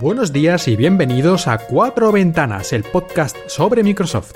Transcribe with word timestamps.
Buenos 0.00 0.32
días 0.32 0.68
y 0.68 0.76
bienvenidos 0.76 1.46
a 1.46 1.58
Cuatro 1.58 2.10
Ventanas, 2.12 2.72
el 2.72 2.82
podcast 2.82 3.36
sobre 3.46 3.82
Microsoft. 3.82 4.32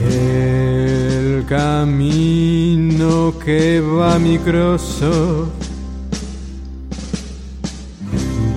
El 0.00 1.44
camino 1.48 3.34
que 3.44 3.80
va 3.80 4.18
Microsoft 4.18 5.50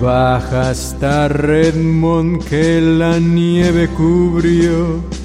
baja 0.00 0.70
hasta 0.70 1.28
Redmond 1.28 2.44
que 2.44 2.80
la 2.80 3.18
nieve 3.18 3.88
cubrió. 3.88 5.15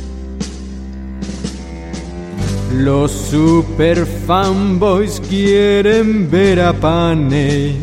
Los 2.84 3.12
super 3.12 4.08
fanboys 4.26 5.22
quieren 5.30 6.28
ver 6.32 6.60
a 6.60 6.74
Panay. 6.74 7.76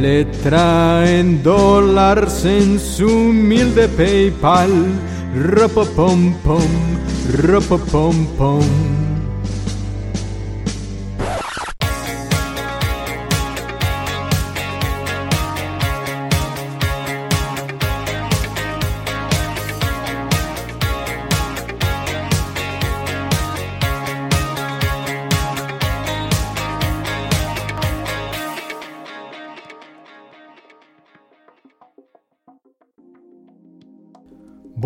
Le 0.00 0.24
traen 0.42 1.42
dólares 1.42 2.46
en 2.46 2.80
su 2.80 3.06
humilde 3.06 3.86
PayPal. 3.88 4.70
Ropopom 5.36 6.32
pom, 6.42 6.72
ropopom 7.42 8.26
pom. 8.38 8.93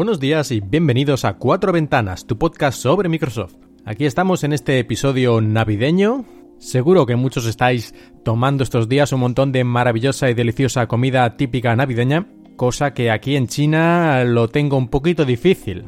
Buenos 0.09 0.21
días 0.21 0.51
y 0.53 0.61
bienvenidos 0.61 1.27
a 1.27 1.35
Cuatro 1.35 1.71
Ventanas, 1.71 2.27
tu 2.27 2.39
podcast 2.39 2.81
sobre 2.81 3.11
Microsoft. 3.11 3.57
Aquí 3.85 4.07
estamos 4.07 4.43
en 4.43 4.55
este 4.55 4.79
episodio 4.79 5.43
navideño. 5.43 6.25
Seguro 6.59 7.05
que 7.05 7.15
muchos 7.15 7.45
estáis 7.45 7.95
tomando 8.25 8.65
estos 8.65 8.89
días 8.89 9.13
un 9.13 9.21
montón 9.21 9.53
de 9.53 9.65
maravillosa 9.65 10.31
y 10.31 10.35
deliciosa 10.35 10.87
comida 10.87 11.37
típica 11.37 11.77
navideña, 11.77 12.27
cosa 12.57 12.95
que 12.95 13.11
aquí 13.11 13.37
en 13.37 13.49
China 13.49 14.25
lo 14.25 14.49
tengo 14.49 14.79
un 14.79 14.89
poquito 14.89 15.27
difícil. 15.27 15.85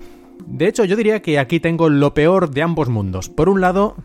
De 0.46 0.68
hecho, 0.68 0.84
yo 0.84 0.96
diría 0.96 1.22
que 1.22 1.38
aquí 1.38 1.58
tengo 1.58 1.88
lo 1.88 2.12
peor 2.12 2.50
de 2.50 2.60
ambos 2.60 2.90
mundos. 2.90 3.30
Por 3.30 3.48
un 3.48 3.62
lado, 3.62 3.96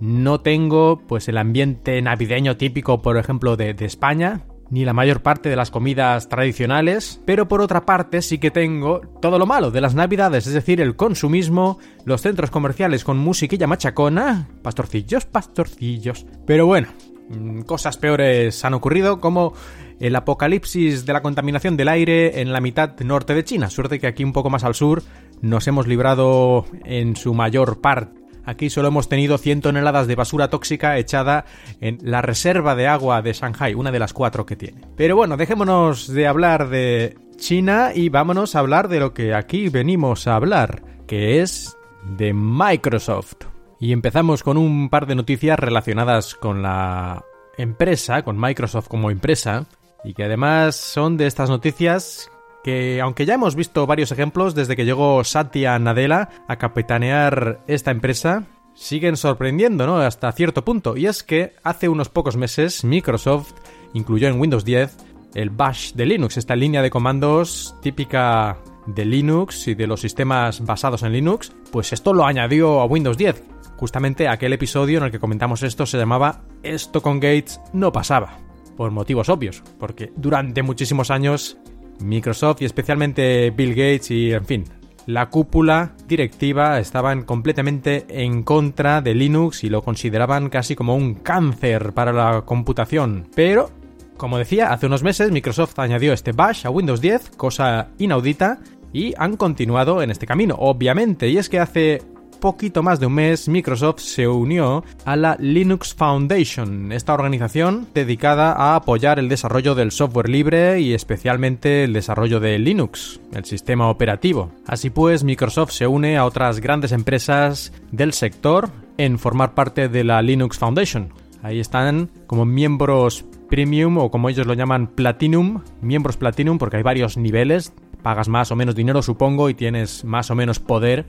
no 0.00 0.40
tengo 0.40 1.02
pues 1.06 1.28
el 1.28 1.38
ambiente 1.38 2.02
navideño 2.02 2.56
típico, 2.56 3.00
por 3.00 3.16
ejemplo, 3.16 3.56
de, 3.56 3.74
de 3.74 3.84
España, 3.84 4.44
ni 4.72 4.86
la 4.86 4.94
mayor 4.94 5.20
parte 5.22 5.50
de 5.50 5.56
las 5.56 5.70
comidas 5.70 6.30
tradicionales, 6.30 7.20
pero 7.26 7.46
por 7.46 7.60
otra 7.60 7.84
parte 7.84 8.22
sí 8.22 8.38
que 8.38 8.50
tengo 8.50 9.02
todo 9.20 9.38
lo 9.38 9.44
malo 9.44 9.70
de 9.70 9.82
las 9.82 9.94
navidades, 9.94 10.46
es 10.46 10.54
decir, 10.54 10.80
el 10.80 10.96
consumismo, 10.96 11.78
los 12.06 12.22
centros 12.22 12.50
comerciales 12.50 13.04
con 13.04 13.18
musiquilla 13.18 13.66
machacona, 13.66 14.48
pastorcillos, 14.62 15.26
pastorcillos. 15.26 16.24
Pero 16.46 16.64
bueno, 16.64 16.88
mm, 17.28 17.60
cosas 17.60 17.98
peores 17.98 18.64
han 18.64 18.72
ocurrido 18.72 19.20
como 19.20 19.52
el 20.00 20.16
apocalipsis 20.16 21.04
de 21.04 21.12
la 21.12 21.20
contaminación 21.20 21.76
del 21.76 21.88
aire 21.88 22.40
en 22.40 22.50
la 22.50 22.62
mitad 22.62 22.98
norte 23.00 23.34
de 23.34 23.44
China. 23.44 23.68
Suerte 23.68 24.00
que 24.00 24.06
aquí 24.06 24.24
un 24.24 24.32
poco 24.32 24.48
más 24.48 24.64
al 24.64 24.74
sur 24.74 25.02
nos 25.42 25.68
hemos 25.68 25.86
librado 25.86 26.64
en 26.86 27.14
su 27.14 27.34
mayor 27.34 27.82
parte 27.82 28.21
Aquí 28.44 28.70
solo 28.70 28.88
hemos 28.88 29.08
tenido 29.08 29.38
100 29.38 29.60
toneladas 29.60 30.06
de 30.06 30.16
basura 30.16 30.50
tóxica 30.50 30.98
echada 30.98 31.44
en 31.80 31.98
la 32.02 32.22
reserva 32.22 32.74
de 32.74 32.88
agua 32.88 33.22
de 33.22 33.32
Shanghai, 33.32 33.74
una 33.74 33.92
de 33.92 33.98
las 33.98 34.12
cuatro 34.12 34.46
que 34.46 34.56
tiene. 34.56 34.82
Pero 34.96 35.16
bueno, 35.16 35.36
dejémonos 35.36 36.08
de 36.08 36.26
hablar 36.26 36.68
de 36.68 37.16
China 37.36 37.92
y 37.94 38.08
vámonos 38.08 38.54
a 38.54 38.60
hablar 38.60 38.88
de 38.88 39.00
lo 39.00 39.14
que 39.14 39.34
aquí 39.34 39.68
venimos 39.68 40.26
a 40.26 40.36
hablar, 40.36 40.82
que 41.06 41.40
es 41.40 41.76
de 42.16 42.32
Microsoft. 42.32 43.46
Y 43.78 43.92
empezamos 43.92 44.42
con 44.42 44.56
un 44.56 44.88
par 44.90 45.06
de 45.06 45.14
noticias 45.14 45.58
relacionadas 45.58 46.34
con 46.34 46.62
la 46.62 47.24
empresa, 47.58 48.22
con 48.22 48.40
Microsoft 48.40 48.88
como 48.88 49.10
empresa, 49.10 49.66
y 50.04 50.14
que 50.14 50.24
además 50.24 50.76
son 50.76 51.16
de 51.16 51.26
estas 51.26 51.48
noticias 51.48 52.31
que 52.62 53.00
aunque 53.00 53.26
ya 53.26 53.34
hemos 53.34 53.54
visto 53.54 53.86
varios 53.86 54.12
ejemplos 54.12 54.54
desde 54.54 54.76
que 54.76 54.84
llegó 54.84 55.22
Satya 55.24 55.78
Nadella 55.78 56.28
a 56.48 56.56
capitanear 56.56 57.60
esta 57.66 57.90
empresa, 57.90 58.44
siguen 58.74 59.16
sorprendiendo, 59.16 59.86
¿no? 59.86 59.98
Hasta 59.98 60.32
cierto 60.32 60.64
punto. 60.64 60.96
Y 60.96 61.06
es 61.06 61.22
que 61.22 61.54
hace 61.62 61.88
unos 61.88 62.08
pocos 62.08 62.36
meses 62.36 62.84
Microsoft 62.84 63.52
incluyó 63.94 64.28
en 64.28 64.40
Windows 64.40 64.64
10 64.64 64.96
el 65.34 65.50
Bash 65.50 65.92
de 65.94 66.06
Linux, 66.06 66.36
esta 66.36 66.56
línea 66.56 66.82
de 66.82 66.90
comandos 66.90 67.74
típica 67.80 68.58
de 68.86 69.04
Linux 69.04 69.68
y 69.68 69.74
de 69.74 69.86
los 69.86 70.00
sistemas 70.00 70.64
basados 70.64 71.02
en 71.02 71.12
Linux, 71.12 71.52
pues 71.70 71.92
esto 71.92 72.12
lo 72.12 72.26
añadió 72.26 72.80
a 72.80 72.86
Windows 72.86 73.16
10. 73.16 73.42
Justamente 73.76 74.28
aquel 74.28 74.52
episodio 74.52 74.98
en 74.98 75.04
el 75.04 75.10
que 75.10 75.18
comentamos 75.18 75.62
esto 75.62 75.86
se 75.86 75.98
llamaba 75.98 76.44
Esto 76.62 77.00
con 77.00 77.18
Gates 77.18 77.60
no 77.72 77.92
pasaba. 77.92 78.38
Por 78.76 78.90
motivos 78.90 79.28
obvios, 79.28 79.62
porque 79.78 80.12
durante 80.16 80.62
muchísimos 80.62 81.10
años 81.10 81.58
Microsoft 82.02 82.62
y 82.62 82.64
especialmente 82.64 83.50
Bill 83.50 83.70
Gates 83.70 84.10
y, 84.10 84.32
en 84.32 84.44
fin, 84.44 84.64
la 85.06 85.30
cúpula 85.30 85.94
directiva 86.06 86.78
estaban 86.78 87.22
completamente 87.22 88.06
en 88.08 88.42
contra 88.42 89.00
de 89.00 89.14
Linux 89.14 89.64
y 89.64 89.68
lo 89.68 89.82
consideraban 89.82 90.48
casi 90.48 90.76
como 90.76 90.94
un 90.94 91.14
cáncer 91.14 91.92
para 91.92 92.12
la 92.12 92.42
computación. 92.42 93.28
Pero, 93.34 93.70
como 94.16 94.38
decía, 94.38 94.72
hace 94.72 94.86
unos 94.86 95.02
meses 95.02 95.30
Microsoft 95.32 95.78
añadió 95.78 96.12
este 96.12 96.32
bash 96.32 96.66
a 96.66 96.70
Windows 96.70 97.00
10, 97.00 97.30
cosa 97.36 97.88
inaudita, 97.98 98.60
y 98.92 99.14
han 99.16 99.36
continuado 99.36 100.02
en 100.02 100.10
este 100.10 100.26
camino, 100.26 100.54
obviamente. 100.58 101.28
Y 101.28 101.38
es 101.38 101.48
que 101.48 101.58
hace 101.58 102.02
poquito 102.42 102.82
más 102.82 102.98
de 102.98 103.06
un 103.06 103.14
mes, 103.14 103.48
Microsoft 103.48 104.00
se 104.00 104.26
unió 104.26 104.84
a 105.04 105.14
la 105.14 105.36
Linux 105.38 105.94
Foundation, 105.94 106.90
esta 106.90 107.14
organización 107.14 107.86
dedicada 107.94 108.52
a 108.52 108.74
apoyar 108.74 109.20
el 109.20 109.28
desarrollo 109.28 109.76
del 109.76 109.92
software 109.92 110.28
libre 110.28 110.80
y 110.80 110.92
especialmente 110.92 111.84
el 111.84 111.92
desarrollo 111.92 112.40
de 112.40 112.58
Linux, 112.58 113.20
el 113.32 113.44
sistema 113.44 113.88
operativo. 113.88 114.50
Así 114.66 114.90
pues, 114.90 115.22
Microsoft 115.22 115.70
se 115.70 115.86
une 115.86 116.16
a 116.16 116.24
otras 116.24 116.58
grandes 116.58 116.90
empresas 116.90 117.72
del 117.92 118.12
sector 118.12 118.70
en 118.98 119.20
formar 119.20 119.54
parte 119.54 119.88
de 119.88 120.02
la 120.02 120.20
Linux 120.20 120.58
Foundation. 120.58 121.12
Ahí 121.44 121.60
están 121.60 122.10
como 122.26 122.44
miembros 122.44 123.24
premium 123.50 123.98
o 123.98 124.10
como 124.10 124.28
ellos 124.28 124.48
lo 124.48 124.54
llaman 124.54 124.88
platinum, 124.88 125.60
miembros 125.80 126.16
platinum 126.16 126.58
porque 126.58 126.78
hay 126.78 126.82
varios 126.82 127.16
niveles, 127.16 127.72
pagas 128.02 128.28
más 128.28 128.50
o 128.50 128.56
menos 128.56 128.74
dinero 128.74 129.00
supongo 129.00 129.48
y 129.48 129.54
tienes 129.54 130.04
más 130.04 130.32
o 130.32 130.34
menos 130.34 130.58
poder 130.58 131.06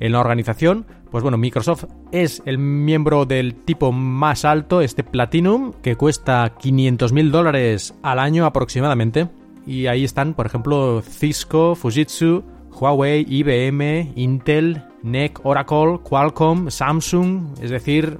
en 0.00 0.12
la 0.12 0.20
organización, 0.20 0.86
pues 1.10 1.22
bueno, 1.22 1.38
Microsoft 1.38 1.84
es 2.12 2.42
el 2.46 2.58
miembro 2.58 3.24
del 3.24 3.54
tipo 3.54 3.92
más 3.92 4.44
alto, 4.44 4.80
este 4.80 5.04
Platinum, 5.04 5.72
que 5.82 5.96
cuesta 5.96 6.54
500 6.58 7.12
mil 7.12 7.30
dólares 7.30 7.94
al 8.02 8.18
año 8.18 8.44
aproximadamente. 8.44 9.28
Y 9.66 9.86
ahí 9.86 10.04
están, 10.04 10.34
por 10.34 10.46
ejemplo, 10.46 11.02
Cisco, 11.02 11.74
Fujitsu, 11.74 12.44
Huawei, 12.70 13.24
IBM, 13.28 14.12
Intel, 14.16 14.82
NEC, 15.02 15.44
Oracle, 15.44 15.98
Qualcomm, 16.02 16.70
Samsung, 16.70 17.54
es 17.62 17.70
decir, 17.70 18.18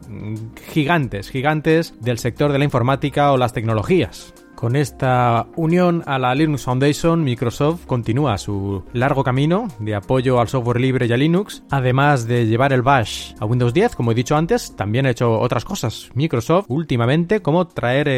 gigantes, 0.73 1.31
gigantes 1.31 1.95
del 2.01 2.19
sector 2.19 2.53
de 2.53 2.59
la 2.59 2.65
informática 2.65 3.33
o 3.33 3.37
las 3.37 3.53
tecnologías. 3.53 4.33
Con 4.57 4.75
esta 4.75 5.47
unión 5.55 6.03
a 6.07 6.19
la 6.19 6.35
Linux 6.35 6.65
Foundation, 6.65 7.23
Microsoft 7.23 7.85
continúa 7.85 8.39
su 8.39 8.83
largo 8.95 9.23
camino 9.23 9.69
de 9.79 9.95
apoyo 9.95 10.41
al 10.41 10.49
software 10.49 10.81
libre 10.81 11.07
y 11.07 11.13
a 11.13 11.17
Linux. 11.19 11.63
Además 11.71 12.27
de 12.27 12.47
llevar 12.47 12.73
el 12.73 12.81
Bash 12.81 13.35
a 13.39 13.45
Windows 13.45 13.75
10, 13.75 13.95
como 13.95 14.13
he 14.13 14.15
dicho 14.15 14.35
antes, 14.35 14.75
también 14.75 15.05
ha 15.05 15.11
hecho 15.11 15.39
otras 15.39 15.67
cosas 15.67 16.09
Microsoft 16.15 16.65
últimamente, 16.69 17.43
como 17.43 17.67
traer 17.67 18.09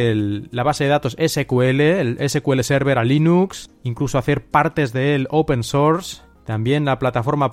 la 0.53 0.63
base 0.63 0.85
de 0.85 0.91
datos 0.91 1.17
SQL, 1.19 1.81
el 1.81 2.31
SQL 2.31 2.61
Server 2.61 2.99
a 2.99 3.05
Linux, 3.05 3.69
incluso 3.83 4.17
hacer 4.17 4.47
partes 4.47 4.93
del 4.93 5.27
open 5.31 5.65
source 5.65 6.23
también 6.49 6.87
la 6.87 6.99
plataforma 6.99 7.51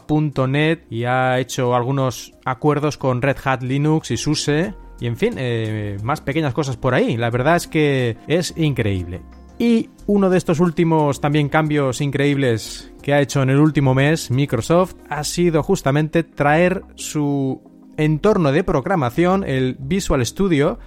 .NET 0.48 0.86
y 0.90 1.04
ha 1.04 1.38
hecho 1.40 1.76
algunos 1.76 2.32
acuerdos 2.46 2.98
con 2.98 3.22
Red 3.22 3.36
Hat 3.44 3.62
Linux 3.62 4.10
y 4.12 4.16
SUSE 4.16 4.74
y 5.00 5.08
en 5.08 5.18
fin, 5.18 5.36
eh, 5.38 5.98
más 6.04 6.22
pequeñas 6.22 6.54
cosas 6.54 6.78
por 6.78 6.94
ahí. 6.94 7.18
La 7.18 7.30
verdad 7.30 7.56
es 7.56 7.68
que 7.68 8.18
es 8.28 8.54
increíble. 8.58 9.22
Y 9.58 9.90
uno 10.06 10.30
de 10.30 10.38
estos 10.38 10.60
últimos 10.60 11.22
también 11.22 11.48
cambios 11.48 12.02
increíbles 12.02 12.94
que 13.02 13.14
ha 13.14 13.22
hecho 13.22 13.42
en 13.42 13.50
el 13.50 13.60
último 13.60 13.94
mes 13.94 14.30
Microsoft 14.30 14.96
ha 15.10 15.24
sido 15.24 15.64
justamente 15.64 16.24
traer 16.24 16.84
su 16.96 17.62
entorno 17.98 18.52
de 18.52 18.64
programación, 18.64 19.46
el 19.46 19.78
Visual 19.80 20.26
Studio, 20.26 20.78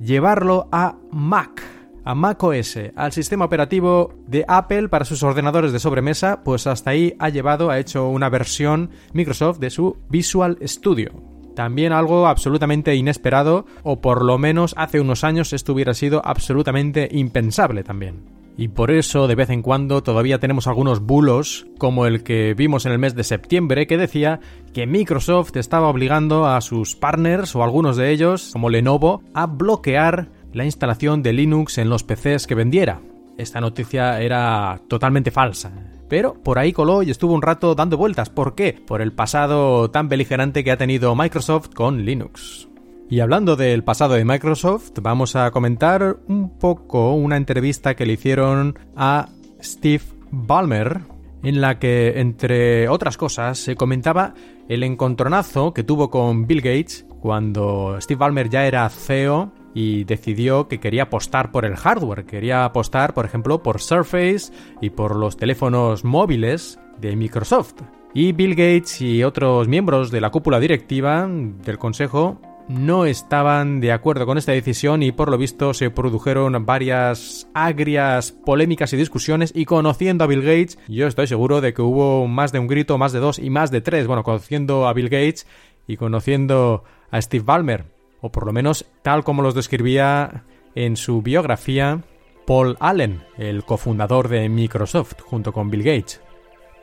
llevarlo 0.00 0.68
a 0.72 0.96
Mac, 1.10 1.62
a 2.04 2.14
macOS, 2.14 2.78
al 2.94 3.12
sistema 3.12 3.44
operativo 3.44 4.14
de 4.26 4.44
Apple 4.48 4.88
para 4.88 5.04
sus 5.04 5.22
ordenadores 5.22 5.72
de 5.72 5.78
sobremesa, 5.78 6.42
pues 6.42 6.66
hasta 6.66 6.90
ahí 6.90 7.14
ha 7.18 7.28
llevado, 7.28 7.68
ha 7.68 7.78
hecho 7.78 8.08
una 8.08 8.30
versión 8.30 8.90
Microsoft 9.12 9.58
de 9.58 9.70
su 9.70 9.98
Visual 10.08 10.56
Studio. 10.62 11.35
También 11.56 11.94
algo 11.94 12.26
absolutamente 12.26 12.94
inesperado, 12.94 13.64
o 13.82 14.02
por 14.02 14.22
lo 14.22 14.36
menos 14.36 14.74
hace 14.76 15.00
unos 15.00 15.24
años 15.24 15.54
esto 15.54 15.72
hubiera 15.72 15.94
sido 15.94 16.20
absolutamente 16.22 17.08
impensable 17.10 17.82
también. 17.82 18.24
Y 18.58 18.68
por 18.68 18.90
eso 18.90 19.26
de 19.26 19.36
vez 19.36 19.48
en 19.48 19.62
cuando 19.62 20.02
todavía 20.02 20.38
tenemos 20.38 20.66
algunos 20.66 21.00
bulos, 21.00 21.66
como 21.78 22.04
el 22.04 22.22
que 22.22 22.52
vimos 22.52 22.84
en 22.84 22.92
el 22.92 22.98
mes 22.98 23.14
de 23.14 23.24
septiembre, 23.24 23.86
que 23.86 23.96
decía 23.96 24.38
que 24.74 24.86
Microsoft 24.86 25.56
estaba 25.56 25.88
obligando 25.88 26.46
a 26.46 26.60
sus 26.60 26.94
partners 26.94 27.56
o 27.56 27.64
algunos 27.64 27.96
de 27.96 28.10
ellos, 28.10 28.50
como 28.52 28.68
Lenovo, 28.68 29.22
a 29.32 29.46
bloquear 29.46 30.28
la 30.52 30.66
instalación 30.66 31.22
de 31.22 31.32
Linux 31.32 31.78
en 31.78 31.88
los 31.88 32.04
PCs 32.04 32.46
que 32.46 32.54
vendiera. 32.54 33.00
Esta 33.38 33.62
noticia 33.62 34.20
era 34.20 34.78
totalmente 34.88 35.30
falsa. 35.30 35.72
Pero 36.08 36.34
por 36.34 36.58
ahí 36.58 36.72
coló 36.72 37.02
y 37.02 37.10
estuvo 37.10 37.34
un 37.34 37.42
rato 37.42 37.74
dando 37.74 37.96
vueltas. 37.96 38.30
¿Por 38.30 38.54
qué? 38.54 38.80
Por 38.86 39.02
el 39.02 39.12
pasado 39.12 39.90
tan 39.90 40.08
beligerante 40.08 40.62
que 40.62 40.70
ha 40.70 40.76
tenido 40.76 41.14
Microsoft 41.14 41.70
con 41.74 42.04
Linux. 42.04 42.68
Y 43.08 43.20
hablando 43.20 43.54
del 43.54 43.84
pasado 43.84 44.14
de 44.14 44.24
Microsoft, 44.24 44.90
vamos 45.00 45.36
a 45.36 45.50
comentar 45.52 46.16
un 46.26 46.58
poco 46.58 47.14
una 47.14 47.36
entrevista 47.36 47.94
que 47.94 48.04
le 48.04 48.14
hicieron 48.14 48.78
a 48.96 49.28
Steve 49.62 50.02
Ballmer, 50.32 51.02
en 51.44 51.60
la 51.60 51.78
que, 51.78 52.20
entre 52.20 52.88
otras 52.88 53.16
cosas, 53.16 53.58
se 53.58 53.76
comentaba 53.76 54.34
el 54.68 54.82
encontronazo 54.82 55.72
que 55.72 55.84
tuvo 55.84 56.10
con 56.10 56.48
Bill 56.48 56.60
Gates 56.60 57.06
cuando 57.20 57.96
Steve 58.00 58.18
Ballmer 58.18 58.48
ya 58.48 58.66
era 58.66 58.88
CEO 58.88 59.52
y 59.76 60.04
decidió 60.04 60.68
que 60.68 60.80
quería 60.80 61.02
apostar 61.02 61.52
por 61.52 61.66
el 61.66 61.76
hardware, 61.76 62.24
quería 62.24 62.64
apostar, 62.64 63.12
por 63.12 63.26
ejemplo, 63.26 63.62
por 63.62 63.82
Surface 63.82 64.50
y 64.80 64.88
por 64.88 65.14
los 65.14 65.36
teléfonos 65.36 66.02
móviles 66.02 66.80
de 66.98 67.14
Microsoft. 67.14 67.82
Y 68.14 68.32
Bill 68.32 68.54
Gates 68.54 69.02
y 69.02 69.22
otros 69.22 69.68
miembros 69.68 70.10
de 70.10 70.22
la 70.22 70.30
cúpula 70.30 70.60
directiva 70.60 71.28
del 71.28 71.78
consejo 71.78 72.40
no 72.68 73.04
estaban 73.04 73.80
de 73.80 73.92
acuerdo 73.92 74.24
con 74.24 74.38
esta 74.38 74.52
decisión 74.52 75.02
y 75.02 75.12
por 75.12 75.30
lo 75.30 75.36
visto 75.36 75.74
se 75.74 75.90
produjeron 75.90 76.64
varias 76.64 77.46
agrias 77.52 78.32
polémicas 78.32 78.94
y 78.94 78.96
discusiones. 78.96 79.52
Y 79.54 79.66
conociendo 79.66 80.24
a 80.24 80.26
Bill 80.26 80.40
Gates 80.40 80.78
yo 80.88 81.06
estoy 81.06 81.26
seguro 81.26 81.60
de 81.60 81.74
que 81.74 81.82
hubo 81.82 82.26
más 82.28 82.50
de 82.50 82.60
un 82.60 82.66
grito, 82.66 82.96
más 82.96 83.12
de 83.12 83.18
dos 83.18 83.38
y 83.38 83.50
más 83.50 83.70
de 83.70 83.82
tres, 83.82 84.06
bueno, 84.06 84.22
conociendo 84.22 84.88
a 84.88 84.94
Bill 84.94 85.10
Gates 85.10 85.46
y 85.86 85.98
conociendo 85.98 86.82
a 87.10 87.20
Steve 87.20 87.44
Ballmer, 87.44 87.95
o 88.26 88.30
por 88.30 88.46
lo 88.46 88.52
menos 88.52 88.84
tal 89.02 89.24
como 89.24 89.42
los 89.42 89.54
describía 89.54 90.44
en 90.74 90.96
su 90.96 91.22
biografía 91.22 92.02
Paul 92.46 92.76
Allen, 92.80 93.22
el 93.38 93.64
cofundador 93.64 94.28
de 94.28 94.48
Microsoft, 94.48 95.20
junto 95.20 95.52
con 95.52 95.70
Bill 95.70 95.82
Gates. 95.82 96.20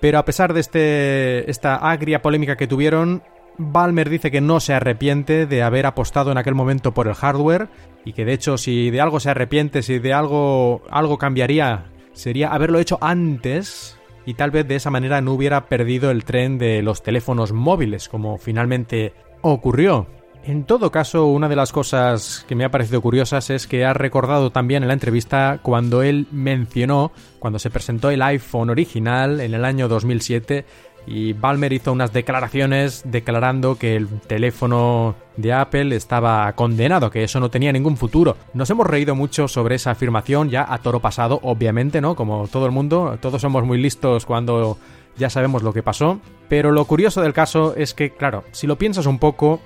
Pero 0.02 0.20
a 0.20 0.26
pesar 0.26 0.54
de 0.54 0.60
este, 0.60 1.50
esta 1.50 1.76
agria 1.76 2.22
polémica 2.22 2.58
que 2.58 2.68
tuvieron, 2.68 3.24
Balmer 3.58 4.10
dice 4.10 4.32
que 4.32 4.42
no 4.42 4.60
se 4.60 4.74
arrepiente 4.74 5.46
de 5.46 5.64
haber 5.64 5.86
apostado 5.86 6.32
en 6.32 6.38
aquel 6.38 6.56
momento 6.56 6.94
por 6.94 7.08
el 7.08 7.14
hardware 7.14 7.70
y 8.04 8.14
que 8.14 8.26
de 8.26 8.34
hecho 8.34 8.58
si 8.58 8.90
de 8.90 9.00
algo 9.00 9.20
se 9.20 9.30
arrepiente, 9.30 9.82
si 9.82 10.00
de 10.00 10.14
algo 10.14 10.82
algo 10.90 11.18
cambiaría, 11.18 11.86
sería 12.14 12.54
haberlo 12.54 12.80
hecho 12.80 12.98
antes 13.00 13.98
y 14.26 14.34
tal 14.34 14.52
vez 14.52 14.68
de 14.68 14.76
esa 14.76 14.90
manera 14.90 15.22
no 15.22 15.34
hubiera 15.34 15.68
perdido 15.68 16.10
el 16.10 16.24
tren 16.24 16.58
de 16.58 16.82
los 16.82 17.04
teléfonos 17.04 17.52
móviles 17.52 18.10
como 18.10 18.38
finalmente 18.38 19.14
ocurrió. 19.42 20.08
En 20.46 20.66
todo 20.66 20.92
caso, 20.92 21.28
una 21.28 21.48
de 21.48 21.56
las 21.56 21.72
cosas 21.72 22.46
que 22.50 22.56
me 22.56 22.66
ha 22.66 22.72
parecido 22.72 23.02
curiosas 23.02 23.50
es 23.50 23.66
que 23.66 23.86
ha 23.86 23.94
recordado 23.94 24.52
también 24.52 24.84
en 24.84 24.88
la 24.88 24.94
entrevista 24.94 25.60
cuando 25.62 26.04
él 26.04 26.28
mencionó, 26.32 27.14
cuando 27.40 27.60
se 27.60 27.70
presentó 27.70 28.10
el 28.10 28.22
iPhone 28.22 28.70
original 28.70 29.40
en 29.40 29.54
el 29.54 29.64
año 29.64 29.88
2007, 29.88 30.66
y 31.06 31.32
Balmer 31.34 31.72
hizo 31.72 31.94
unas 31.94 32.12
declaraciones 32.12 33.04
declarando 33.06 33.78
que 33.78 33.96
el 33.96 34.08
teléfono 34.08 35.16
de 35.38 35.54
Apple 35.54 35.96
estaba 35.96 36.52
condenado, 36.54 37.10
que 37.10 37.24
eso 37.24 37.40
no 37.40 37.50
tenía 37.50 37.72
ningún 37.72 37.96
futuro. 37.96 38.36
Nos 38.54 38.70
hemos 38.70 38.88
reído 38.88 39.16
mucho 39.16 39.48
sobre 39.48 39.76
esa 39.76 39.92
afirmación 39.92 40.50
ya 40.50 40.66
a 40.68 40.78
toro 40.80 41.00
pasado, 41.00 41.40
obviamente, 41.44 42.02
¿no? 42.02 42.16
Como 42.16 42.48
todo 42.50 42.66
el 42.66 42.72
mundo, 42.72 43.18
todos 43.22 43.42
somos 43.42 43.66
muy 43.66 43.78
listos 43.82 44.26
cuando 44.26 44.78
ya 45.18 45.30
sabemos 45.30 45.64
lo 45.64 45.74
que 45.74 45.84
pasó, 45.84 46.20
pero 46.50 46.72
lo 46.72 46.86
curioso 46.86 47.22
del 47.22 47.34
caso 47.34 47.76
es 47.76 47.94
que, 47.94 48.12
claro, 48.12 48.44
si 48.52 48.68
lo 48.68 48.78
piensas 48.78 49.06
un 49.06 49.20
poco, 49.20 49.60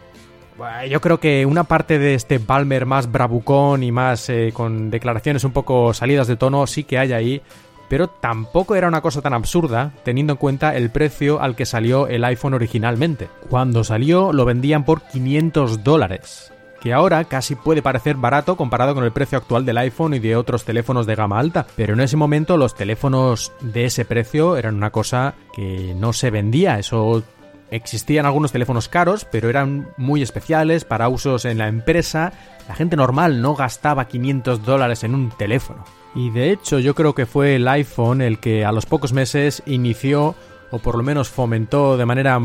yo 0.89 1.01
creo 1.01 1.19
que 1.19 1.45
una 1.45 1.63
parte 1.63 2.00
de 2.00 2.15
este 2.15 2.39
Balmer 2.39 2.86
más 2.86 3.12
bravucón 3.12 3.83
y 3.83 3.92
más 3.92 4.30
eh, 4.30 4.51
con 4.54 4.89
declaraciones 4.89 5.44
un 5.44 5.51
poco 5.51 5.94
salidas 5.94 6.27
de 6.27 6.36
tono 6.36 6.65
sí 6.68 6.83
que 6.83 6.98
hay 6.98 7.13
ahí, 7.13 7.42
pero 7.89 8.07
tampoco 8.07 8.75
era 8.75 8.88
una 8.88 9.01
cosa 9.01 9.21
tan 9.21 9.33
absurda 9.33 9.92
teniendo 10.04 10.33
en 10.33 10.38
cuenta 10.38 10.75
el 10.75 10.89
precio 10.89 11.42
al 11.42 11.56
que 11.56 11.65
salió 11.65 12.07
el 12.07 12.24
iPhone 12.24 12.54
originalmente. 12.54 13.30
Cuando 13.50 13.83
salió 13.83 14.33
lo 14.33 14.45
vendían 14.45 14.83
por 14.83 15.01
500 15.01 15.83
dólares, 15.83 16.51
que 16.81 16.94
ahora 16.94 17.24
casi 17.25 17.56
puede 17.56 17.81
parecer 17.81 18.15
barato 18.15 18.56
comparado 18.56 18.94
con 18.94 19.03
el 19.03 19.12
precio 19.12 19.38
actual 19.38 19.65
del 19.65 19.77
iPhone 19.77 20.13
y 20.13 20.19
de 20.19 20.36
otros 20.36 20.63
teléfonos 20.63 21.06
de 21.06 21.15
gama 21.15 21.39
alta, 21.39 21.65
pero 21.75 21.94
en 21.94 22.01
ese 22.01 22.18
momento 22.18 22.57
los 22.57 22.75
teléfonos 22.75 23.51
de 23.62 23.86
ese 23.86 24.06
precio 24.06 24.57
eran 24.57 24.75
una 24.75 24.92
cosa 24.92 25.36
que 25.53 25.94
no 25.95 26.13
se 26.13 26.30
vendía, 26.30 26.80
eso 26.80 27.24
Existían 27.69 28.25
algunos 28.25 28.51
teléfonos 28.51 28.87
caros, 28.87 29.25
pero 29.25 29.49
eran 29.49 29.89
muy 29.97 30.21
especiales 30.21 30.85
para 30.85 31.09
usos 31.09 31.45
en 31.45 31.57
la 31.57 31.67
empresa. 31.67 32.31
La 32.67 32.75
gente 32.75 32.95
normal 32.95 33.41
no 33.41 33.55
gastaba 33.55 34.07
500 34.07 34.63
dólares 34.63 35.03
en 35.03 35.13
un 35.13 35.29
teléfono. 35.29 35.83
Y 36.15 36.29
de 36.29 36.51
hecho 36.51 36.79
yo 36.79 36.95
creo 36.95 37.13
que 37.13 37.25
fue 37.25 37.55
el 37.55 37.67
iPhone 37.67 38.21
el 38.21 38.39
que 38.39 38.65
a 38.65 38.71
los 38.71 38.85
pocos 38.85 39.13
meses 39.13 39.61
inició, 39.65 40.35
o 40.71 40.79
por 40.79 40.95
lo 40.95 41.03
menos 41.03 41.29
fomentó 41.29 41.97
de 41.97 42.05
manera 42.05 42.39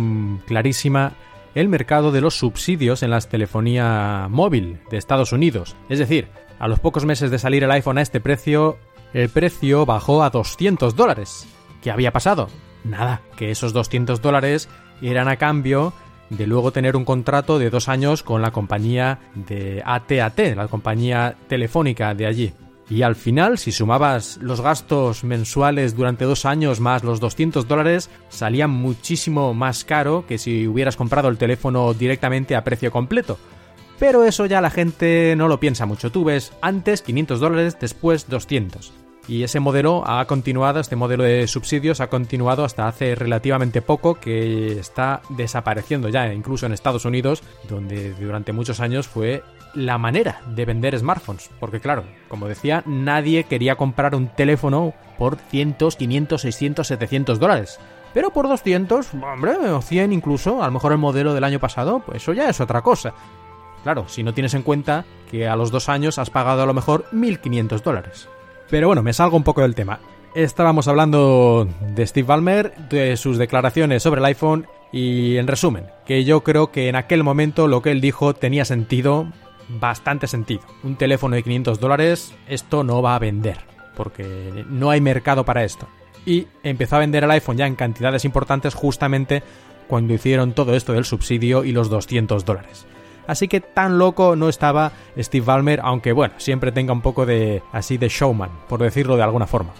clarísima, 0.47 1.13
el 1.55 1.69
mercado 1.69 2.13
de 2.13 2.21
los 2.21 2.37
subsidios 2.37 3.03
en 3.03 3.11
la 3.11 3.21
telefonía 3.21 4.27
móvil 4.31 4.81
de 4.91 4.97
Estados 4.97 5.33
Unidos. 5.33 5.77
Es 5.89 5.99
decir, 5.99 6.29
a 6.59 6.69
los 6.69 6.81
pocos 6.81 7.05
meses 7.05 7.31
de 7.31 7.39
salir 7.39 7.65
el 7.65 7.71
iPhone 7.71 7.99
a 7.99 8.03
este 8.03 8.21
precio, 8.21 8.79
el 9.13 9.29
precio 9.29 9.87
bajó 9.87 10.23
a 10.23 10.31
200 10.31 10.97
dólares. 10.97 11.47
¿Qué 11.83 11.91
había 11.91 12.13
pasado? 12.13 12.49
Nada, 12.85 13.21
que 13.37 13.51
esos 13.51 13.73
200 13.73 14.23
dólares 14.23 14.69
eran 15.11 15.29
a 15.29 15.37
cambio 15.37 15.93
de 16.31 16.47
luego 16.47 16.73
tener 16.73 16.97
un 16.97 17.05
contrato 17.05 17.59
de 17.59 17.71
dos 17.71 17.89
años 17.89 18.23
con 18.23 18.43
la 18.43 18.53
compañía 18.53 19.19
de 19.35 19.83
ATT, 19.85 20.57
la 20.57 20.69
compañía 20.69 21.37
telefónica 21.49 22.15
de 22.15 22.27
allí. 22.27 22.53
Y 22.89 23.03
al 23.03 23.17
final, 23.17 23.59
si 23.59 23.73
sumabas 23.73 24.39
los 24.43 24.61
gastos 24.61 25.25
mensuales 25.25 25.97
durante 25.97 26.25
dos 26.25 26.45
años 26.45 26.81
más 26.81 27.05
los 27.05 27.21
200 27.21 27.67
dólares, 27.67 28.11
salía 28.29 28.67
muchísimo 28.67 29.55
más 29.55 29.85
caro 29.85 30.27
que 30.27 30.39
si 30.39 30.67
hubieras 30.67 30.97
comprado 30.97 31.29
el 31.29 31.39
teléfono 31.39 31.95
directamente 31.95 32.55
a 32.55 32.65
precio 32.65 32.91
completo. 32.91 33.39
Pero 33.99 34.25
eso 34.25 34.47
ya 34.47 34.61
la 34.61 34.71
gente 34.71 35.35
no 35.37 35.49
lo 35.49 35.61
piensa 35.61 35.87
mucho. 35.87 36.11
Tú 36.11 36.25
ves 36.25 36.53
antes 36.61 37.03
500 37.03 37.41
dólares, 37.41 37.77
después 37.81 38.29
200. 38.29 38.93
Y 39.29 39.45
ese 39.45 39.61
modelo 39.61 40.03
ha 40.05 40.25
continuado, 40.27 40.81
este 40.81 40.97
modelo 40.97 41.23
de 41.23 41.47
subsidios 41.47 42.01
ha 42.01 42.09
continuado 42.09 42.65
hasta 42.65 42.89
hace 42.89 43.15
relativamente 43.15 43.81
poco 43.81 44.17
que 44.17 44.79
está 44.79 45.23
desapareciendo 45.29 46.09
ya, 46.09 46.33
incluso 46.33 46.67
en 46.67 46.73
Estados 46.73 47.05
Unidos, 47.05 47.43
donde 47.69 48.15
durante 48.15 48.53
muchos 48.53 48.81
años 48.81 49.07
fue 49.07 49.45
la 49.75 49.97
manera 49.97 50.43
de 50.49 50.65
vender 50.65 50.99
smartphones. 50.99 51.51
Porque 51.61 51.81
claro, 51.81 52.05
como 52.29 52.49
decía, 52.49 52.83
nadie 52.85 53.45
quería 53.45 53.77
comprar 53.77 54.15
un 54.15 54.29
teléfono 54.29 54.93
por 55.19 55.37
100, 55.37 55.77
500, 55.97 56.41
600, 56.43 56.87
700 56.87 57.39
dólares. 57.39 57.79
Pero 58.13 58.31
por 58.31 58.49
200, 58.49 59.15
hombre, 59.15 59.53
o 59.53 59.81
100 59.81 60.13
incluso, 60.13 60.63
a 60.63 60.67
lo 60.67 60.73
mejor 60.73 60.93
el 60.93 60.99
modelo 60.99 61.33
del 61.33 61.45
año 61.45 61.61
pasado, 61.61 62.03
pues 62.05 62.23
eso 62.23 62.33
ya 62.33 62.49
es 62.49 62.61
otra 62.61 62.83
cosa. 62.83 63.15
Claro, 63.83 64.07
si 64.09 64.23
no 64.23 64.35
tienes 64.35 64.55
en 64.55 64.63
cuenta 64.63 65.05
que 65.31 65.49
a 65.49 65.57
los 65.57 65.71
dos 65.71 65.89
años 65.89 66.19
has 66.19 66.31
pagado 66.31 66.63
a 66.63 66.67
lo 66.67 66.75
mejor 66.75 67.07
1.500 67.13 67.83
dólares. 67.83 68.29
Pero 68.73 68.87
bueno, 68.87 69.03
me 69.03 69.13
salgo 69.13 69.37
un 69.37 69.43
poco 69.43 69.61
del 69.61 69.75
tema. 69.75 70.01
Estábamos 70.35 70.89
hablando 70.89 71.69
de 71.95 72.07
Steve 72.07 72.27
Ballmer, 72.27 72.75
de 72.89 73.19
sus 73.19 73.37
declaraciones 73.37 74.03
sobre 74.03 74.21
el 74.21 74.25
iPhone 74.25 74.67
y 74.91 75.37
en 75.37 75.47
resumen, 75.47 75.89
que 76.07 76.25
yo 76.25 76.43
creo 76.43 76.73
que 76.73 76.89
en 76.89 76.97
aquel 76.97 77.23
momento 77.23 77.69
lo 77.69 77.83
que 77.83 77.91
él 77.91 78.01
dijo 78.01 78.33
tenía 78.33 78.65
sentido, 78.65 79.31
bastante 79.69 80.27
sentido. 80.27 80.63
Un 80.85 80.97
teléfono 80.97 81.37
de 81.37 81.43
500 81.43 81.81
dólares, 81.81 82.35
esto 82.49 82.83
no 82.83 83.03
va 83.03 83.15
a 83.15 83.19
vender, 83.19 83.59
porque 83.95 84.65
no 84.71 84.89
hay 84.89 85.03
mercado 85.03 85.45
para 85.45 85.65
esto. 85.65 85.87
Y 86.25 86.47
empezó 86.63 86.97
a 86.97 87.01
vender 87.01 87.25
el 87.25 87.31
iPhone 87.31 87.59
ya 87.59 87.67
en 87.67 87.75
cantidades 87.75 88.25
importantes 88.25 88.73
justamente 88.73 89.43
cuando 89.87 90.15
hicieron 90.15 90.55
todo 90.55 90.75
esto 90.75 90.95
del 90.95 91.05
subsidio 91.05 91.65
y 91.65 91.73
los 91.73 91.91
200 91.91 92.47
dólares 92.47 92.87
así 93.27 93.49
que 93.49 93.61
tan 93.61 93.99
loco 93.99 94.37
no 94.37 94.49
estaba 94.49 94.93
Steve 95.19 95.45
Ballmer, 95.45 95.81
aunque 95.83 96.13
bueno, 96.13 96.35
siempre 96.39 96.73
tenga 96.73 96.93
un 96.93 97.03
poco 97.03 97.27
de 97.27 97.63
así 97.73 97.99
de 97.99 98.09
showman, 98.09 98.51
por 98.69 98.81
decirlo 98.81 99.17
de 99.17 99.23
alguna 99.23 99.47
forma. 99.47 99.73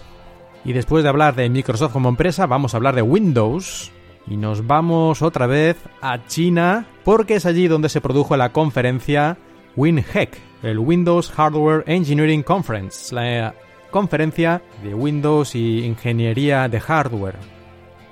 Y 0.65 0.73
después 0.73 1.03
de 1.03 1.09
hablar 1.09 1.35
de 1.35 1.49
Microsoft 1.49 1.91
como 1.91 2.09
empresa, 2.09 2.45
vamos 2.45 2.73
a 2.73 2.77
hablar 2.77 2.95
de 2.95 3.01
Windows. 3.01 3.91
Y 4.25 4.37
nos 4.37 4.65
vamos 4.65 5.21
otra 5.21 5.47
vez 5.47 5.75
a 6.01 6.25
China, 6.27 6.85
porque 7.03 7.35
es 7.35 7.45
allí 7.45 7.67
donde 7.67 7.89
se 7.89 7.99
produjo 7.99 8.37
la 8.37 8.53
conferencia 8.53 9.37
WinHack, 9.75 10.37
el 10.61 10.79
Windows 10.79 11.29
Hardware 11.31 11.83
Engineering 11.87 12.43
Conference, 12.43 13.13
la 13.13 13.53
conferencia 13.91 14.61
de 14.81 14.93
Windows 14.93 15.55
y 15.55 15.83
ingeniería 15.85 16.69
de 16.69 16.79
hardware. 16.79 17.52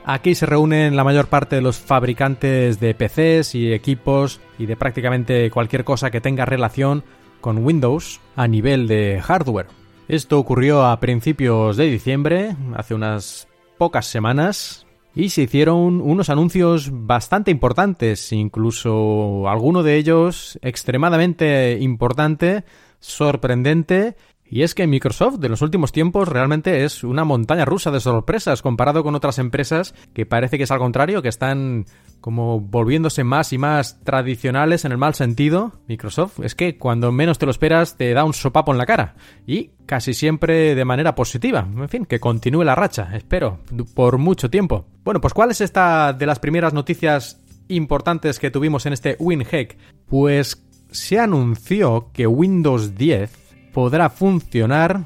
Aquí 0.03 0.34
se 0.34 0.48
reúnen 0.48 0.96
la 0.96 1.03
mayor 1.03 1.27
parte 1.27 1.58
de 1.58 1.62
los 1.62 1.77
fabricantes 1.77 2.79
de 2.79 2.96
PCs 2.96 3.53
y 3.53 3.72
equipos 3.72 4.41
y 4.58 4.65
de 4.65 4.75
prácticamente 4.75 5.51
cualquier 5.51 5.84
cosa 5.84 6.10
que 6.10 6.22
tenga 6.22 6.46
relación 6.46 7.03
con 7.39 7.63
Windows 7.63 8.20
a 8.36 8.48
nivel 8.48 8.88
de 8.88 9.22
hardware. 9.22 9.67
Esto 10.08 10.39
ocurrió 10.39 10.86
a 10.86 11.00
principios 11.00 11.77
de 11.77 11.86
diciembre, 11.86 12.55
hace 12.75 12.96
unas 12.96 13.48
pocas 13.77 14.08
semanas, 14.08 14.88
y 15.13 15.29
se 15.29 15.43
hicieron 15.43 16.01
unos 16.01 16.29
anuncios 16.29 16.89
bastante 16.91 17.51
importantes, 17.51 18.31
incluso 18.31 19.48
alguno 19.48 19.84
de 19.84 19.98
ellos 19.98 20.58
extremadamente 20.62 21.77
importante, 21.79 22.63
sorprendente, 23.00 24.15
y 24.51 24.63
es 24.63 24.75
que 24.75 24.86
Microsoft 24.86 25.38
de 25.38 25.48
los 25.48 25.62
últimos 25.62 25.93
tiempos 25.93 26.27
realmente 26.27 26.84
es 26.84 27.05
una 27.05 27.24
montaña 27.24 27.63
rusa 27.63 27.89
de 27.89 28.01
sorpresas 28.01 28.62
comparado 28.62 29.01
con 29.01 29.15
otras 29.15 29.39
empresas 29.39 29.96
que 30.13 30.25
parece 30.25 30.58
que 30.58 30.65
es 30.65 30.72
al 30.72 30.79
contrario, 30.79 31.22
que 31.22 31.29
están 31.29 31.86
como 32.20 32.60
volviéndose 32.60 33.24
más 33.24 33.53
y 33.53 33.58
más 33.58 34.03
tradicionales 34.03 34.84
en 34.84 34.91
el 34.91 34.98
mal 34.98 35.15
sentido. 35.15 35.72
Microsoft 35.88 36.41
es 36.43 36.53
que 36.53 36.77
cuando 36.77 37.13
menos 37.13 37.39
te 37.39 37.46
lo 37.46 37.51
esperas 37.51 37.96
te 37.96 38.13
da 38.13 38.25
un 38.25 38.34
sopapo 38.34 38.74
en 38.74 38.77
la 38.77 38.86
cara 38.86 39.15
y 39.48 39.72
casi 39.86 40.13
siempre 40.13 40.75
de 40.75 40.86
manera 40.86 41.15
positiva. 41.15 41.65
En 41.74 41.88
fin, 41.88 42.05
que 42.05 42.20
continúe 42.20 42.63
la 42.63 42.75
racha, 42.75 43.10
espero, 43.15 43.60
por 43.96 44.17
mucho 44.17 44.50
tiempo. 44.50 44.86
Bueno, 45.05 45.22
pues 45.22 45.34
¿cuál 45.34 45.51
es 45.51 45.62
esta 45.62 46.12
de 46.12 46.25
las 46.25 46.39
primeras 46.39 46.74
noticias 46.74 47.41
importantes 47.70 48.38
que 48.38 48.51
tuvimos 48.51 48.86
en 48.86 48.91
este 48.91 49.15
WinHack? 49.17 49.77
Pues 50.08 50.62
se 50.91 51.20
anunció 51.20 52.10
que 52.12 52.27
Windows 52.27 52.96
10 52.96 53.40
podrá 53.71 54.09
funcionar 54.09 55.05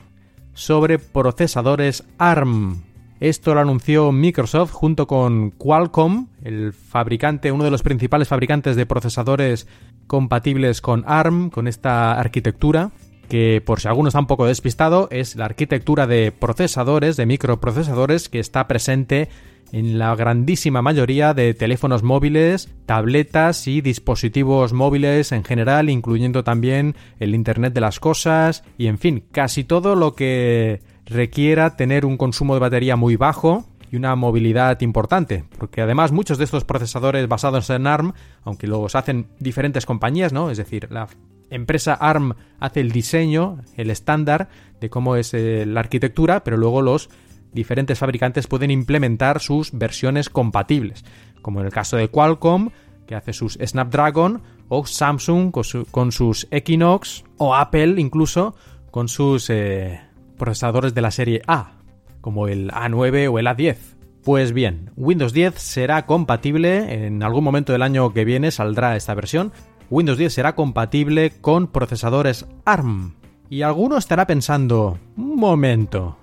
sobre 0.54 1.00
procesadores 1.00 2.04
ARM. 2.18 2.84
Esto 3.20 3.54
lo 3.54 3.62
anunció 3.62 4.12
Microsoft 4.12 4.72
junto 4.72 5.08
con 5.08 5.52
Qualcomm, 5.52 6.28
el 6.44 6.74
fabricante, 6.74 7.52
uno 7.52 7.64
de 7.64 7.72
los 7.72 7.82
principales 7.82 8.28
fabricantes 8.28 8.76
de 8.76 8.86
procesadores 8.86 9.68
compatibles 10.08 10.82
con 10.82 11.04
ARM, 11.08 11.50
con 11.50 11.68
esta 11.68 12.20
arquitectura, 12.20 12.92
que 13.30 13.62
por 13.66 13.80
si 13.80 13.88
alguno 13.88 14.10
está 14.10 14.20
un 14.20 14.28
poco 14.28 14.46
despistado, 14.46 15.08
es 15.12 15.36
la 15.36 15.46
arquitectura 15.46 16.08
de 16.08 16.32
procesadores, 16.32 17.16
de 17.18 17.26
microprocesadores, 17.26 18.30
que 18.30 18.40
está 18.40 18.68
presente 18.68 19.30
en 19.72 20.00
la 20.00 20.16
grandísima 20.16 20.82
mayoría 20.82 21.34
de 21.34 21.54
teléfonos 21.54 22.04
móviles, 22.04 22.70
tabletas 22.86 23.68
y 23.68 23.82
dispositivos 23.82 24.74
móviles 24.74 25.32
en 25.32 25.44
general, 25.44 25.90
incluyendo 25.90 26.44
también 26.44 26.96
el 27.20 27.36
Internet 27.36 27.74
de 27.74 27.82
las 27.82 28.00
Cosas 28.00 28.64
y 28.78 28.88
en 28.88 28.98
fin, 28.98 29.24
casi 29.32 29.64
todo 29.64 29.96
lo 29.96 30.16
que 30.16 30.82
requiera 31.06 31.76
tener 31.76 32.06
un 32.06 32.18
consumo 32.18 32.54
de 32.54 32.60
batería 32.60 32.96
muy 32.96 33.16
bajo 33.16 33.66
y 33.92 33.96
una 33.96 34.16
movilidad 34.16 34.82
importante, 34.82 35.46
porque 35.58 35.82
además 35.82 36.12
muchos 36.12 36.38
de 36.38 36.46
estos 36.46 36.66
procesadores 36.66 37.28
basados 37.28 37.70
en 37.70 37.88
ARM, 37.88 38.14
aunque 38.44 38.68
los 38.68 38.96
hacen 38.96 39.28
diferentes 39.40 39.86
compañías, 39.86 40.34
¿no? 40.34 40.50
Es 40.50 40.58
decir, 40.58 40.88
la 40.92 41.08
empresa 41.50 41.94
ARM 41.94 42.34
hace 42.60 42.82
el 42.82 42.92
diseño, 42.92 43.60
el 43.78 43.92
estándar 43.92 44.50
de 44.80 44.90
cómo 44.90 45.16
es 45.16 45.34
eh, 45.34 45.66
la 45.66 45.80
arquitectura, 45.80 46.44
pero 46.44 46.58
luego 46.58 46.82
los 46.82 47.10
diferentes 47.56 47.98
fabricantes 47.98 48.46
pueden 48.46 48.70
implementar 48.70 49.40
sus 49.40 49.72
versiones 49.72 50.30
compatibles, 50.30 51.04
como 51.42 51.62
en 51.62 51.66
el 51.66 51.72
caso 51.72 51.98
de 51.98 52.10
Qualcomm, 52.10 52.70
que 53.08 53.16
hace 53.16 53.34
sus 53.34 53.58
Snapdragon, 53.64 54.44
o 54.68 54.86
Samsung 54.86 55.52
con, 55.52 56.12
sus 56.12 56.48
Equinox, 56.52 57.24
o 57.38 57.56
Apple 57.56 57.96
incluso 57.98 58.56
con 58.92 59.08
sus 59.08 59.50
eh, 59.50 60.02
procesadores 60.38 60.94
de 60.94 61.02
la 61.02 61.12
serie 61.12 61.42
A, 61.48 61.78
como 62.22 62.48
el 62.48 62.72
A9 62.72 63.32
o 63.32 63.40
el 63.40 63.48
A10. 63.48 63.78
Pues 64.24 64.54
bien, 64.54 64.92
Windows 64.96 65.34
10 65.34 65.54
será 65.56 66.06
compatible, 66.08 67.06
en 67.06 67.22
algún 67.22 67.44
momento 67.44 67.74
del 67.74 67.84
año 67.84 68.12
que 68.12 68.26
viene 68.26 68.50
saldrá 68.52 68.96
esta 68.96 69.14
versión, 69.14 69.54
Windows 69.90 70.18
10 70.18 70.34
será 70.34 70.56
compatible 70.56 71.32
con 71.42 71.68
procesadores 71.68 72.48
ARM. 72.66 73.14
Y 73.50 73.62
alguno 73.62 73.98
estará 73.98 74.26
pensando, 74.26 74.98
un 75.16 75.36
momento, 75.36 76.18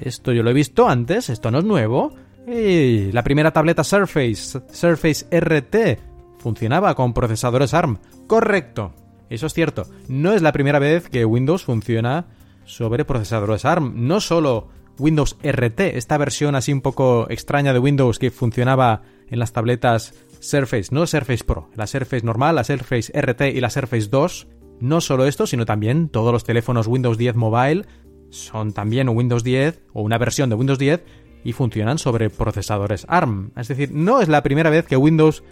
esto 0.00 0.32
yo 0.32 0.42
lo 0.42 0.50
he 0.50 0.54
visto 0.54 0.88
antes, 0.88 1.30
esto 1.30 1.50
no 1.50 1.58
es 1.58 1.64
nuevo. 1.64 2.14
Y 2.46 3.10
la 3.12 3.24
primera 3.24 3.52
tableta 3.52 3.82
Surface, 3.82 4.60
Surface 4.70 5.26
RT, 5.30 5.98
funcionaba 6.38 6.94
con 6.94 7.12
procesadores 7.12 7.74
ARM. 7.74 7.98
Correcto. 8.26 8.92
Eso 9.28 9.46
es 9.46 9.54
cierto. 9.54 9.86
No 10.08 10.32
es 10.32 10.42
la 10.42 10.52
primera 10.52 10.78
vez 10.78 11.08
que 11.08 11.24
Windows 11.24 11.64
funciona 11.64 12.26
sobre 12.64 13.04
procesadores 13.04 13.64
ARM. 13.64 14.06
No 14.06 14.20
solo 14.20 14.68
Windows 14.98 15.36
RT, 15.42 15.80
esta 15.96 16.18
versión 16.18 16.54
así 16.54 16.72
un 16.72 16.80
poco 16.80 17.26
extraña 17.28 17.72
de 17.72 17.78
Windows 17.78 18.18
que 18.18 18.30
funcionaba 18.30 19.02
en 19.28 19.38
las 19.38 19.52
tabletas 19.52 20.14
Surface, 20.40 20.94
no 20.94 21.06
Surface 21.06 21.44
Pro, 21.44 21.68
la 21.74 21.86
Surface 21.86 22.24
normal, 22.24 22.54
la 22.54 22.64
Surface 22.64 23.12
RT 23.12 23.54
y 23.54 23.60
la 23.60 23.70
Surface 23.70 24.08
2. 24.08 24.46
No 24.78 25.00
solo 25.00 25.26
esto, 25.26 25.46
sino 25.46 25.64
también 25.64 26.08
todos 26.08 26.32
los 26.32 26.44
teléfonos 26.44 26.86
Windows 26.86 27.18
10 27.18 27.34
Mobile 27.34 27.86
son 28.30 28.72
también 28.72 29.08
Windows 29.08 29.44
10 29.44 29.80
o 29.92 30.02
una 30.02 30.18
versión 30.18 30.50
de 30.50 30.56
Windows 30.56 30.78
10 30.78 31.02
y 31.44 31.52
funcionan 31.52 31.98
sobre 31.98 32.30
procesadores 32.30 33.06
ARM. 33.08 33.52
Es 33.56 33.68
decir, 33.68 33.92
no 33.92 34.20
es 34.20 34.28
la 34.28 34.42
primera 34.42 34.70
vez 34.70 34.86
que 34.86 34.96
Windows 34.96 35.44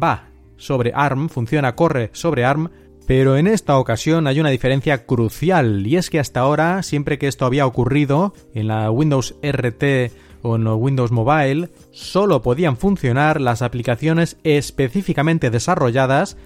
va 0.00 0.28
sobre 0.56 0.92
ARM, 0.94 1.28
funciona, 1.28 1.74
corre 1.74 2.10
sobre 2.12 2.44
ARM, 2.44 2.70
pero 3.06 3.36
en 3.36 3.48
esta 3.48 3.78
ocasión 3.78 4.26
hay 4.26 4.38
una 4.38 4.50
diferencia 4.50 5.06
crucial 5.06 5.86
y 5.86 5.96
es 5.96 6.10
que 6.10 6.20
hasta 6.20 6.40
ahora, 6.40 6.82
siempre 6.84 7.18
que 7.18 7.26
esto 7.26 7.46
había 7.46 7.66
ocurrido 7.66 8.34
en 8.54 8.68
la 8.68 8.90
Windows 8.90 9.34
RT 9.42 10.12
o 10.42 10.56
en 10.56 10.66
Windows 10.68 11.10
Mobile, 11.10 11.70
solo 11.90 12.42
podían 12.42 12.76
funcionar 12.76 13.40
las 13.40 13.62
aplicaciones 13.62 14.36
específicamente 14.44 15.50
desarrolladas 15.50 16.36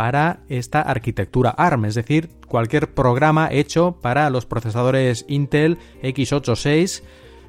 para 0.00 0.40
esta 0.48 0.80
arquitectura 0.80 1.50
ARM, 1.50 1.84
es 1.84 1.94
decir, 1.94 2.30
cualquier 2.48 2.94
programa 2.94 3.50
hecho 3.52 3.98
para 4.00 4.30
los 4.30 4.46
procesadores 4.46 5.26
Intel 5.28 5.76
x86 6.02 7.02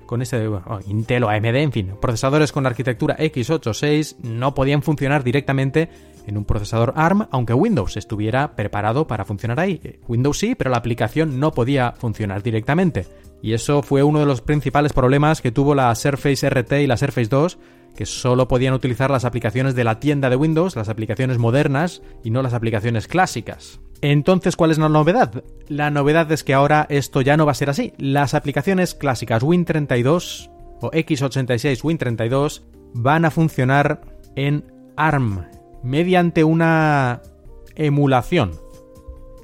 con 0.05 0.21
este 0.21 0.49
Intel 0.85 1.23
o 1.23 1.29
AMD, 1.29 1.45
en 1.45 1.71
fin, 1.71 1.93
procesadores 2.01 2.51
con 2.51 2.65
arquitectura 2.65 3.15
x86 3.17 4.17
no 4.23 4.53
podían 4.53 4.81
funcionar 4.81 5.23
directamente 5.23 5.87
en 6.27 6.35
un 6.35 6.43
procesador 6.43 6.91
ARM, 6.97 7.25
aunque 7.31 7.53
Windows 7.53 7.95
estuviera 7.95 8.53
preparado 8.53 9.07
para 9.07 9.23
funcionar 9.23 9.61
ahí. 9.61 9.79
Windows 10.09 10.37
sí, 10.37 10.53
pero 10.53 10.71
la 10.71 10.77
aplicación 10.77 11.39
no 11.39 11.53
podía 11.53 11.93
funcionar 11.93 12.43
directamente. 12.43 13.07
Y 13.41 13.53
eso 13.53 13.81
fue 13.81 14.03
uno 14.03 14.19
de 14.19 14.25
los 14.25 14.41
principales 14.41 14.91
problemas 14.91 15.41
que 15.41 15.53
tuvo 15.53 15.73
la 15.73 15.95
Surface 15.95 16.49
RT 16.49 16.73
y 16.81 16.87
la 16.87 16.97
Surface 16.97 17.29
2 17.29 17.57
que 17.95 18.05
solo 18.05 18.47
podían 18.47 18.73
utilizar 18.73 19.11
las 19.11 19.25
aplicaciones 19.25 19.75
de 19.75 19.83
la 19.83 19.99
tienda 19.99 20.29
de 20.29 20.35
Windows, 20.35 20.75
las 20.75 20.89
aplicaciones 20.89 21.37
modernas 21.37 22.01
y 22.23 22.31
no 22.31 22.41
las 22.41 22.53
aplicaciones 22.53 23.07
clásicas. 23.07 23.79
Entonces, 24.01 24.55
¿cuál 24.55 24.71
es 24.71 24.79
la 24.79 24.89
novedad? 24.89 25.43
La 25.67 25.91
novedad 25.91 26.31
es 26.31 26.43
que 26.43 26.53
ahora 26.53 26.87
esto 26.89 27.21
ya 27.21 27.37
no 27.37 27.45
va 27.45 27.51
a 27.51 27.55
ser 27.55 27.69
así. 27.69 27.93
Las 27.97 28.33
aplicaciones 28.33 28.95
clásicas 28.95 29.43
Win32 29.43 30.49
o 30.81 30.89
x86 30.91 31.81
Win32 31.83 32.61
van 32.93 33.25
a 33.25 33.31
funcionar 33.31 34.01
en 34.35 34.65
ARM 34.97 35.45
mediante 35.83 36.43
una 36.43 37.21
emulación. 37.75 38.51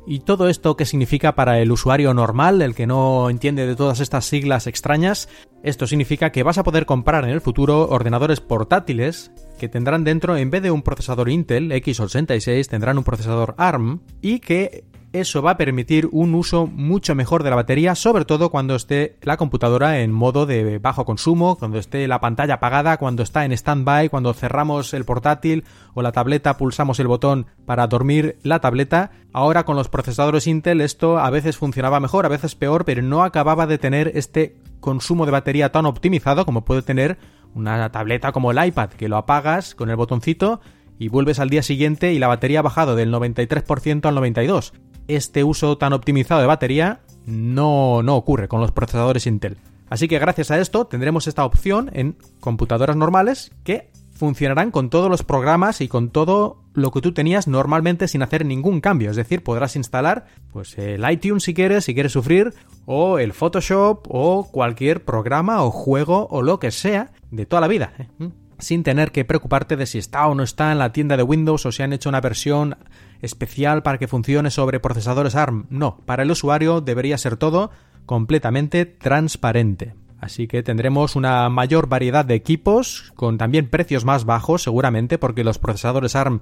¿Y 0.09 0.21
todo 0.21 0.47
esto 0.47 0.77
qué 0.77 0.85
significa 0.85 1.35
para 1.35 1.59
el 1.59 1.69
usuario 1.69 2.13
normal, 2.13 2.61
el 2.61 2.75
que 2.75 2.87
no 2.87 3.29
entiende 3.29 3.67
de 3.67 3.75
todas 3.75 3.99
estas 3.99 4.23
siglas 4.23 4.65
extrañas? 4.65 5.27
Esto 5.63 5.85
significa 5.85 6.31
que 6.31 6.43
vas 6.43 6.57
a 6.57 6.63
poder 6.63 6.85
comprar 6.85 7.25
en 7.25 7.31
el 7.31 7.41
futuro 7.41 7.89
ordenadores 7.89 8.39
portátiles 8.39 9.33
que 9.59 9.67
tendrán 9.67 10.05
dentro, 10.05 10.37
en 10.37 10.49
vez 10.49 10.61
de 10.61 10.71
un 10.71 10.81
procesador 10.81 11.27
Intel 11.27 11.71
x86, 11.71 12.69
tendrán 12.69 12.97
un 12.97 13.03
procesador 13.03 13.53
ARM 13.57 13.99
y 14.21 14.39
que 14.39 14.85
eso 15.13 15.41
va 15.41 15.51
a 15.51 15.57
permitir 15.57 16.09
un 16.11 16.35
uso 16.35 16.67
mucho 16.67 17.15
mejor 17.15 17.43
de 17.43 17.49
la 17.49 17.55
batería, 17.55 17.95
sobre 17.95 18.25
todo 18.25 18.49
cuando 18.49 18.75
esté 18.75 19.17
la 19.21 19.37
computadora 19.37 19.99
en 20.01 20.11
modo 20.11 20.45
de 20.45 20.79
bajo 20.79 21.05
consumo, 21.05 21.57
cuando 21.57 21.79
esté 21.79 22.07
la 22.07 22.19
pantalla 22.19 22.55
apagada, 22.55 22.97
cuando 22.97 23.23
está 23.23 23.45
en 23.45 23.55
standby, 23.55 24.09
cuando 24.09 24.33
cerramos 24.33 24.93
el 24.93 25.05
portátil 25.05 25.63
o 25.93 26.01
la 26.01 26.11
tableta, 26.11 26.57
pulsamos 26.57 26.99
el 26.99 27.07
botón 27.07 27.47
para 27.65 27.87
dormir 27.87 28.37
la 28.43 28.59
tableta. 28.59 29.11
Ahora 29.33 29.63
con 29.63 29.75
los 29.75 29.89
procesadores 29.89 30.47
Intel 30.47 30.81
esto 30.81 31.19
a 31.19 31.29
veces 31.29 31.57
funcionaba 31.57 31.99
mejor, 31.99 32.25
a 32.25 32.29
veces 32.29 32.55
peor, 32.55 32.85
pero 32.85 33.01
no 33.01 33.23
acababa 33.23 33.65
de 33.65 33.77
tener 33.77 34.11
este 34.15 34.57
consumo 34.79 35.25
de 35.25 35.31
batería 35.31 35.71
tan 35.71 35.85
optimizado 35.85 36.45
como 36.45 36.65
puede 36.65 36.81
tener 36.81 37.17
una 37.55 37.91
tableta 37.91 38.31
como 38.31 38.51
el 38.51 38.63
iPad, 38.63 38.89
que 38.89 39.09
lo 39.09 39.17
apagas 39.17 39.73
con 39.73 39.89
el 39.89 39.95
botoncito 39.95 40.59
y 40.99 41.09
vuelves 41.09 41.39
al 41.39 41.49
día 41.49 41.63
siguiente 41.63 42.13
y 42.13 42.19
la 42.19 42.27
batería 42.27 42.59
ha 42.59 42.63
bajado 42.63 42.95
del 42.95 43.13
93% 43.13 44.05
al 44.05 44.15
92% 44.15 44.71
este 45.07 45.43
uso 45.43 45.77
tan 45.77 45.93
optimizado 45.93 46.41
de 46.41 46.47
batería 46.47 47.01
no, 47.25 48.01
no 48.03 48.15
ocurre 48.15 48.47
con 48.47 48.61
los 48.61 48.71
procesadores 48.71 49.27
Intel. 49.27 49.57
Así 49.89 50.07
que 50.07 50.19
gracias 50.19 50.51
a 50.51 50.59
esto 50.59 50.85
tendremos 50.85 51.27
esta 51.27 51.45
opción 51.45 51.89
en 51.93 52.17
computadoras 52.39 52.95
normales 52.95 53.51
que 53.63 53.89
funcionarán 54.17 54.71
con 54.71 54.89
todos 54.89 55.09
los 55.09 55.23
programas 55.23 55.79
y 55.79 55.87
con 55.87 56.09
todo 56.09 56.63
lo 56.73 56.91
que 56.91 57.01
tú 57.01 57.13
tenías 57.13 57.47
normalmente 57.47 58.07
sin 58.07 58.23
hacer 58.23 58.45
ningún 58.45 58.81
cambio. 58.81 59.11
Es 59.11 59.15
decir, 59.15 59.43
podrás 59.43 59.75
instalar 59.75 60.25
pues 60.51 60.77
el 60.77 61.09
iTunes 61.09 61.43
si 61.43 61.53
quieres, 61.53 61.85
si 61.85 61.93
quieres 61.93 62.11
sufrir, 62.11 62.53
o 62.85 63.19
el 63.19 63.33
Photoshop, 63.33 64.07
o 64.09 64.49
cualquier 64.51 65.05
programa 65.05 65.63
o 65.63 65.71
juego 65.71 66.27
o 66.31 66.41
lo 66.41 66.59
que 66.59 66.71
sea 66.71 67.11
de 67.31 67.45
toda 67.45 67.61
la 67.61 67.67
vida. 67.67 67.93
¿eh? 67.99 68.29
Sin 68.59 68.83
tener 68.83 69.11
que 69.11 69.23
preocuparte 69.23 69.75
de 69.75 69.85
si 69.85 69.99
está 69.99 70.27
o 70.27 70.35
no 70.35 70.43
está 70.43 70.71
en 70.71 70.79
la 70.79 70.91
tienda 70.91 71.15
de 71.15 71.23
Windows 71.23 71.65
o 71.65 71.71
si 71.71 71.83
han 71.83 71.93
hecho 71.93 72.09
una 72.09 72.21
versión 72.21 72.75
especial 73.21 73.83
para 73.83 73.97
que 73.97 74.07
funcione 74.07 74.51
sobre 74.51 74.79
procesadores 74.79 75.36
ARM. 75.36 75.65
No, 75.69 75.97
para 76.05 76.24
el 76.24 76.31
usuario 76.31 76.81
debería 76.81 77.17
ser 77.17 77.38
todo 77.38 77.71
completamente 78.05 78.86
transparente. 78.86 79.93
Así 80.19 80.47
que 80.47 80.63
tendremos 80.63 81.15
una 81.15 81.47
mayor 81.50 81.88
variedad 81.88 82.25
de 82.25 82.36
equipos 82.36 83.12
con 83.15 83.38
también 83.38 83.69
precios 83.69 84.03
más 84.03 84.25
bajos 84.25 84.63
seguramente 84.63 85.17
porque 85.17 85.43
los 85.43 85.59
procesadores 85.59 86.15
ARM 86.15 86.41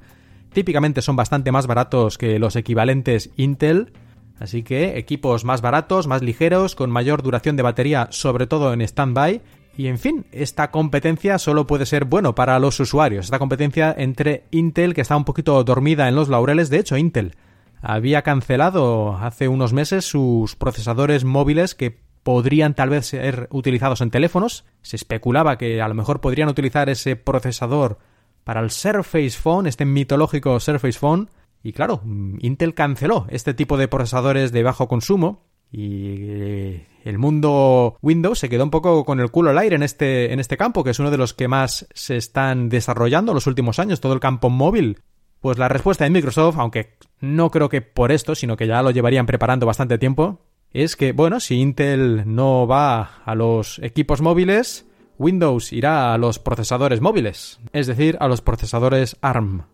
típicamente 0.54 1.02
son 1.02 1.18
bastante 1.18 1.52
más 1.52 1.68
baratos 1.68 2.18
que 2.18 2.40
los 2.40 2.56
equivalentes 2.56 3.32
Intel. 3.36 3.92
Así 4.40 4.64
que 4.64 4.98
equipos 4.98 5.46
más 5.46 5.62
baratos, 5.62 6.08
más 6.08 6.22
ligeros, 6.22 6.76
con 6.76 6.90
mayor 6.90 7.22
duración 7.22 7.56
de 7.56 7.64
batería, 7.64 8.08
sobre 8.12 8.48
todo 8.48 8.74
en 8.74 8.86
standby. 8.86 9.42
Y 9.78 9.88
en 9.88 10.00
fin, 10.00 10.26
esta 10.32 10.72
competencia 10.72 11.38
solo 11.38 11.68
puede 11.68 11.86
ser 11.86 12.06
bueno 12.06 12.34
para 12.34 12.58
los 12.60 12.80
usuarios. 12.80 13.26
Esta 13.26 13.40
competencia 13.40 13.94
entre 13.98 14.46
Intel, 14.52 14.94
que 14.94 15.02
está 15.02 15.18
un 15.18 15.26
poquito 15.26 15.62
dormida 15.64 16.08
en 16.08 16.16
los 16.16 16.30
laureles. 16.30 16.70
De 16.70 16.80
hecho, 16.80 16.98
Intel 16.98 17.36
había 17.82 18.22
cancelado 18.22 19.18
hace 19.18 19.48
unos 19.48 19.74
meses 19.74 20.06
sus 20.06 20.56
procesadores 20.56 21.26
móviles 21.26 21.76
que 21.76 22.00
podrían 22.24 22.74
tal 22.74 22.90
vez 22.90 23.06
ser 23.06 23.48
utilizados 23.52 24.02
en 24.02 24.12
teléfonos. 24.12 24.66
Se 24.82 24.96
especulaba 24.96 25.58
que 25.58 25.82
a 25.82 25.88
lo 25.88 25.94
mejor 25.94 26.22
podrían 26.22 26.50
utilizar 26.50 26.90
ese 26.90 27.16
procesador 27.16 28.00
para 28.44 28.62
el 28.62 28.72
Surface 28.72 29.32
Phone, 29.32 29.68
este 29.68 29.86
mitológico 29.86 30.60
Surface 30.60 30.98
Phone. 30.98 31.30
Y 31.62 31.74
claro, 31.74 32.02
Intel 32.40 32.74
canceló 32.74 33.28
este 33.30 33.54
tipo 33.54 33.78
de 33.78 33.88
procesadores 33.88 34.52
de 34.52 34.64
bajo 34.64 34.88
consumo 34.88 35.44
y 35.72 36.16
eh, 36.22 36.88
el 37.06 37.20
mundo 37.20 37.98
Windows 38.02 38.40
se 38.40 38.50
quedó 38.50 38.64
un 38.64 38.72
poco 38.72 39.06
con 39.06 39.20
el 39.20 39.30
culo 39.30 39.52
al 39.52 39.60
aire 39.60 39.76
en 39.76 39.84
este, 39.84 40.34
en 40.34 40.40
este 40.40 40.58
campo, 40.58 40.84
que 40.84 40.90
es 40.90 41.00
uno 41.00 41.12
de 41.12 41.18
los 41.18 41.36
que 41.36 41.48
más 41.48 41.88
se 41.94 42.18
están 42.18 42.68
desarrollando 42.68 43.32
en 43.32 43.36
los 43.36 43.48
últimos 43.48 43.78
años, 43.78 44.02
todo 44.02 44.14
el 44.14 44.20
campo 44.20 44.50
móvil. 44.50 45.00
Pues 45.40 45.60
la 45.60 45.70
respuesta 45.70 46.04
de 46.04 46.10
Microsoft, 46.10 46.58
aunque 46.58 46.98
no 47.22 47.52
creo 47.52 47.70
que 47.70 47.82
por 47.82 48.12
esto, 48.12 48.34
sino 48.34 48.58
que 48.58 48.66
ya 48.66 48.82
lo 48.82 48.90
llevarían 48.90 49.28
preparando 49.28 49.68
bastante 49.68 50.00
tiempo, 50.00 50.42
es 50.74 50.96
que, 50.96 51.12
bueno, 51.12 51.40
si 51.40 51.60
Intel 51.60 52.24
no 52.26 52.66
va 52.66 53.22
a 53.24 53.36
los 53.36 53.78
equipos 53.84 54.22
móviles, 54.22 54.88
Windows 55.20 55.72
irá 55.74 56.12
a 56.12 56.18
los 56.18 56.40
procesadores 56.40 57.02
móviles, 57.02 57.60
es 57.72 57.86
decir, 57.86 58.18
a 58.20 58.28
los 58.28 58.42
procesadores 58.42 59.16
ARM. 59.22 59.66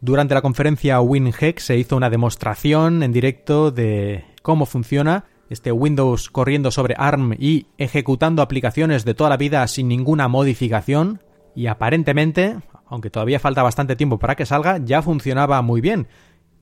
Durante 0.00 0.34
la 0.34 0.42
conferencia 0.42 1.00
WinHex 1.00 1.62
se 1.62 1.78
hizo 1.78 1.96
una 1.96 2.10
demostración 2.10 3.04
en 3.04 3.12
directo 3.12 3.70
de 3.70 4.24
cómo 4.42 4.66
funciona 4.66 5.26
este 5.50 5.72
Windows 5.72 6.30
corriendo 6.30 6.70
sobre 6.70 6.94
ARM 6.98 7.34
y 7.38 7.66
ejecutando 7.78 8.42
aplicaciones 8.42 9.04
de 9.04 9.14
toda 9.14 9.30
la 9.30 9.36
vida 9.36 9.66
sin 9.66 9.88
ninguna 9.88 10.28
modificación 10.28 11.22
y 11.54 11.66
aparentemente, 11.66 12.56
aunque 12.86 13.10
todavía 13.10 13.40
falta 13.40 13.62
bastante 13.62 13.96
tiempo 13.96 14.18
para 14.18 14.34
que 14.34 14.46
salga, 14.46 14.78
ya 14.78 15.02
funcionaba 15.02 15.62
muy 15.62 15.80
bien. 15.80 16.08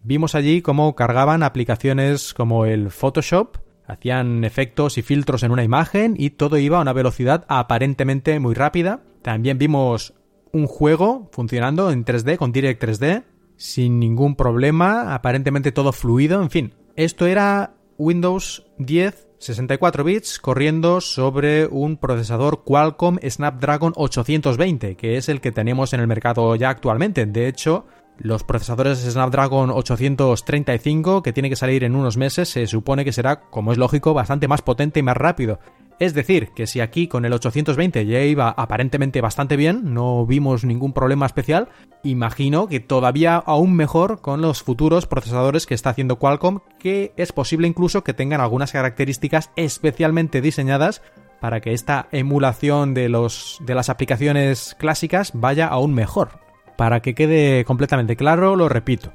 Vimos 0.03 0.35
allí 0.35 0.63
cómo 0.63 0.95
cargaban 0.97 1.43
aplicaciones 1.43 2.35
como 2.35 2.67
el 2.67 2.91
Photoshop, 2.91 3.59
hacían 3.87 4.45
efectos 4.45 4.99
y 4.99 5.03
filtros 5.03 5.43
en 5.43 5.53
una 5.53 5.65
imagen 5.65 6.15
y 6.19 6.31
todo 6.31 6.59
iba 6.59 6.79
a 6.79 6.83
una 6.83 6.93
velocidad 6.93 7.45
aparentemente 7.49 8.39
muy 8.41 8.55
rápida. 8.55 9.01
También 9.23 9.59
vimos 9.59 10.15
un 10.53 10.67
juego 10.67 11.31
funcionando 11.33 11.91
en 11.91 12.05
3D 12.05 12.37
con 12.37 12.53
Direct 12.53 12.83
3D 12.83 13.25
sin 13.57 14.01
ningún 14.01 14.35
problema, 14.35 15.15
aparentemente 15.15 15.71
todo 15.71 15.93
fluido, 15.93 16.43
en 16.43 16.51
fin. 16.51 16.75
Esto 16.97 17.27
era 17.27 17.75
Windows 17.97 18.67
10 18.87 19.33
64 19.43 20.05
bits 20.05 20.39
corriendo 20.39 21.01
sobre 21.01 21.67
un 21.67 21.97
procesador 21.97 22.63
Qualcomm 22.65 23.19
Snapdragon 23.29 23.93
820, 23.97 24.97
que 24.97 25.17
es 25.17 25.29
el 25.29 25.41
que 25.41 25.51
tenemos 25.51 25.93
en 25.93 26.01
el 26.01 26.07
mercado 26.07 26.55
ya 26.55 26.71
actualmente. 26.71 27.27
De 27.27 27.49
hecho, 27.49 27.87
los 28.19 28.45
procesadores 28.45 29.01
Snapdragon 29.01 29.71
835, 29.71 31.23
que 31.23 31.33
tiene 31.33 31.51
que 31.51 31.57
salir 31.57 31.83
en 31.83 31.97
unos 31.97 32.17
meses, 32.17 32.51
se 32.51 32.69
supone 32.69 33.05
que 33.05 33.13
será, 33.13 33.41
como 33.41 33.73
es 33.73 33.79
lógico, 33.79 34.15
bastante 34.15 34.47
más 34.47 34.63
potente 34.63 35.01
y 35.01 35.03
más 35.03 35.17
rápido. 35.17 35.59
Es 35.99 36.15
decir, 36.15 36.49
que 36.55 36.67
si 36.67 36.81
aquí 36.81 37.07
con 37.07 37.25
el 37.25 37.33
820 37.33 38.07
ya 38.07 38.21
iba 38.23 38.51
aparentemente 38.51 39.21
bastante 39.21 39.57
bien, 39.57 39.95
no 39.95 40.27
vimos 40.27 40.65
ningún 40.65 40.93
problema 40.93 41.27
especial, 41.27 41.69
imagino 42.03 42.67
que 42.67 42.81
todavía 42.81 43.37
aún 43.37 43.75
mejor 43.75 44.21
con 44.21 44.41
los 44.41 44.63
futuros 44.63 45.07
procesadores 45.07 45.67
que 45.67 45.75
está 45.75 45.91
haciendo 45.91 46.17
Qualcomm, 46.17 46.61
que 46.79 47.13
es 47.17 47.33
posible 47.33 47.69
incluso 47.69 48.03
que 48.03 48.15
tengan 48.15 48.41
algunas 48.41 48.73
características 48.73 49.51
especialmente 49.57 50.41
diseñadas 50.41 51.03
para 51.41 51.61
que 51.61 51.73
esta 51.73 52.09
emulación 52.13 52.95
de, 52.95 53.09
los, 53.09 53.59
de 53.61 53.75
las 53.75 53.89
aplicaciones 53.89 54.77
clásicas 54.79 55.33
vaya 55.35 55.67
aún 55.67 55.95
mejor. 55.95 56.41
Para 56.77 57.01
que 57.01 57.15
quede 57.15 57.65
completamente 57.65 58.17
claro, 58.17 58.57
lo 58.57 58.69
repito. 58.69 59.13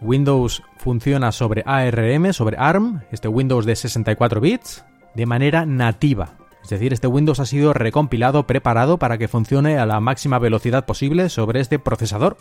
Windows 0.00 0.62
funciona 0.78 1.30
sobre 1.30 1.62
ARM, 1.64 2.32
sobre 2.32 2.56
ARM, 2.58 3.02
este 3.12 3.28
Windows 3.28 3.66
de 3.66 3.76
64 3.76 4.40
bits, 4.40 4.84
de 5.14 5.26
manera 5.26 5.66
nativa. 5.66 6.36
Es 6.62 6.70
decir, 6.70 6.92
este 6.92 7.06
Windows 7.08 7.40
ha 7.40 7.46
sido 7.46 7.72
recompilado, 7.72 8.46
preparado 8.46 8.98
para 8.98 9.18
que 9.18 9.28
funcione 9.28 9.78
a 9.78 9.86
la 9.86 10.00
máxima 10.00 10.38
velocidad 10.38 10.86
posible 10.86 11.28
sobre 11.28 11.60
este 11.60 11.78
procesador. 11.78 12.36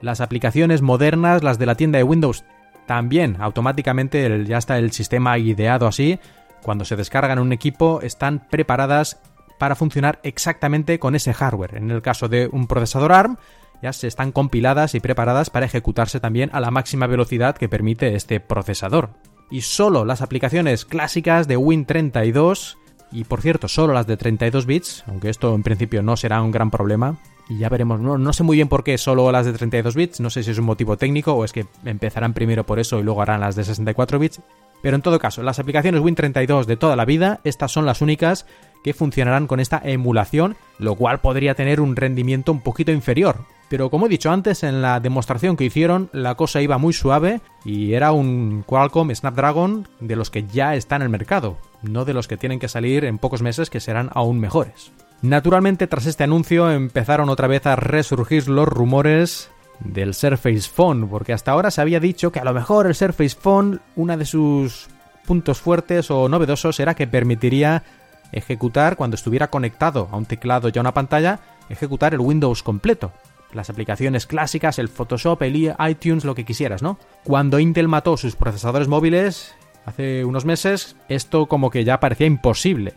Las 0.00 0.20
aplicaciones 0.20 0.80
modernas, 0.80 1.42
las 1.42 1.58
de 1.58 1.66
la 1.66 1.74
tienda 1.74 1.98
de 1.98 2.04
Windows, 2.04 2.44
también 2.86 3.36
automáticamente 3.38 4.44
ya 4.46 4.58
está 4.58 4.78
el 4.78 4.92
sistema 4.92 5.38
ideado 5.38 5.86
así. 5.86 6.18
Cuando 6.62 6.84
se 6.84 6.96
descargan 6.96 7.38
un 7.38 7.52
equipo, 7.52 8.00
están 8.00 8.46
preparadas 8.50 9.20
para 9.58 9.76
funcionar 9.76 10.20
exactamente 10.22 10.98
con 10.98 11.14
ese 11.14 11.34
hardware. 11.34 11.76
En 11.76 11.90
el 11.90 12.00
caso 12.00 12.28
de 12.28 12.48
un 12.50 12.66
procesador 12.66 13.12
ARM, 13.12 13.36
ya 13.82 13.92
se 13.92 14.06
están 14.06 14.32
compiladas 14.32 14.94
y 14.94 15.00
preparadas 15.00 15.50
para 15.50 15.66
ejecutarse 15.66 16.18
también 16.18 16.50
a 16.52 16.60
la 16.60 16.70
máxima 16.70 17.06
velocidad 17.06 17.56
que 17.56 17.68
permite 17.68 18.14
este 18.14 18.40
procesador. 18.40 19.10
Y 19.50 19.62
solo 19.62 20.04
las 20.04 20.22
aplicaciones 20.22 20.84
clásicas 20.84 21.48
de 21.48 21.58
Win32, 21.58 22.76
y 23.12 23.24
por 23.24 23.42
cierto, 23.42 23.66
solo 23.68 23.92
las 23.92 24.06
de 24.06 24.16
32 24.16 24.66
bits, 24.66 25.04
aunque 25.08 25.28
esto 25.28 25.54
en 25.54 25.62
principio 25.62 26.02
no 26.02 26.16
será 26.16 26.40
un 26.40 26.52
gran 26.52 26.70
problema, 26.70 27.18
y 27.48 27.58
ya 27.58 27.68
veremos, 27.68 28.00
no, 28.00 28.16
no, 28.16 28.32
sé 28.32 28.44
muy 28.44 28.56
bien 28.56 28.68
por 28.68 28.84
qué 28.84 28.96
solo 28.96 29.32
las 29.32 29.44
de 29.44 29.52
32 29.52 29.96
bits, 29.96 30.20
no 30.20 30.30
sé 30.30 30.44
si 30.44 30.52
es 30.52 30.58
un 30.58 30.66
motivo 30.66 30.96
técnico 30.96 31.32
o 31.32 31.44
es 31.44 31.52
que 31.52 31.66
empezarán 31.84 32.32
primero 32.32 32.64
por 32.64 32.78
eso 32.78 33.00
y 33.00 33.02
luego 33.02 33.22
harán 33.22 33.40
las 33.40 33.56
de 33.56 33.64
64 33.64 34.20
bits, 34.20 34.40
pero 34.82 34.94
en 34.94 35.02
todo 35.02 35.18
caso, 35.18 35.42
las 35.42 35.58
aplicaciones 35.58 36.00
Win32 36.00 36.66
de 36.66 36.76
toda 36.76 36.94
la 36.94 37.04
vida, 37.04 37.40
estas 37.42 37.72
son 37.72 37.86
las 37.86 38.02
únicas 38.02 38.46
que 38.84 38.94
funcionarán 38.94 39.48
con 39.48 39.58
esta 39.58 39.80
emulación, 39.82 40.56
lo 40.78 40.94
cual 40.94 41.20
podría 41.20 41.54
tener 41.54 41.80
un 41.80 41.96
rendimiento 41.96 42.52
un 42.52 42.60
poquito 42.60 42.92
inferior, 42.92 43.44
pero 43.70 43.88
como 43.88 44.06
he 44.06 44.08
dicho 44.08 44.32
antes, 44.32 44.64
en 44.64 44.82
la 44.82 44.98
demostración 44.98 45.56
que 45.56 45.64
hicieron 45.64 46.10
la 46.12 46.34
cosa 46.34 46.60
iba 46.60 46.76
muy 46.76 46.92
suave 46.92 47.40
y 47.64 47.92
era 47.92 48.10
un 48.10 48.64
Qualcomm 48.66 49.14
Snapdragon 49.14 49.86
de 50.00 50.16
los 50.16 50.28
que 50.28 50.44
ya 50.44 50.74
están 50.74 51.02
en 51.02 51.04
el 51.04 51.10
mercado, 51.10 51.56
no 51.80 52.04
de 52.04 52.12
los 52.12 52.26
que 52.26 52.36
tienen 52.36 52.58
que 52.58 52.66
salir 52.66 53.04
en 53.04 53.18
pocos 53.18 53.42
meses 53.42 53.70
que 53.70 53.78
serán 53.78 54.10
aún 54.12 54.40
mejores. 54.40 54.90
Naturalmente, 55.22 55.86
tras 55.86 56.06
este 56.06 56.24
anuncio 56.24 56.68
empezaron 56.68 57.28
otra 57.28 57.46
vez 57.46 57.64
a 57.64 57.76
resurgir 57.76 58.48
los 58.48 58.66
rumores 58.66 59.52
del 59.78 60.14
Surface 60.14 60.68
Phone, 60.68 61.08
porque 61.08 61.32
hasta 61.32 61.52
ahora 61.52 61.70
se 61.70 61.80
había 61.80 62.00
dicho 62.00 62.32
que 62.32 62.40
a 62.40 62.44
lo 62.44 62.52
mejor 62.52 62.88
el 62.88 62.96
Surface 62.96 63.36
Phone, 63.40 63.80
una 63.94 64.16
de 64.16 64.24
sus 64.24 64.88
puntos 65.26 65.60
fuertes 65.60 66.10
o 66.10 66.28
novedosos 66.28 66.80
era 66.80 66.96
que 66.96 67.06
permitiría 67.06 67.84
ejecutar 68.32 68.96
cuando 68.96 69.14
estuviera 69.14 69.48
conectado 69.48 70.08
a 70.10 70.16
un 70.16 70.26
teclado 70.26 70.70
y 70.74 70.76
a 70.76 70.80
una 70.80 70.92
pantalla, 70.92 71.38
ejecutar 71.68 72.14
el 72.14 72.20
Windows 72.20 72.64
completo 72.64 73.12
las 73.52 73.70
aplicaciones 73.70 74.26
clásicas, 74.26 74.78
el 74.78 74.88
Photoshop, 74.88 75.42
el 75.42 75.74
iTunes, 75.88 76.24
lo 76.24 76.34
que 76.34 76.44
quisieras, 76.44 76.82
¿no? 76.82 76.98
Cuando 77.24 77.58
Intel 77.58 77.88
mató 77.88 78.16
sus 78.16 78.36
procesadores 78.36 78.88
móviles 78.88 79.54
hace 79.86 80.24
unos 80.24 80.44
meses, 80.44 80.96
esto 81.08 81.46
como 81.46 81.70
que 81.70 81.84
ya 81.84 82.00
parecía 82.00 82.26
imposible. 82.26 82.94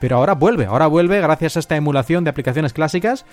Pero 0.00 0.16
ahora 0.16 0.34
vuelve, 0.34 0.66
ahora 0.66 0.86
vuelve 0.86 1.20
gracias 1.20 1.56
a 1.56 1.60
esta 1.60 1.76
emulación 1.76 2.24
de 2.24 2.30
aplicaciones 2.30 2.72
clásicas 2.72 3.24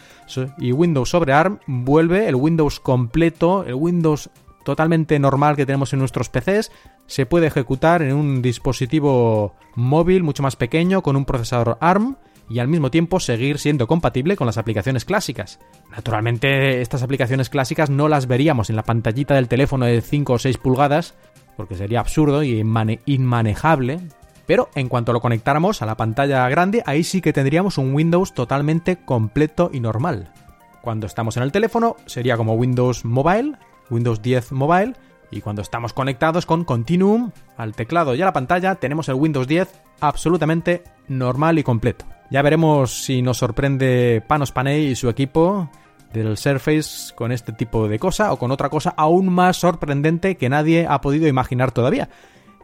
y 0.58 0.72
Windows 0.72 1.10
sobre 1.10 1.34
ARM 1.34 1.60
vuelve 1.68 2.28
el 2.28 2.36
Windows 2.36 2.80
completo, 2.80 3.66
el 3.66 3.74
Windows 3.74 4.30
totalmente 4.64 5.18
normal 5.20 5.56
que 5.56 5.66
tenemos 5.66 5.92
en 5.94 6.00
nuestros 6.00 6.30
PCs, 6.30 6.72
se 7.08 7.26
puede 7.26 7.48
ejecutar 7.48 8.02
en 8.04 8.16
un 8.16 8.42
dispositivo 8.42 9.56
móvil 9.76 10.24
mucho 10.24 10.44
más 10.44 10.56
pequeño 10.56 11.02
con 11.02 11.16
un 11.16 11.26
procesador 11.26 11.78
ARM 11.82 12.16
y 12.52 12.60
al 12.60 12.68
mismo 12.68 12.92
tiempo 12.92 13.20
seguir 13.20 13.60
siendo 13.60 13.88
compatible 13.88 14.36
con 14.36 14.46
las 14.46 14.58
aplicaciones 14.58 15.06
clásicas. 15.06 15.60
Naturalmente 15.90 16.82
estas 16.82 17.02
aplicaciones 17.02 17.50
clásicas 17.50 17.90
no 17.90 18.10
las 18.10 18.28
veríamos 18.28 18.70
en 18.70 18.76
la 18.76 18.84
pantallita 18.84 19.36
del 19.36 19.48
teléfono 19.48 19.86
de 19.86 20.02
5 20.02 20.34
o 20.34 20.40
6 20.40 20.58
pulgadas, 20.58 21.14
porque 21.56 21.76
sería 21.76 22.00
absurdo 22.02 22.44
y 22.44 22.60
inmanejable, 23.06 24.02
pero 24.46 24.70
en 24.76 24.90
cuanto 24.90 25.14
lo 25.14 25.22
conectáramos 25.22 25.82
a 25.82 25.86
la 25.86 25.96
pantalla 25.96 26.48
grande, 26.50 26.84
ahí 26.86 27.04
sí 27.04 27.22
que 27.22 27.34
tendríamos 27.34 27.78
un 27.78 27.94
Windows 27.94 28.34
totalmente 28.34 28.98
completo 28.98 29.70
y 29.74 29.80
normal. 29.80 30.34
cuando 30.82 31.06
estamos 31.06 31.38
en 31.38 31.44
el 31.44 31.52
teléfono 31.52 31.96
sería 32.08 32.38
como 32.38 32.56
Windows 32.56 33.06
Mobile, 33.06 33.54
Windows 33.92 34.22
10 34.22 34.52
Mobile, 34.52 34.94
y 35.30 35.42
cuando 35.42 35.62
estamos 35.62 35.94
conectados 35.94 36.46
con 36.46 36.66
Continuum 36.66 37.32
al 37.56 37.74
teclado 37.74 38.16
y 38.16 38.22
a 38.22 38.26
la 38.26 38.34
pantalla 38.34 38.76
tenemos 38.76 39.08
el 39.08 39.16
Windows 39.16 39.48
10 39.48 39.70
absolutamente 40.02 40.84
normal 41.08 41.60
y 41.60 41.64
completo. 41.64 42.06
Ya 42.32 42.42
veremos 42.42 43.04
si 43.04 43.22
nos 43.22 43.40
sorprende 43.40 44.24
Panos 44.26 44.54
Panay 44.54 44.88
y 44.88 44.96
su 44.96 45.10
equipo 45.10 45.70
del 46.14 46.38
Surface 46.38 47.14
con 47.14 47.34
este 47.34 47.52
tipo 47.52 47.90
de 47.90 48.00
cosa 48.00 48.32
o 48.32 48.38
con 48.38 48.52
otra 48.52 48.70
cosa 48.70 48.94
aún 48.96 49.28
más 49.28 49.58
sorprendente 49.58 50.38
que 50.38 50.48
nadie 50.48 50.88
ha 50.88 51.02
podido 51.02 51.28
imaginar 51.28 51.74
todavía. 51.74 52.08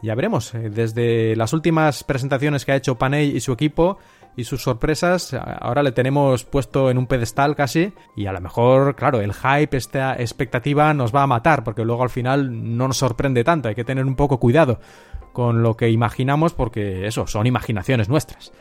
Ya 0.01 0.15
veremos, 0.15 0.55
eh, 0.55 0.69
desde 0.69 1.35
las 1.35 1.51
últimas 1.51 2.05
presentaciones 2.05 2.63
que 2.63 2.71
ha 2.71 2.77
hecho 2.77 2.97
Panay 2.97 3.35
y 3.35 3.41
su 3.41 3.51
equipo 3.51 3.97
y 4.37 4.45
sus 4.45 4.63
sorpresas, 4.63 5.33
ahora 5.33 5.83
le 5.83 5.91
tenemos 5.91 6.45
puesto 6.45 6.89
en 6.89 6.97
un 6.97 7.07
pedestal 7.07 7.53
casi 7.57 7.91
y 8.15 8.27
a 8.27 8.31
lo 8.31 8.39
mejor, 8.39 8.95
claro, 8.95 9.19
el 9.19 9.33
hype, 9.33 9.75
esta 9.75 10.15
expectativa 10.15 10.93
nos 10.93 11.13
va 11.13 11.23
a 11.23 11.27
matar 11.27 11.65
porque 11.65 11.83
luego 11.83 12.03
al 12.03 12.09
final 12.09 12.77
no 12.77 12.87
nos 12.87 12.97
sorprende 12.97 13.43
tanto, 13.43 13.67
hay 13.67 13.75
que 13.75 13.83
tener 13.83 14.05
un 14.05 14.15
poco 14.15 14.39
cuidado 14.39 14.79
con 15.33 15.61
lo 15.61 15.75
que 15.75 15.89
imaginamos 15.89 16.53
porque 16.53 17.05
eso, 17.05 17.27
son 17.27 17.47
imaginaciones 17.47 18.07
nuestras. 18.07 18.53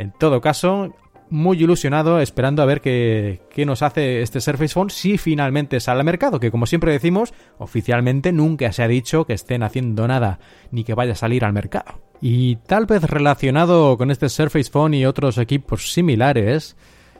En 0.00 0.12
todo 0.12 0.40
caso, 0.40 0.94
muy 1.28 1.62
ilusionado 1.62 2.20
esperando 2.20 2.62
a 2.62 2.64
ver 2.64 2.80
qué, 2.80 3.42
qué, 3.50 3.66
nos 3.66 3.82
hace 3.82 4.22
este 4.22 4.40
Surface 4.40 4.72
Phone 4.72 4.88
si 4.88 5.18
finalmente 5.18 5.78
sale 5.78 6.00
al 6.00 6.06
mercado, 6.06 6.40
que 6.40 6.50
como 6.50 6.64
siempre 6.64 6.90
decimos, 6.90 7.34
oficialmente 7.58 8.32
nunca 8.32 8.72
se 8.72 8.82
ha 8.82 8.88
dicho 8.88 9.26
que 9.26 9.34
estén 9.34 9.62
haciendo 9.62 10.08
nada 10.08 10.38
ni 10.70 10.84
que 10.84 10.94
vaya 10.94 11.12
a 11.12 11.16
salir 11.16 11.44
al 11.44 11.52
mercado. 11.52 12.00
Y 12.22 12.56
tal 12.56 12.86
vez 12.86 13.02
relacionado 13.04 13.98
con 13.98 14.10
este 14.10 14.30
Surface 14.30 14.70
Phone 14.70 14.94
y 14.94 15.04
otros 15.04 15.36
equipos 15.36 15.92
similares, 15.92 16.78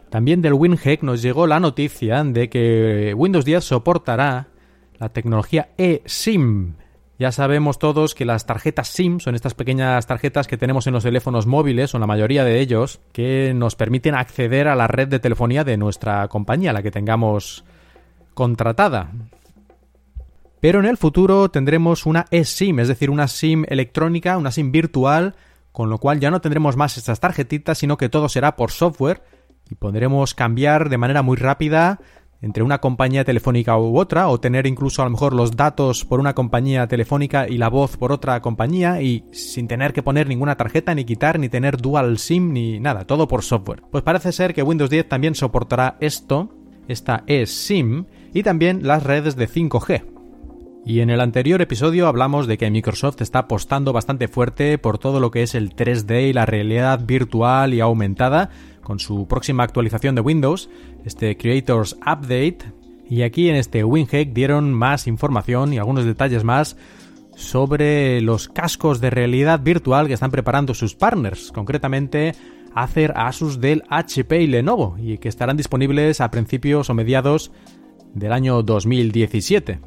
también 0.09 0.41
del 0.41 0.55
WinHack 0.55 1.03
nos 1.03 1.21
llegó 1.21 1.47
la 1.47 1.61
noticia 1.61 2.25
de 2.25 2.49
que 2.49 3.13
Windows 3.15 3.45
10 3.45 3.63
soportará 3.63 4.49
la 4.99 5.11
tecnología 5.11 5.69
eSIM, 5.77 6.77
ya 7.21 7.33
sabemos 7.33 7.79
todos 7.79 8.15
que 8.15 8.25
las 8.25 8.47
tarjetas 8.47 8.89
SIM 8.89 9.21
son 9.21 9.35
estas 9.35 9.53
pequeñas 9.53 10.07
tarjetas 10.07 10.47
que 10.47 10.57
tenemos 10.57 10.87
en 10.87 10.95
los 10.95 11.05
teléfonos 11.05 11.47
móviles, 11.47 11.95
o 11.95 11.99
la 11.99 12.07
mayoría 12.07 12.45
de 12.45 12.61
ellos, 12.61 13.03
que 13.13 13.53
nos 13.55 13.77
permiten 13.77 14.15
acceder 14.15 14.67
a 14.69 14.75
la 14.75 14.87
red 14.87 15.07
de 15.07 15.19
telefonía 15.19 15.63
de 15.63 15.77
nuestra 15.77 16.27
compañía, 16.29 16.73
la 16.73 16.83
que 16.83 16.91
tengamos 16.91 17.63
contratada. 18.33 19.13
Pero 20.61 20.81
en 20.81 20.87
el 20.87 20.97
futuro 20.97 21.51
tendremos 21.51 22.07
una 22.07 22.25
eSIM, 22.31 22.81
es 22.81 22.89
decir, 22.89 23.11
una 23.11 23.29
SIM 23.29 23.67
electrónica, 23.69 24.39
una 24.39 24.51
SIM 24.51 24.73
virtual, 24.73 25.35
con 25.73 25.91
lo 25.91 25.99
cual 25.99 26.21
ya 26.21 26.31
no 26.31 26.41
tendremos 26.41 26.79
más 26.79 26.97
estas 26.97 27.21
tarjetitas, 27.21 27.77
sino 27.77 27.99
que 27.99 28.09
todo 28.09 28.31
será 28.31 28.57
por 28.57 28.71
software 28.71 29.23
y 29.71 29.75
podremos 29.75 30.35
cambiar 30.35 30.89
de 30.89 30.97
manera 30.97 31.21
muy 31.21 31.37
rápida 31.37 32.01
entre 32.43 32.63
una 32.63 32.79
compañía 32.79 33.25
telefónica 33.25 33.79
u 33.79 33.99
otra, 33.99 34.29
o 34.29 34.41
tener 34.41 34.67
incluso 34.67 35.03
a 35.03 35.05
lo 35.05 35.11
mejor 35.11 35.35
los 35.35 35.57
datos 35.57 36.05
por 36.05 36.21
una 36.21 36.35
compañía 36.35 36.87
telefónica 36.87 37.49
y 37.49 37.59
la 37.59 37.69
voz 37.69 37.97
por 37.97 38.13
otra 38.13 38.41
compañía, 38.41 39.03
y 39.03 39.25
sin 39.33 39.69
tener 39.69 39.93
que 39.93 40.03
poner 40.03 40.29
ninguna 40.29 40.57
tarjeta, 40.57 40.95
ni 40.95 41.05
quitar, 41.05 41.39
ni 41.39 41.49
tener 41.49 41.77
dual 41.77 42.19
SIM, 42.19 42.53
ni 42.53 42.81
nada, 42.81 43.05
todo 43.05 43.29
por 43.29 43.43
software. 43.43 43.83
Pues 43.91 44.03
parece 44.03 44.33
ser 44.33 44.55
que 44.55 44.63
Windows 44.63 44.91
10 44.91 45.09
también 45.09 45.35
soportará 45.35 45.97
esto, 46.01 46.55
esta 46.89 47.25
eSIM, 47.27 48.07
y 48.33 48.43
también 48.43 48.87
las 48.87 49.03
redes 49.03 49.37
de 49.37 49.49
5G. 49.49 50.21
Y 50.85 51.01
en 51.01 51.11
el 51.11 51.21
anterior 51.21 51.61
episodio 51.61 52.09
hablamos 52.09 52.47
de 52.47 52.57
que 52.57 52.71
Microsoft 52.71 53.21
está 53.21 53.41
apostando 53.41 53.93
bastante 53.93 54.29
fuerte 54.29 54.79
por 54.79 54.99
todo 54.99 55.21
lo 55.21 55.31
que 55.31 55.43
es 55.43 55.55
el 55.55 55.75
3D 55.77 56.31
y 56.31 56.33
la 56.33 56.47
realidad 56.47 57.01
virtual 57.05 57.75
y 57.75 57.81
aumentada, 57.81 58.49
con 58.91 58.99
su 58.99 59.29
próxima 59.29 59.63
actualización 59.63 60.17
de 60.17 60.21
Windows, 60.21 60.69
este 61.05 61.37
Creators 61.37 61.97
Update. 62.01 62.59
Y 63.09 63.23
aquí 63.23 63.49
en 63.49 63.55
este 63.55 63.85
WinHack 63.85 64.33
dieron 64.33 64.75
más 64.75 65.07
información 65.07 65.73
y 65.73 65.79
algunos 65.79 66.05
detalles 66.05 66.43
más 66.43 66.77
sobre 67.37 68.21
los 68.21 68.49
cascos 68.49 69.01
de 69.01 69.11
realidad 69.11 69.61
virtual 69.61 70.09
que 70.09 70.15
están 70.15 70.33
preparando 70.33 70.75
sus 70.75 70.97
partners, 70.97 71.53
concretamente 71.53 72.35
Acer, 72.75 73.13
Asus, 73.15 73.61
Dell, 73.61 73.85
HP 73.91 74.43
y 74.43 74.49
Lenovo, 74.49 74.97
y 74.99 75.19
que 75.19 75.29
estarán 75.29 75.57
disponibles 75.57 76.21
a 76.21 76.33
principios 76.33 76.91
o 76.91 76.95
mediados 76.95 77.53
del 78.13 78.33
año 78.33 78.61
2017. 78.65 79.79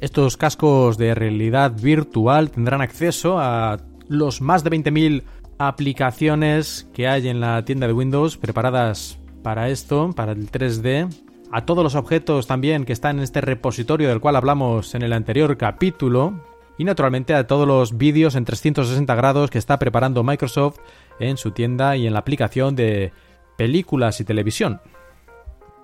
Estos 0.00 0.38
cascos 0.38 0.96
de 0.96 1.14
realidad 1.14 1.74
virtual 1.78 2.50
tendrán 2.50 2.80
acceso 2.80 3.38
a 3.38 3.76
los 4.08 4.40
más 4.40 4.64
de 4.64 4.70
20.000 4.70 5.22
aplicaciones 5.58 6.88
que 6.94 7.08
hay 7.08 7.28
en 7.28 7.40
la 7.40 7.64
tienda 7.64 7.86
de 7.86 7.92
Windows 7.92 8.36
preparadas 8.36 9.18
para 9.42 9.68
esto, 9.68 10.12
para 10.14 10.32
el 10.32 10.50
3D, 10.50 11.08
a 11.50 11.64
todos 11.64 11.82
los 11.82 11.94
objetos 11.94 12.46
también 12.46 12.84
que 12.84 12.92
están 12.92 13.18
en 13.18 13.24
este 13.24 13.40
repositorio 13.40 14.08
del 14.08 14.20
cual 14.20 14.36
hablamos 14.36 14.94
en 14.94 15.02
el 15.02 15.12
anterior 15.12 15.56
capítulo, 15.56 16.44
y 16.78 16.84
naturalmente 16.84 17.34
a 17.34 17.46
todos 17.46 17.66
los 17.66 17.98
vídeos 17.98 18.36
en 18.36 18.44
360 18.44 19.12
grados 19.16 19.50
que 19.50 19.58
está 19.58 19.78
preparando 19.78 20.22
Microsoft 20.22 20.78
en 21.18 21.36
su 21.36 21.50
tienda 21.50 21.96
y 21.96 22.06
en 22.06 22.12
la 22.12 22.20
aplicación 22.20 22.76
de 22.76 23.12
películas 23.56 24.20
y 24.20 24.24
televisión. 24.24 24.80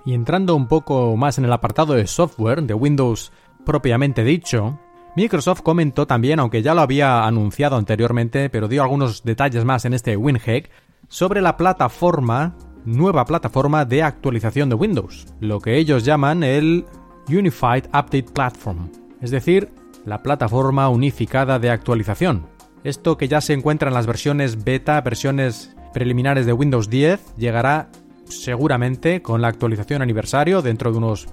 Y 0.06 0.14
entrando 0.14 0.54
un 0.54 0.68
poco 0.68 1.16
más 1.16 1.38
en 1.38 1.46
el 1.46 1.52
apartado 1.52 1.94
de 1.94 2.06
software 2.06 2.62
de 2.62 2.74
Windows 2.74 3.32
propiamente 3.64 4.22
dicho, 4.22 4.78
Microsoft 5.16 5.62
comentó 5.62 6.06
también, 6.06 6.40
aunque 6.40 6.62
ya 6.62 6.74
lo 6.74 6.80
había 6.80 7.24
anunciado 7.24 7.76
anteriormente, 7.76 8.50
pero 8.50 8.66
dio 8.66 8.82
algunos 8.82 9.22
detalles 9.22 9.64
más 9.64 9.84
en 9.84 9.94
este 9.94 10.16
WinHack, 10.16 10.70
sobre 11.08 11.40
la 11.40 11.56
plataforma, 11.56 12.56
nueva 12.84 13.24
plataforma 13.24 13.84
de 13.84 14.02
actualización 14.02 14.68
de 14.68 14.74
Windows, 14.74 15.26
lo 15.38 15.60
que 15.60 15.76
ellos 15.78 16.04
llaman 16.04 16.42
el 16.42 16.84
Unified 17.28 17.86
Update 17.88 18.32
Platform, 18.34 18.90
es 19.20 19.30
decir, 19.30 19.70
la 20.04 20.20
plataforma 20.20 20.88
unificada 20.88 21.60
de 21.60 21.70
actualización. 21.70 22.46
Esto 22.82 23.16
que 23.16 23.28
ya 23.28 23.40
se 23.40 23.52
encuentra 23.52 23.88
en 23.88 23.94
las 23.94 24.08
versiones 24.08 24.64
beta, 24.64 25.00
versiones 25.00 25.76
preliminares 25.92 26.44
de 26.44 26.52
Windows 26.52 26.90
10, 26.90 27.36
llegará 27.36 27.88
seguramente 28.24 29.22
con 29.22 29.40
la 29.40 29.48
actualización 29.48 30.02
aniversario 30.02 30.60
dentro 30.60 30.90
de 30.90 30.98
unos 30.98 31.28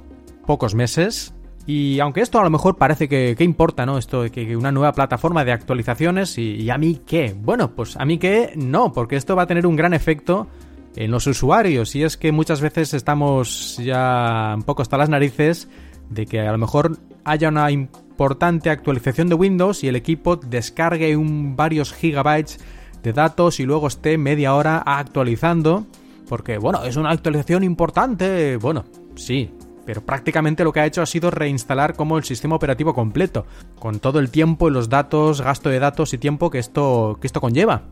pocos 0.46 0.76
meses 0.76 1.34
y 1.67 2.00
aunque 2.00 2.21
esto 2.21 2.39
a 2.39 2.43
lo 2.43 2.50
mejor 2.50 2.78
parece 2.78 3.08
que, 3.08 3.36
importa, 3.39 3.86
¿no? 3.86 3.97
Esto 3.97 4.24
de 4.24 4.32
que 4.32 4.56
una 4.56 4.71
nueva 4.71 4.93
plataforma 4.93 5.45
de 5.45 5.52
actualizaciones 5.52 6.38
y, 6.38 6.69
a 6.69 6.78
mí 6.78 7.02
qué. 7.06 7.36
Bueno, 7.38 7.71
pues 7.76 7.97
a 7.97 8.06
mí 8.06 8.17
qué 8.17 8.54
no, 8.56 8.91
porque 8.91 9.15
esto 9.15 9.36
va 9.36 9.43
a 9.43 9.47
tener 9.47 9.67
un 9.67 9.76
gran 9.76 9.93
efecto 9.93 10.47
en 10.95 11.12
los 11.12 11.28
usuarios 11.28 11.95
y 11.95 12.04
es 12.04 12.17
que 12.17 12.32
muchas 12.32 12.62
veces 12.62 12.93
estamos 12.93 13.78
ya 13.78 14.54
un 14.56 14.63
poco 14.63 14.82
hasta 14.82 14.97
las 14.97 15.10
narices 15.10 15.69
de 16.10 16.26
que 16.26 16.41
a 16.41 16.52
lo 16.52 16.58
mejor 16.58 16.97
haya 17.24 17.50
una 17.50 17.71
importante 17.71 18.69
actualización 18.69 19.30
de 19.30 19.36
Windows 19.36 19.84
y 19.84 19.88
el 19.88 19.95
equipo 19.95 20.36
descargue 20.36 21.15
un 21.15 21.56
varios 21.56 21.93
gigabytes 21.93 22.60
de 23.04 23.13
datos 23.13 23.60
y 23.60 23.63
luego 23.63 23.88
esté 23.88 24.17
media 24.17 24.54
hora 24.54 24.84
actualizando 24.86 25.86
porque 26.28 26.58
bueno, 26.58 26.84
es 26.84 26.95
una 26.97 27.12
actualización 27.12 27.63
importante. 27.63 28.58
Bueno, 28.58 28.86
sí, 29.15 29.52
pero 29.86 30.02
prácticamente 30.02 30.63
lo 30.63 30.74
que 30.74 30.80
ha 30.80 30.86
hecho 30.86 31.02
ha 31.02 31.06
sido 31.06 31.32
reinstalar 31.32 31.96
como 31.96 32.17
el 32.17 32.24
sistema 32.24 32.56
operativo 32.56 32.94
completo, 32.94 33.46
con 33.80 34.00
todo 34.00 34.20
el 34.20 34.30
tiempo 34.30 34.67
y 34.67 34.72
los 34.72 34.89
datos, 34.89 35.41
gasto 35.41 35.70
de 35.70 35.80
datos 35.80 36.13
y 36.13 36.17
tiempo 36.17 36.50
que 36.50 36.60
esto, 36.60 37.17
que 37.20 37.28
esto 37.28 37.41
conlleva. 37.41 37.84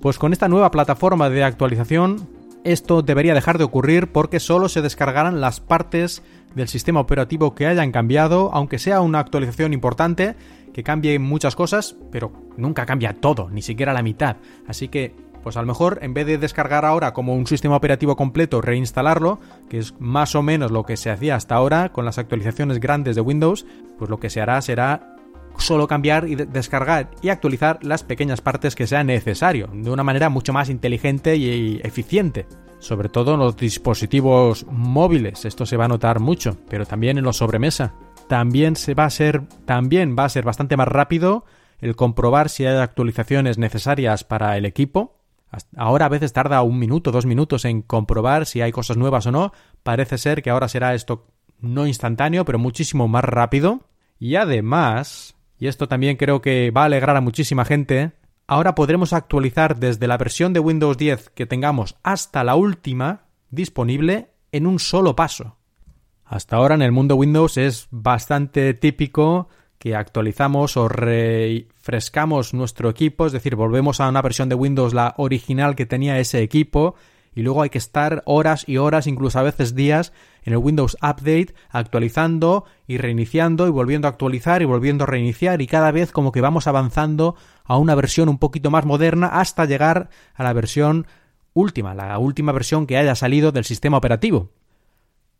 Pues 0.00 0.18
con 0.18 0.32
esta 0.32 0.48
nueva 0.48 0.70
plataforma 0.70 1.28
de 1.30 1.44
actualización, 1.44 2.28
esto 2.64 3.02
debería 3.02 3.34
dejar 3.34 3.58
de 3.58 3.64
ocurrir 3.64 4.08
porque 4.08 4.40
solo 4.40 4.68
se 4.68 4.82
descargarán 4.82 5.40
las 5.40 5.60
partes 5.60 6.22
del 6.54 6.68
sistema 6.68 7.00
operativo 7.00 7.54
que 7.54 7.66
hayan 7.66 7.92
cambiado, 7.92 8.50
aunque 8.52 8.78
sea 8.78 9.00
una 9.00 9.20
actualización 9.20 9.72
importante, 9.72 10.36
que 10.72 10.82
cambie 10.82 11.18
muchas 11.18 11.56
cosas, 11.56 11.96
pero 12.10 12.32
nunca 12.56 12.86
cambia 12.86 13.14
todo, 13.14 13.48
ni 13.50 13.62
siquiera 13.62 13.92
la 13.92 14.02
mitad. 14.02 14.36
Así 14.66 14.88
que 14.88 15.14
pues 15.42 15.56
a 15.56 15.60
lo 15.60 15.66
mejor 15.66 15.98
en 16.02 16.14
vez 16.14 16.26
de 16.26 16.38
descargar 16.38 16.84
ahora 16.84 17.12
como 17.12 17.34
un 17.34 17.46
sistema 17.46 17.76
operativo 17.76 18.16
completo, 18.16 18.60
reinstalarlo, 18.60 19.38
que 19.68 19.78
es 19.78 19.94
más 19.98 20.34
o 20.34 20.42
menos 20.42 20.70
lo 20.70 20.84
que 20.84 20.96
se 20.96 21.10
hacía 21.10 21.36
hasta 21.36 21.54
ahora 21.54 21.90
con 21.92 22.04
las 22.04 22.18
actualizaciones 22.18 22.80
grandes 22.80 23.16
de 23.16 23.22
Windows, 23.22 23.66
pues 23.98 24.10
lo 24.10 24.18
que 24.18 24.30
se 24.30 24.40
hará 24.40 24.60
será 24.60 25.16
solo 25.58 25.88
cambiar 25.88 26.28
y 26.28 26.34
descargar 26.36 27.10
y 27.20 27.28
actualizar 27.28 27.78
las 27.82 28.04
pequeñas 28.04 28.40
partes 28.40 28.74
que 28.74 28.86
sea 28.86 29.04
necesario, 29.04 29.68
de 29.72 29.90
una 29.90 30.04
manera 30.04 30.28
mucho 30.28 30.52
más 30.52 30.68
inteligente 30.68 31.36
y 31.36 31.80
eficiente. 31.82 32.46
Sobre 32.78 33.08
todo 33.08 33.34
en 33.34 33.40
los 33.40 33.56
dispositivos 33.56 34.64
móviles, 34.70 35.44
esto 35.44 35.66
se 35.66 35.76
va 35.76 35.86
a 35.86 35.88
notar 35.88 36.20
mucho, 36.20 36.56
pero 36.68 36.86
también 36.86 37.18
en 37.18 37.24
los 37.24 37.38
sobremesa. 37.38 37.94
También 38.28 38.76
se 38.76 38.94
va 38.94 39.06
a 39.06 39.10
ser, 39.10 39.42
también 39.64 40.14
va 40.16 40.26
a 40.26 40.28
ser 40.28 40.44
bastante 40.44 40.76
más 40.76 40.86
rápido 40.86 41.44
el 41.80 41.96
comprobar 41.96 42.48
si 42.48 42.66
hay 42.66 42.76
actualizaciones 42.76 43.58
necesarias 43.58 44.22
para 44.22 44.56
el 44.56 44.64
equipo 44.64 45.17
Ahora 45.76 46.06
a 46.06 46.10
veces 46.10 46.32
tarda 46.32 46.62
un 46.62 46.78
minuto, 46.78 47.10
dos 47.10 47.26
minutos 47.26 47.64
en 47.64 47.82
comprobar 47.82 48.46
si 48.46 48.60
hay 48.60 48.72
cosas 48.72 48.96
nuevas 48.96 49.26
o 49.26 49.32
no. 49.32 49.52
Parece 49.82 50.18
ser 50.18 50.42
que 50.42 50.50
ahora 50.50 50.68
será 50.68 50.94
esto 50.94 51.26
no 51.60 51.86
instantáneo, 51.86 52.44
pero 52.44 52.58
muchísimo 52.58 53.08
más 53.08 53.24
rápido. 53.24 53.80
Y 54.18 54.36
además, 54.36 55.36
y 55.58 55.66
esto 55.66 55.88
también 55.88 56.16
creo 56.16 56.40
que 56.40 56.70
va 56.70 56.82
a 56.82 56.86
alegrar 56.86 57.16
a 57.16 57.20
muchísima 57.20 57.64
gente, 57.64 58.12
ahora 58.46 58.74
podremos 58.74 59.12
actualizar 59.12 59.78
desde 59.78 60.06
la 60.06 60.18
versión 60.18 60.52
de 60.52 60.60
Windows 60.60 60.96
10 60.98 61.30
que 61.30 61.46
tengamos 61.46 61.96
hasta 62.02 62.44
la 62.44 62.54
última 62.54 63.26
disponible 63.50 64.30
en 64.52 64.66
un 64.66 64.78
solo 64.78 65.16
paso. 65.16 65.56
Hasta 66.24 66.56
ahora 66.56 66.74
en 66.74 66.82
el 66.82 66.92
mundo 66.92 67.16
Windows 67.16 67.56
es 67.56 67.88
bastante 67.90 68.74
típico 68.74 69.48
que 69.78 69.94
actualizamos 69.94 70.76
o 70.76 70.88
refrescamos 70.88 72.52
nuestro 72.52 72.90
equipo, 72.90 73.26
es 73.26 73.32
decir, 73.32 73.56
volvemos 73.56 74.00
a 74.00 74.08
una 74.08 74.22
versión 74.22 74.48
de 74.48 74.54
Windows 74.54 74.94
la 74.94 75.14
original 75.16 75.76
que 75.76 75.86
tenía 75.86 76.18
ese 76.18 76.42
equipo 76.42 76.96
y 77.34 77.42
luego 77.42 77.62
hay 77.62 77.70
que 77.70 77.78
estar 77.78 78.22
horas 78.26 78.64
y 78.66 78.78
horas, 78.78 79.06
incluso 79.06 79.38
a 79.38 79.44
veces 79.44 79.76
días, 79.76 80.12
en 80.42 80.54
el 80.54 80.58
Windows 80.58 80.96
Update 81.00 81.54
actualizando 81.70 82.64
y 82.88 82.98
reiniciando 82.98 83.68
y 83.68 83.70
volviendo 83.70 84.08
a 84.08 84.10
actualizar 84.10 84.62
y 84.62 84.64
volviendo 84.64 85.04
a 85.04 85.06
reiniciar 85.06 85.62
y 85.62 85.68
cada 85.68 85.92
vez 85.92 86.10
como 86.10 86.32
que 86.32 86.40
vamos 86.40 86.66
avanzando 86.66 87.36
a 87.64 87.76
una 87.76 87.94
versión 87.94 88.28
un 88.28 88.38
poquito 88.38 88.72
más 88.72 88.84
moderna 88.84 89.28
hasta 89.28 89.66
llegar 89.66 90.08
a 90.34 90.42
la 90.42 90.52
versión 90.52 91.06
última, 91.52 91.94
la 91.94 92.18
última 92.18 92.50
versión 92.50 92.86
que 92.86 92.96
haya 92.96 93.14
salido 93.14 93.52
del 93.52 93.64
sistema 93.64 93.98
operativo. 93.98 94.50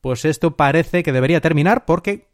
Pues 0.01 0.25
esto 0.25 0.57
parece 0.57 1.03
que 1.03 1.13
debería 1.13 1.41
terminar 1.41 1.85
porque 1.85 2.28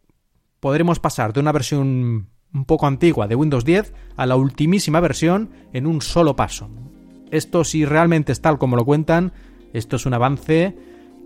podremos 0.64 0.98
pasar 0.98 1.34
de 1.34 1.40
una 1.40 1.52
versión 1.52 2.30
un 2.54 2.64
poco 2.64 2.86
antigua 2.86 3.28
de 3.28 3.34
Windows 3.34 3.66
10 3.66 3.92
a 4.16 4.24
la 4.24 4.36
ultimísima 4.36 4.98
versión 4.98 5.50
en 5.74 5.86
un 5.86 6.00
solo 6.00 6.36
paso. 6.36 6.70
Esto 7.30 7.64
si 7.64 7.84
realmente 7.84 8.32
es 8.32 8.40
tal 8.40 8.56
como 8.56 8.74
lo 8.74 8.86
cuentan, 8.86 9.34
esto 9.74 9.96
es 9.96 10.06
un 10.06 10.14
avance 10.14 10.74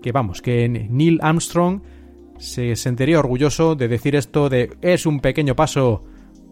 que 0.03 0.11
vamos, 0.11 0.41
que 0.41 0.67
Neil 0.67 1.19
Armstrong 1.21 1.79
se 2.37 2.75
sentiría 2.75 3.17
orgulloso 3.17 3.75
de 3.75 3.87
decir 3.87 4.13
esto 4.17 4.49
de 4.49 4.75
es 4.81 5.05
un 5.05 5.21
pequeño 5.21 5.55
paso 5.55 6.03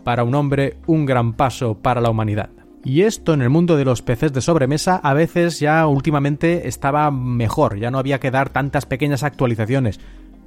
para 0.05 0.23
un 0.23 0.33
hombre, 0.33 0.77
un 0.87 1.05
gran 1.05 1.33
paso 1.33 1.79
para 1.79 1.99
la 1.99 2.09
humanidad. 2.09 2.51
Y 2.85 3.01
esto 3.01 3.33
en 3.33 3.41
el 3.41 3.49
mundo 3.49 3.75
de 3.75 3.83
los 3.83 4.01
PCs 4.01 4.31
de 4.31 4.39
sobremesa 4.39 4.95
a 4.95 5.13
veces 5.13 5.59
ya 5.59 5.85
últimamente 5.87 6.69
estaba 6.69 7.11
mejor, 7.11 7.79
ya 7.79 7.91
no 7.91 7.99
había 7.99 8.21
que 8.21 8.31
dar 8.31 8.49
tantas 8.49 8.85
pequeñas 8.85 9.23
actualizaciones. 9.23 9.99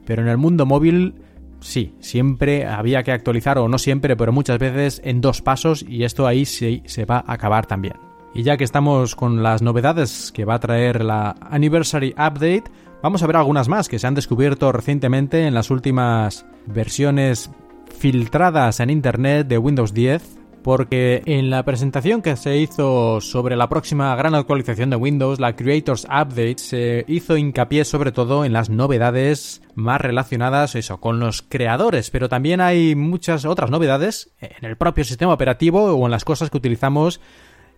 Pero 0.07 0.23
en 0.23 0.29
el 0.29 0.39
mundo 0.39 0.65
móvil 0.65 1.17
sí, 1.61 1.95
siempre 2.01 2.67
había 2.67 3.03
que 3.03 3.13
actualizar, 3.13 3.59
o 3.59 3.69
no 3.69 3.79
siempre, 3.79 4.17
pero 4.17 4.33
muchas 4.33 4.59
veces 4.59 5.01
en 5.05 5.21
dos 5.21 5.43
pasos 5.43 5.85
y 5.87 6.05
esto 6.05 6.27
ahí 6.27 6.45
se 6.45 7.05
va 7.05 7.25
a 7.27 7.33
acabar 7.33 7.67
también. 7.67 7.95
Y 8.35 8.43
ya 8.43 8.57
que 8.57 8.65
estamos 8.65 9.17
con 9.17 9.43
las 9.43 9.61
novedades 9.61 10.33
que 10.33 10.45
va 10.45 10.55
a 10.55 10.61
traer 10.61 11.05
la 11.05 11.37
Anniversary 11.51 12.11
Update, 12.13 12.65
vamos 13.03 13.23
a 13.23 13.27
ver 13.27 13.37
algunas 13.37 13.69
más 13.69 13.89
que 13.89 13.99
se 13.99 14.07
han 14.07 14.15
descubierto 14.15 14.71
recientemente 14.73 15.47
en 15.47 15.55
las 15.55 15.71
últimas 15.71 16.47
versiones 16.67 17.51
filtradas 17.99 18.81
en 18.81 18.91
Internet 18.91 19.49
de 19.49 19.59
Windows 19.59 19.93
10 19.93 20.40
porque 20.63 21.23
en 21.27 21.51
la 21.51 21.65
presentación 21.65 22.23
que 22.23 22.37
se 22.37 22.57
hizo 22.59 23.21
sobre 23.21 23.57
la 23.57 23.69
próxima 23.69 24.15
gran 24.17 24.35
actualización 24.35 24.91
de 24.91 24.97
Windows, 24.97 25.41
la 25.41 25.57
Creators 25.57 26.05
Update, 26.05 26.59
se 26.59 27.05
hizo 27.09 27.37
hincapié 27.37 27.85
sobre 27.85 28.13
todo 28.13 28.45
en 28.45 28.53
las 28.53 28.71
novedades 28.71 29.63
más 29.75 30.01
relacionadas 30.01 30.75
eso, 30.75 31.01
con 31.01 31.21
los 31.21 31.43
creadores, 31.43 32.11
pero 32.11 32.29
también 32.29 32.61
hay 32.61 32.95
muchas 32.95 33.45
otras 33.45 33.71
novedades 33.71 34.33
en 34.41 34.65
el 34.65 34.77
propio 34.77 35.05
sistema 35.05 35.33
operativo 35.33 35.93
o 35.93 36.05
en 36.05 36.11
las 36.11 36.25
cosas 36.25 36.51
que 36.51 36.59
utilizamos 36.59 37.21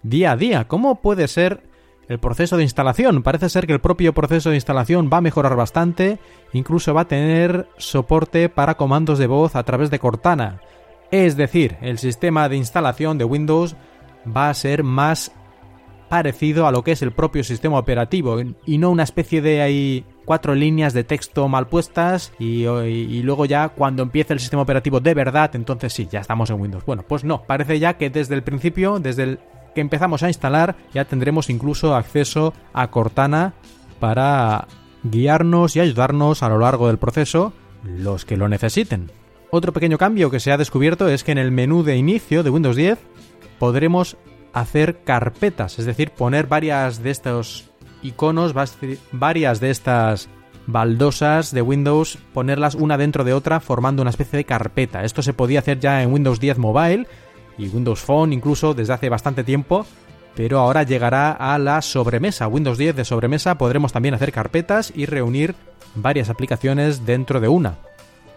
día 0.03 0.33
a 0.33 0.37
día. 0.37 0.67
¿Cómo 0.67 1.01
puede 1.01 1.29
ser 1.29 1.63
el 2.09 2.19
proceso 2.19 2.57
de 2.57 2.65
instalación? 2.65 3.23
Parece 3.23 3.49
ser 3.49 3.67
que 3.67 3.73
el 3.73 3.81
propio 3.81 4.13
proceso 4.13 4.51
de 4.51 4.57
instalación 4.57 5.09
va 5.13 5.19
a 5.19 5.23
mejorar 5.23 5.55
bastante, 5.57 6.19
incluso 6.53 6.95
va 6.95 7.03
a 7.03 7.09
tener 7.09 7.69
soporte 7.77 8.49
para 8.49 8.77
comandos 8.77 9.19
de 9.19 9.29
voz 9.29 9.55
a 9.55 9.63
través 9.63 9.91
de 9.91 10.01
Cortana. 10.01 10.61
Es 11.13 11.37
decir, 11.37 11.77
el 11.83 11.99
sistema 11.99 12.49
de 12.49 12.57
instalación 12.57 13.19
de 13.19 13.25
Windows 13.25 13.77
va 14.27 14.49
a 14.49 14.55
ser 14.55 14.83
más 14.83 15.31
parecido 16.09 16.67
a 16.67 16.73
lo 16.73 16.83
que 16.83 16.93
es 16.93 17.03
el 17.03 17.13
propio 17.13 17.45
sistema 17.45 17.79
operativo 17.79 18.39
y 18.65 18.79
no 18.79 18.91
una 18.91 19.03
especie 19.03 19.43
de 19.43 19.61
ahí 19.61 20.07
cuatro 20.25 20.55
líneas 20.55 20.95
de 20.95 21.05
texto 21.05 21.49
mal 21.49 21.69
puestas 21.69 22.33
y, 22.39 22.65
y, 22.65 23.23
luego 23.23 23.45
ya 23.45 23.71
cuando 23.71 24.03
empiece 24.03 24.33
el 24.33 24.41
sistema 24.41 24.63
operativo 24.63 25.01
de 25.01 25.15
verdad 25.15 25.55
entonces 25.55 25.93
sí, 25.93 26.09
ya 26.11 26.21
estamos 26.21 26.49
en 26.49 26.61
Windows. 26.61 26.85
Bueno, 26.87 27.05
pues 27.07 27.25
no, 27.25 27.43
parece 27.43 27.79
ya 27.79 27.99
que 27.99 28.09
desde 28.09 28.35
el 28.35 28.43
principio, 28.43 28.99
desde 28.99 29.23
el 29.23 29.39
que 29.75 29.83
empezamos 29.83 30.23
a 30.23 30.29
instalar 30.29 30.77
ya 30.95 31.05
tendremos 31.05 31.51
incluso 31.51 31.95
acceso 31.95 32.55
a 32.73 32.91
Cortana 32.91 33.53
para 34.01 34.67
guiarnos 35.05 35.77
y 35.77 35.81
ayudarnos 35.81 36.43
a 36.43 36.49
lo 36.49 36.59
largo 36.59 36.87
del 36.87 36.99
proceso 36.99 37.53
los 37.85 38.25
que 38.25 38.39
lo 38.39 38.49
necesiten. 38.49 39.11
Otro 39.55 39.75
pequeño 39.75 39.99
cambio 39.99 40.31
que 40.31 40.41
se 40.41 40.51
ha 40.51 40.57
descubierto 40.57 41.11
es 41.11 41.25
que 41.25 41.33
en 41.33 41.37
el 41.37 41.53
menú 41.53 41.83
de 41.83 41.99
inicio 41.99 42.43
de 42.43 42.49
Windows 42.49 42.75
10 42.75 42.99
podremos 43.59 44.17
hacer 44.55 45.05
carpetas, 45.05 45.79
es 45.79 45.85
decir, 45.85 46.11
poner 46.11 46.47
varias 46.47 47.03
de 47.03 47.11
estos 47.11 47.69
iconos, 48.01 48.55
varias 49.13 49.61
de 49.61 49.69
estas 49.69 50.31
baldosas 50.67 51.53
de 51.53 51.61
Windows, 51.61 52.17
ponerlas 52.33 52.75
una 52.75 52.97
dentro 52.97 53.25
de 53.25 53.35
otra 53.35 53.61
formando 53.61 54.01
una 54.01 54.09
especie 54.09 54.39
de 54.39 54.47
carpeta. 54.47 55.05
Esto 55.05 55.21
se 55.21 55.35
podía 55.35 55.59
hacer 55.59 55.79
ya 55.79 56.03
en 56.03 56.15
Windows 56.15 56.41
10 56.41 56.57
Mobile 56.57 57.07
y 57.59 57.69
Windows 57.69 58.01
Phone 58.01 58.33
incluso 58.33 58.73
desde 58.73 58.95
hace 58.95 59.11
bastante 59.11 59.45
tiempo, 59.45 59.85
pero 60.35 60.61
ahora 60.61 60.83
llegará 60.85 61.31
a 61.31 61.59
la 61.59 61.83
sobremesa. 61.83 62.49
Windows 62.49 62.79
10 62.79 62.97
de 62.97 63.05
sobremesa 63.05 63.59
podremos 63.59 63.93
también 63.93 64.15
hacer 64.15 64.33
carpetas 64.33 64.95
y 64.97 65.05
reunir 65.05 65.55
varias 65.95 66.31
aplicaciones 66.31 67.05
dentro 67.05 67.39
de 67.39 67.49
una. 67.49 67.92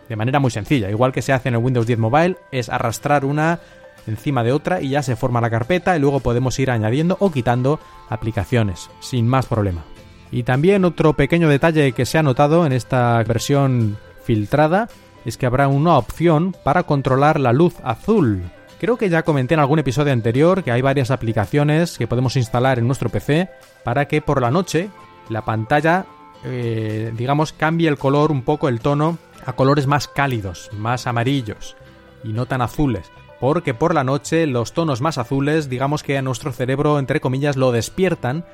De 0.10 0.16
manera 0.16 0.40
muy 0.40 0.52
sencilla, 0.52 0.90
igual 0.90 1.12
que 1.12 1.22
se 1.22 1.34
hace 1.34 1.50
en 1.50 1.56
el 1.56 1.62
Windows 1.62 1.88
10 1.88 2.00
Mobile, 2.00 2.38
es 2.52 2.70
arrastrar 2.70 3.26
una 3.26 3.60
encima 4.08 4.44
de 4.44 4.52
otra 4.52 4.82
y 4.82 4.90
ya 4.90 5.02
se 5.02 5.16
forma 5.16 5.42
la 5.42 5.50
carpeta 5.50 5.96
y 5.96 6.00
luego 6.00 6.20
podemos 6.20 6.58
ir 6.60 6.70
añadiendo 6.70 7.18
o 7.20 7.32
quitando 7.32 7.80
aplicaciones, 8.10 8.90
sin 9.00 9.28
más 9.28 9.48
problema. 9.48 9.84
Y 10.32 10.44
también 10.44 10.86
otro 10.86 11.14
pequeño 11.14 11.50
detalle 11.50 11.92
que 11.94 12.06
se 12.06 12.18
ha 12.18 12.24
notado 12.24 12.66
en 12.66 12.74
esta 12.74 13.24
versión 13.24 13.98
filtrada 14.24 14.90
es 15.24 15.38
que 15.38 15.46
habrá 15.46 15.68
una 15.68 15.98
opción 15.98 16.56
para 16.64 16.84
controlar 16.84 17.40
la 17.40 17.54
luz 17.54 17.76
azul. 17.84 18.44
Creo 18.80 18.98
que 18.98 19.10
ya 19.10 19.24
comenté 19.24 19.54
en 19.54 19.60
algún 19.60 19.80
episodio 19.80 20.14
anterior 20.14 20.64
que 20.64 20.72
hay 20.72 20.82
varias 20.82 21.10
aplicaciones 21.10 21.98
que 21.98 22.08
podemos 22.08 22.36
instalar 22.36 22.78
en 22.78 22.88
nuestro 22.88 23.10
PC 23.10 23.50
para 23.84 24.08
que 24.08 24.22
por 24.22 24.42
la 24.42 24.52
noche 24.52 24.90
la 25.30 25.44
pantalla, 25.44 26.06
eh, 26.44 27.12
digamos, 27.16 27.54
cambie 27.54 27.88
el 27.88 27.98
color, 27.98 28.32
un 28.32 28.44
poco 28.44 28.68
el 28.68 28.82
tono, 28.82 29.18
a 29.46 29.54
colores 29.54 29.88
más 29.88 30.08
cálidos, 30.08 30.70
más 30.74 31.08
amarillos 31.08 31.76
y 32.24 32.34
no 32.34 32.46
tan 32.46 32.62
azules. 32.62 33.12
Porque 33.40 33.74
por 33.74 33.94
la 33.94 34.04
noche 34.04 34.48
los 34.48 34.74
tonos 34.74 35.02
más 35.02 35.18
azules, 35.18 35.70
digamos 35.70 36.04
que 36.04 36.18
a 36.18 36.22
nuestro 36.22 36.52
cerebro, 36.52 37.00
entre 37.00 37.20
comillas, 37.20 37.58
lo 37.58 37.72
despiertan 37.72 38.46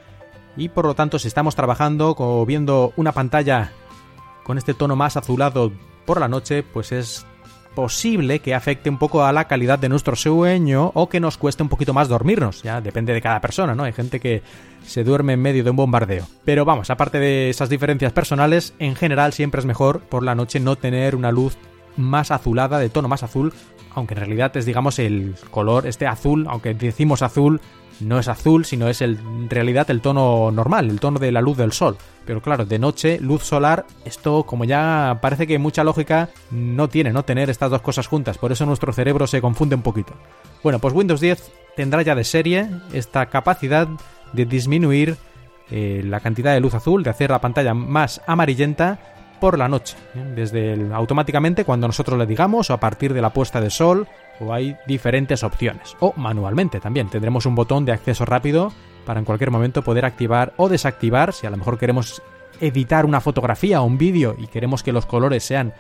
y 0.58 0.70
por 0.70 0.86
lo 0.86 0.96
tanto 0.96 1.20
si 1.20 1.28
estamos 1.28 1.56
trabajando 1.56 2.16
o 2.18 2.46
viendo 2.46 2.94
una 2.96 3.12
pantalla 3.12 3.72
con 4.44 4.58
este 4.58 4.74
tono 4.74 4.96
más 4.96 5.18
azulado 5.18 5.72
por 6.06 6.20
la 6.20 6.28
noche, 6.28 6.64
pues 6.64 6.92
es 6.92 7.26
posible 7.76 8.40
que 8.40 8.54
afecte 8.54 8.90
un 8.90 8.98
poco 8.98 9.24
a 9.24 9.32
la 9.32 9.46
calidad 9.46 9.80
de 9.80 9.90
nuestro 9.90 10.16
sueño 10.16 10.92
o 10.94 11.10
que 11.10 11.20
nos 11.20 11.38
cueste 11.38 11.64
un 11.64 11.70
poquito 11.70 11.94
más 11.94 12.10
dormirnos. 12.10 12.64
Ya 12.64 12.82
depende 12.82 13.14
de 13.14 13.22
cada 13.22 13.42
persona, 13.42 13.76
¿no? 13.76 13.84
Hay 13.84 13.94
gente 13.94 14.20
que 14.20 14.42
se 14.86 15.04
duerme 15.04 15.34
en 15.34 15.42
medio 15.42 15.64
de 15.64 15.70
un 15.70 15.76
bombardeo. 15.76 16.28
Pero 16.46 16.66
vamos, 16.66 16.90
aparte 16.90 17.20
de 17.20 17.50
esas 17.50 17.70
diferencias 17.70 18.14
personales, 18.14 18.74
en 18.80 18.96
general 18.96 19.34
siempre 19.34 19.60
es 19.60 19.66
mejor 19.66 20.02
por 20.02 20.24
la 20.24 20.36
noche 20.36 20.60
no 20.60 20.76
tener 20.76 21.16
una 21.16 21.32
luz 21.32 21.58
más 21.98 22.32
azulada, 22.32 22.80
de 22.80 22.90
tono 22.90 23.08
más 23.08 23.24
azul, 23.24 23.54
aunque 23.96 24.14
en 24.14 24.20
realidad 24.20 24.56
es 24.58 24.66
digamos 24.66 25.00
el 25.00 25.36
color, 25.50 25.88
este 25.88 26.08
azul, 26.08 26.46
aunque 26.50 26.74
decimos 26.74 27.22
azul, 27.22 27.62
no 28.00 28.20
es 28.20 28.28
azul, 28.28 28.66
sino 28.66 28.88
es 28.88 29.02
en 29.02 29.50
realidad 29.50 29.90
el 29.92 30.02
tono 30.02 30.52
normal, 30.52 30.90
el 30.90 31.00
tono 31.00 31.20
de 31.20 31.32
la 31.32 31.42
luz 31.42 31.58
del 31.58 31.72
sol. 31.72 31.98
Pero 32.26 32.42
claro, 32.42 32.66
de 32.66 32.80
noche, 32.80 33.20
luz 33.20 33.44
solar, 33.44 33.86
esto 34.06 34.44
como 34.44 34.66
ya 34.66 35.20
parece 35.22 35.48
que 35.48 35.60
mucha 35.60 35.84
lógica 35.84 36.30
no 36.50 36.90
tiene, 36.90 37.12
no 37.12 37.24
tener 37.24 37.50
estas 37.50 37.72
dos 37.72 37.82
cosas 37.82 38.08
juntas, 38.08 38.38
por 38.38 38.52
eso 38.52 38.66
nuestro 38.66 38.94
cerebro 38.94 39.28
se 39.28 39.42
confunde 39.42 39.76
un 39.76 39.82
poquito. 39.82 40.14
Bueno, 40.64 40.80
pues 40.80 40.94
Windows 40.94 41.22
10 41.22 41.52
tendrá 41.76 42.02
ya 42.02 42.16
de 42.16 42.24
serie 42.24 42.68
esta 42.94 43.28
capacidad 43.28 43.88
de 44.34 44.46
disminuir 44.46 45.18
eh, 45.70 46.02
la 46.06 46.20
cantidad 46.20 46.54
de 46.54 46.60
luz 46.60 46.74
azul, 46.74 47.04
de 47.04 47.10
hacer 47.10 47.30
la 47.30 47.42
pantalla 47.42 47.74
más 47.74 48.22
amarillenta 48.28 49.00
por 49.42 49.58
la 49.58 49.68
noche, 49.68 49.98
¿eh? 50.16 50.24
desde 50.36 50.94
automáticamente 50.94 51.66
cuando 51.66 51.88
nosotros 51.88 52.18
le 52.18 52.28
digamos 52.28 52.70
o 52.70 52.74
a 52.74 52.80
partir 52.80 53.14
de 53.14 53.22
la 53.22 53.34
puesta 53.34 53.60
de 53.60 53.72
sol 53.72 54.08
o 54.40 54.54
hay 54.54 54.78
diferentes 54.86 55.44
opciones. 55.44 55.98
O 56.00 56.14
manualmente 56.16 56.80
también 56.80 57.10
tendremos 57.10 57.46
un 57.46 57.56
botón 57.56 57.84
de 57.84 57.92
acceso 57.92 58.24
rápido 58.24 58.72
para 59.06 59.20
en 59.20 59.26
cualquier 59.26 59.52
momento 59.52 59.82
poder 59.82 60.06
activar 60.06 60.54
o 60.58 60.70
desactivar 60.70 61.34
si 61.34 61.48
a 61.48 61.50
lo 61.50 61.58
mejor 61.58 61.80
queremos 61.80 62.22
editar 62.62 63.04
una 63.06 63.20
fotografía 63.20 63.82
o 63.82 63.86
un 63.86 63.98
vídeo 63.98 64.36
y 64.38 64.46
queremos 64.46 64.84
que 64.84 64.94
los 64.94 65.08
colores 65.08 65.44
sean 65.44 65.74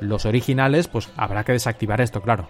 los 0.00 0.24
originales, 0.24 0.88
pues 0.88 1.10
habrá 1.16 1.44
que 1.44 1.52
desactivar 1.52 2.00
esto, 2.00 2.22
claro. 2.22 2.48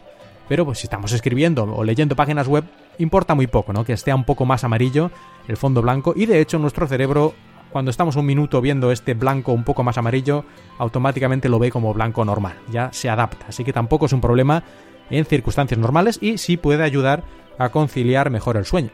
Pero 0.48 0.64
pues 0.64 0.78
si 0.78 0.86
estamos 0.86 1.12
escribiendo 1.12 1.64
o 1.64 1.82
leyendo 1.82 2.14
páginas 2.14 2.46
web, 2.46 2.64
importa 2.98 3.34
muy 3.34 3.48
poco, 3.48 3.72
¿no? 3.72 3.84
Que 3.84 3.94
esté 3.94 4.14
un 4.14 4.24
poco 4.24 4.46
más 4.46 4.62
amarillo 4.62 5.10
el 5.48 5.56
fondo 5.56 5.82
blanco 5.82 6.12
y 6.14 6.26
de 6.26 6.40
hecho 6.40 6.60
nuestro 6.60 6.86
cerebro 6.86 7.34
cuando 7.74 7.90
estamos 7.90 8.14
un 8.14 8.24
minuto 8.24 8.60
viendo 8.60 8.92
este 8.92 9.14
blanco 9.14 9.50
un 9.50 9.64
poco 9.64 9.82
más 9.82 9.98
amarillo, 9.98 10.44
automáticamente 10.78 11.48
lo 11.48 11.58
ve 11.58 11.72
como 11.72 11.92
blanco 11.92 12.24
normal, 12.24 12.54
ya 12.70 12.92
se 12.92 13.10
adapta, 13.10 13.46
así 13.48 13.64
que 13.64 13.72
tampoco 13.72 14.06
es 14.06 14.12
un 14.12 14.20
problema 14.20 14.62
en 15.10 15.24
circunstancias 15.24 15.80
normales 15.80 16.20
y 16.22 16.38
sí 16.38 16.56
puede 16.56 16.84
ayudar 16.84 17.24
a 17.58 17.70
conciliar 17.70 18.30
mejor 18.30 18.56
el 18.58 18.64
sueño. 18.64 18.90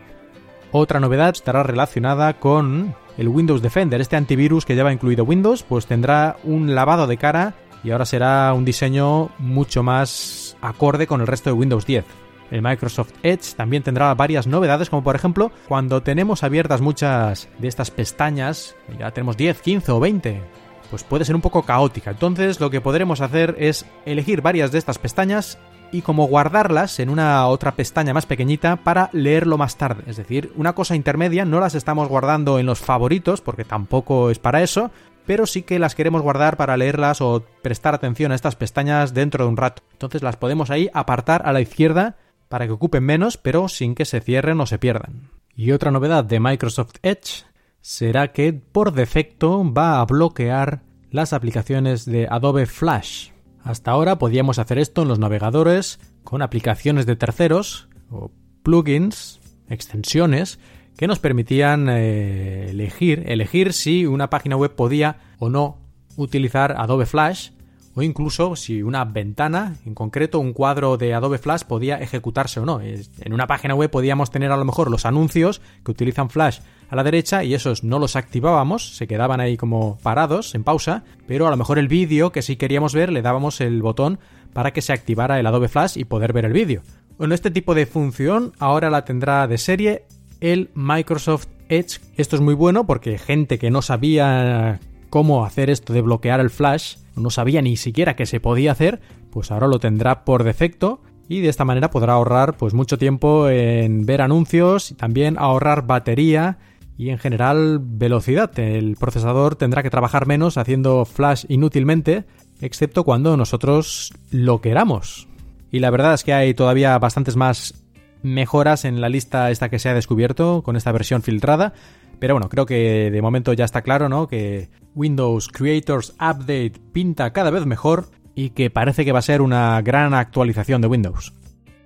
Otra 0.73 0.99
novedad 0.99 1.29
estará 1.29 1.63
relacionada 1.63 2.41
con 2.41 2.95
el 3.19 3.29
Windows 3.29 3.61
Defender, 3.61 4.01
este 4.01 4.17
antivirus 4.17 4.65
que 4.65 4.75
lleva 4.75 4.95
incluido 4.95 5.25
Windows, 5.25 5.63
pues 5.63 5.85
tendrá 5.85 6.39
un 6.43 6.75
lavado 6.75 7.07
de 7.07 7.19
cara 7.19 7.53
y 7.85 7.91
ahora 7.91 8.07
será 8.07 8.55
un 8.55 8.65
diseño 8.65 9.29
mucho 9.37 9.83
más 9.83 10.57
acorde 10.63 11.07
con 11.07 11.21
el 11.21 11.27
resto 11.27 11.51
de 11.51 11.55
Windows 11.55 11.85
10. 11.85 12.07
El 12.51 12.63
Microsoft 12.63 13.13
Edge 13.23 13.55
también 13.57 13.83
tendrá 13.83 14.13
varias 14.15 14.47
novedades, 14.47 14.91
como 14.91 15.05
por 15.05 15.17
ejemplo, 15.17 15.53
cuando 15.69 16.03
tenemos 16.03 16.43
abiertas 16.43 16.81
muchas 16.81 17.49
de 17.59 17.69
estas 17.69 17.91
pestañas, 17.91 18.77
ya 18.99 19.11
tenemos 19.13 19.37
10, 19.37 19.61
15 19.61 19.93
o 19.93 20.01
20, 20.01 20.43
pues 20.91 21.05
puede 21.05 21.25
ser 21.25 21.37
un 21.37 21.43
poco 21.43 21.63
caótica. 21.63 22.11
Entonces 22.11 22.61
lo 22.61 22.71
que 22.71 22.81
podremos 22.81 23.21
hacer 23.21 23.55
es 23.59 23.87
elegir 24.05 24.43
varias 24.43 24.73
de 24.73 24.79
estas 24.79 24.99
pestañas 24.99 25.59
y 25.93 26.03
como 26.03 26.27
guardarlas 26.27 27.01
en 27.01 27.11
una 27.11 27.47
otra 27.47 27.73
pestaña 27.73 28.15
más 28.15 28.27
pequeñita 28.27 28.77
para 28.77 29.11
leerlo 29.13 29.59
más 29.59 29.77
tarde. 29.77 30.05
Es 30.07 30.17
decir, 30.17 30.53
una 30.57 30.75
cosa 30.75 30.97
intermedia, 30.97 31.45
no 31.45 31.61
las 31.61 31.75
estamos 31.75 32.09
guardando 32.09 32.59
en 32.59 32.67
los 32.67 32.81
favoritos, 32.81 33.41
porque 33.41 33.65
tampoco 33.65 34.31
es 34.31 34.39
para 34.39 34.63
eso, 34.63 34.91
pero 35.27 35.47
sí 35.47 35.63
que 35.63 35.79
las 35.79 35.95
queremos 35.95 36.23
guardar 36.23 36.57
para 36.57 36.77
leerlas 36.77 37.21
o 37.21 37.45
prestar 37.63 37.95
atención 37.95 38.33
a 38.33 38.35
estas 38.35 38.57
pestañas 38.57 39.15
dentro 39.15 39.45
de 39.45 39.51
un 39.51 39.57
rato. 39.57 39.83
Entonces 39.93 40.23
las 40.23 40.37
podemos 40.37 40.71
ahí 40.71 40.91
apartar 40.95 41.43
a 41.45 41.53
la 41.53 41.61
izquierda 41.61 42.17
para 42.51 42.67
que 42.67 42.73
ocupen 42.73 43.05
menos, 43.05 43.37
pero 43.37 43.69
sin 43.69 43.95
que 43.95 44.05
se 44.05 44.21
cierren 44.21 44.61
o 44.61 44.67
se 44.67 44.81
pierdan. 44.81 45.31
Y 45.55 45.71
otra 45.71 45.93
novedad 45.93 46.25
de 46.25 46.41
Microsoft 46.41 46.95
Edge 47.03 47.45
será 47.81 48.33
que 48.33 48.53
por 48.53 48.93
defecto 48.93 49.73
va 49.73 50.01
a 50.01 50.05
bloquear 50.05 50.83
las 51.13 51.33
aplicaciones 51.33 52.05
de 52.07 52.27
Adobe 52.29 52.67
Flash. 52.67 53.31
Hasta 53.63 53.93
ahora 53.93 54.19
podíamos 54.19 54.59
hacer 54.59 54.81
esto 54.81 55.03
en 55.03 55.09
los 55.09 55.21
navegadores 55.21 56.01
con 56.25 56.43
aplicaciones 56.43 57.07
de 57.07 57.15
terceros 57.15 57.89
o 58.11 58.33
plugins, 58.65 59.39
extensiones, 59.69 60.59
que 60.97 61.07
nos 61.07 61.21
permitían 61.21 61.89
eh, 61.89 62.71
elegir, 62.71 63.23
elegir 63.29 63.73
si 63.75 64.07
una 64.07 64.29
página 64.29 64.57
web 64.57 64.75
podía 64.75 65.21
o 65.39 65.51
no 65.51 65.79
utilizar 66.17 66.75
Adobe 66.77 67.07
Flash 67.07 67.51
o 67.95 68.03
incluso 68.03 68.57
si 68.57 68.83
una 68.83 69.05
ventana, 69.05 69.77
en 69.85 69.95
concreto 69.95 70.39
un 70.39 70.53
cuadro 70.53 70.97
de 70.97 71.15
Adobe 71.15 71.39
Flash 71.39 71.65
podía 71.65 71.97
ejecutarse 71.97 72.61
o 72.61 72.67
no. 72.67 72.81
En 72.81 73.33
una 73.33 73.47
página 73.47 73.75
web 73.75 73.91
podíamos 73.91 74.31
tener 74.31 74.53
a 74.53 74.57
lo 74.57 74.65
mejor 74.65 74.91
los 74.91 75.07
anuncios 75.07 75.61
que 75.85 75.91
utilizan 75.91 76.31
Flash 76.31 76.61
a 76.89 76.97
la 76.97 77.05
derecha 77.05 77.45
y 77.45 77.55
esos 77.55 77.85
no 77.85 77.99
los 77.99 78.17
activábamos, 78.17 78.97
se 78.97 79.07
quedaban 79.07 79.41
ahí 79.41 79.57
como 79.57 79.99
parados, 80.03 80.55
en 80.55 80.65
pausa, 80.65 81.05
pero 81.27 81.47
a 81.47 81.51
lo 81.51 81.57
mejor 81.57 81.79
el 81.79 81.89
vídeo 81.89 82.33
que 82.33 82.43
sí 82.43 82.57
queríamos 82.57 82.95
ver 82.95 83.13
le 83.13 83.23
dábamos 83.23 83.61
el 83.61 83.83
botón 83.83 84.19
para 84.53 84.73
que 84.73 84.83
se 84.83 84.93
activara 84.93 85.39
el 85.39 85.47
Adobe 85.47 85.69
Flash 85.69 85.97
y 85.97 86.05
poder 86.05 86.33
ver 86.33 86.45
el 86.45 86.53
vídeo. 86.53 86.83
Bueno, 87.19 87.35
este 87.35 87.51
tipo 87.51 87.75
de 87.75 87.87
función 87.87 88.53
ahora 88.59 88.91
la 88.91 89.05
tendrá 89.05 89.47
de 89.47 89.59
serie 89.59 90.05
el 90.41 90.71
Microsoft 90.75 91.49
Edge. 91.69 92.01
Esto 92.17 92.37
es 92.37 92.43
muy 92.43 92.55
bueno 92.55 92.87
porque 92.87 93.19
gente 93.19 93.59
que 93.59 93.71
no 93.71 93.83
sabía 93.83 94.81
cómo 95.11 95.45
hacer 95.45 95.69
esto 95.69 95.93
de 95.93 96.01
bloquear 96.01 96.41
el 96.41 96.51
flash, 96.51 96.97
no 97.17 97.31
sabía 97.31 97.61
ni 97.61 97.77
siquiera 97.77 98.17
que 98.17 98.27
se 98.27 98.41
podía 98.41 98.73
hacer, 98.73 99.01
pues 99.31 99.51
ahora 99.51 99.67
lo 99.67 99.79
tendrá 99.79 100.25
por 100.25 100.45
defecto 100.45 101.03
y 101.29 101.41
de 101.41 101.49
esta 101.49 101.65
manera 101.65 101.91
podrá 101.91 102.15
ahorrar 102.15 102.57
pues 102.57 102.75
mucho 102.75 102.99
tiempo 102.99 103.49
en 103.49 104.07
ver 104.07 104.23
anuncios 104.23 104.91
y 104.91 104.95
también 104.95 105.37
ahorrar 105.39 105.87
batería 105.87 106.59
y 106.97 107.11
en 107.11 107.19
general 107.19 107.79
velocidad. 107.81 108.59
El 108.59 108.97
procesador 108.97 109.57
tendrá 109.57 109.83
que 109.83 109.91
trabajar 109.91 110.27
menos 110.27 110.59
haciendo 110.59 111.05
flash 111.05 111.45
inútilmente, 111.49 112.25
excepto 112.61 113.05
cuando 113.05 113.37
nosotros 113.37 114.13
lo 114.31 114.61
queramos. 114.61 115.29
Y 115.71 115.79
la 115.79 115.91
verdad 115.91 116.15
es 116.15 116.25
que 116.25 116.33
hay 116.33 116.53
todavía 116.53 116.99
bastantes 116.99 117.37
más 117.37 117.75
mejoras 118.23 118.85
en 118.85 119.01
la 119.01 119.09
lista 119.09 119.51
esta 119.51 119.69
que 119.69 119.79
se 119.79 119.89
ha 119.89 119.95
descubierto 119.95 120.63
con 120.63 120.77
esta 120.77 120.93
versión 120.93 121.23
filtrada. 121.23 121.73
Pero 122.19 122.35
bueno, 122.35 122.49
creo 122.49 122.67
que 122.67 123.11
de 123.11 123.23
momento 123.23 123.53
ya 123.53 123.65
está 123.65 123.83
claro, 123.83 124.09
¿no? 124.09 124.27
Que 124.27 124.69
Windows 124.95 125.49
Creators 125.49 126.15
Update 126.21 126.75
pinta 126.93 127.33
cada 127.33 127.51
vez 127.51 127.67
mejor 127.67 128.07
y 128.35 128.51
que 128.51 128.71
parece 128.71 129.05
que 129.05 129.13
va 129.13 129.19
a 129.19 129.23
ser 129.23 129.43
una 129.43 129.81
gran 129.83 130.15
actualización 130.15 130.81
de 130.81 130.89
Windows. 130.89 131.33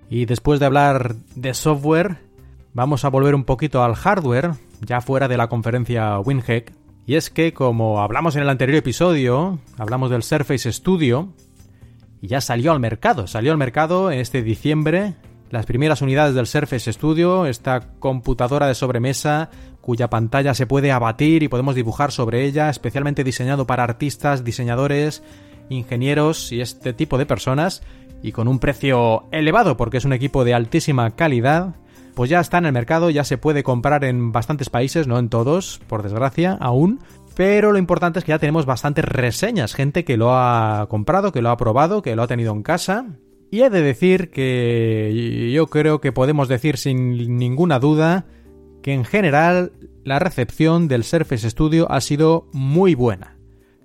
Y 0.08 0.26
después 0.26 0.60
de 0.60 0.66
hablar 0.66 1.16
de 1.34 1.54
software, 1.54 2.18
vamos 2.72 3.04
a 3.04 3.08
volver 3.08 3.34
un 3.34 3.44
poquito 3.44 3.82
al 3.82 3.94
hardware, 3.94 4.52
ya 4.80 5.00
fuera 5.00 5.28
de 5.28 5.36
la 5.36 5.48
conferencia 5.48 6.18
WinHack. 6.20 6.72
Y 7.06 7.16
es 7.16 7.30
que, 7.30 7.52
como 7.52 8.00
hablamos 8.00 8.36
en 8.36 8.42
el 8.42 8.48
anterior 8.48 8.78
episodio, 8.78 9.58
hablamos 9.76 10.10
del 10.10 10.22
Surface 10.22 10.72
Studio, 10.72 11.32
y 12.20 12.28
ya 12.28 12.40
salió 12.40 12.72
al 12.72 12.80
mercado. 12.80 13.26
Salió 13.26 13.52
al 13.52 13.58
mercado 13.58 14.10
este 14.10 14.42
diciembre 14.42 15.14
las 15.50 15.66
primeras 15.66 16.02
unidades 16.02 16.34
del 16.34 16.46
Surface 16.46 16.92
Studio, 16.92 17.46
esta 17.46 17.80
computadora 17.98 18.66
de 18.66 18.74
sobremesa 18.74 19.50
cuya 19.80 20.08
pantalla 20.08 20.54
se 20.54 20.66
puede 20.66 20.92
abatir 20.92 21.42
y 21.42 21.48
podemos 21.48 21.74
dibujar 21.74 22.10
sobre 22.10 22.44
ella, 22.44 22.70
especialmente 22.70 23.22
diseñado 23.22 23.66
para 23.66 23.84
artistas, 23.84 24.42
diseñadores, 24.42 25.22
ingenieros 25.68 26.52
y 26.52 26.62
este 26.62 26.94
tipo 26.94 27.18
de 27.18 27.26
personas, 27.26 27.82
y 28.22 28.32
con 28.32 28.48
un 28.48 28.58
precio 28.58 29.24
elevado 29.30 29.76
porque 29.76 29.98
es 29.98 30.06
un 30.06 30.14
equipo 30.14 30.44
de 30.44 30.54
altísima 30.54 31.10
calidad, 31.10 31.74
pues 32.14 32.30
ya 32.30 32.40
está 32.40 32.58
en 32.58 32.66
el 32.66 32.72
mercado, 32.72 33.10
ya 33.10 33.24
se 33.24 33.36
puede 33.36 33.62
comprar 33.62 34.04
en 34.04 34.32
bastantes 34.32 34.70
países, 34.70 35.06
no 35.06 35.18
en 35.18 35.28
todos, 35.28 35.80
por 35.86 36.02
desgracia, 36.02 36.56
aún, 36.60 37.00
pero 37.34 37.70
lo 37.70 37.78
importante 37.78 38.20
es 38.20 38.24
que 38.24 38.30
ya 38.30 38.38
tenemos 38.38 38.64
bastantes 38.64 39.04
reseñas, 39.04 39.74
gente 39.74 40.04
que 40.04 40.16
lo 40.16 40.34
ha 40.34 40.86
comprado, 40.88 41.32
que 41.32 41.42
lo 41.42 41.50
ha 41.50 41.56
probado, 41.56 42.00
que 42.00 42.16
lo 42.16 42.22
ha 42.22 42.26
tenido 42.26 42.52
en 42.52 42.62
casa, 42.62 43.06
y 43.54 43.62
he 43.62 43.70
de 43.70 43.82
decir 43.82 44.30
que 44.30 45.52
yo 45.54 45.68
creo 45.68 46.00
que 46.00 46.10
podemos 46.10 46.48
decir 46.48 46.76
sin 46.76 47.38
ninguna 47.38 47.78
duda 47.78 48.26
que 48.82 48.92
en 48.92 49.04
general 49.04 49.70
la 50.02 50.18
recepción 50.18 50.88
del 50.88 51.04
Surface 51.04 51.48
Studio 51.48 51.86
ha 51.88 52.00
sido 52.00 52.48
muy 52.52 52.96
buena. 52.96 53.36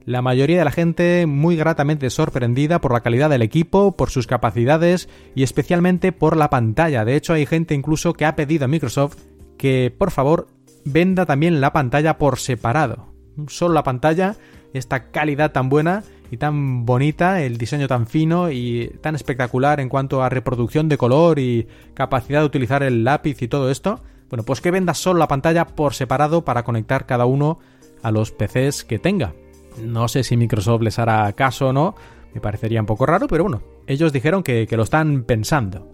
La 0.06 0.24
mayoría 0.24 0.58
de 0.58 0.66
la 0.66 0.72
gente 0.72 1.28
muy 1.28 1.56
gratamente 1.56 2.10
sorprendida 2.10 2.82
por 2.82 2.94
la 2.94 3.02
calidad 3.02 3.30
del 3.30 3.44
equipo, 3.44 3.96
por 3.96 4.10
sus 4.10 4.26
capacidades 4.26 5.08
y 5.36 5.44
especialmente 5.44 6.12
por 6.14 6.36
la 6.36 6.50
pantalla. 6.50 7.06
De 7.06 7.16
hecho 7.16 7.34
hay 7.34 7.46
gente 7.46 7.76
incluso 7.76 8.14
que 8.14 8.26
ha 8.26 8.36
pedido 8.36 8.66
a 8.66 8.70
Microsoft 8.70 9.18
que 9.60 9.94
por 9.96 10.10
favor 10.10 10.48
venda 10.84 11.28
también 11.28 11.62
la 11.62 11.74
pantalla 11.74 12.18
por 12.18 12.40
separado. 12.40 13.14
Solo 13.50 13.76
la 13.76 13.84
pantalla, 13.84 14.36
esta 14.74 15.12
calidad 15.12 15.52
tan 15.52 15.70
buena 15.70 16.02
y 16.32 16.38
tan 16.38 16.86
bonita, 16.86 17.42
el 17.42 17.58
diseño 17.58 17.88
tan 17.88 18.08
fino 18.08 18.52
y 18.52 18.92
tan 19.02 19.16
espectacular 19.16 19.80
en 19.80 19.90
cuanto 19.90 20.22
a 20.22 20.30
reproducción 20.30 20.90
de 20.90 20.98
color 20.98 21.40
y 21.40 21.68
capacidad 21.94 22.42
de 22.42 22.46
utilizar 22.46 22.84
el 22.84 23.04
lápiz 23.04 23.42
y 23.42 23.48
todo 23.48 23.72
esto, 23.72 24.02
bueno, 24.30 24.44
pues 24.44 24.62
que 24.62 24.72
venda 24.72 24.94
solo 24.94 25.20
la 25.20 25.28
pantalla 25.28 25.66
por 25.66 25.94
separado 25.94 26.46
para 26.46 26.64
conectar 26.64 27.06
cada 27.06 27.26
uno 27.26 27.60
a 28.04 28.12
los 28.12 28.32
PCs 28.32 28.84
que 28.84 29.00
tenga. 29.00 29.34
No 29.84 30.08
sé 30.08 30.24
si 30.24 30.38
Microsoft 30.38 30.84
les 30.84 31.00
hará 31.00 31.32
caso 31.34 31.70
o 31.70 31.74
no, 31.74 31.96
me 32.34 32.42
parecería 32.42 32.80
un 32.80 32.86
poco 32.86 33.06
raro, 33.06 33.28
pero 33.28 33.44
bueno, 33.44 33.62
ellos 33.88 34.14
dijeron 34.14 34.44
que, 34.44 34.68
que 34.68 34.78
lo 34.78 34.84
están 34.84 35.24
pensando. 35.24 35.88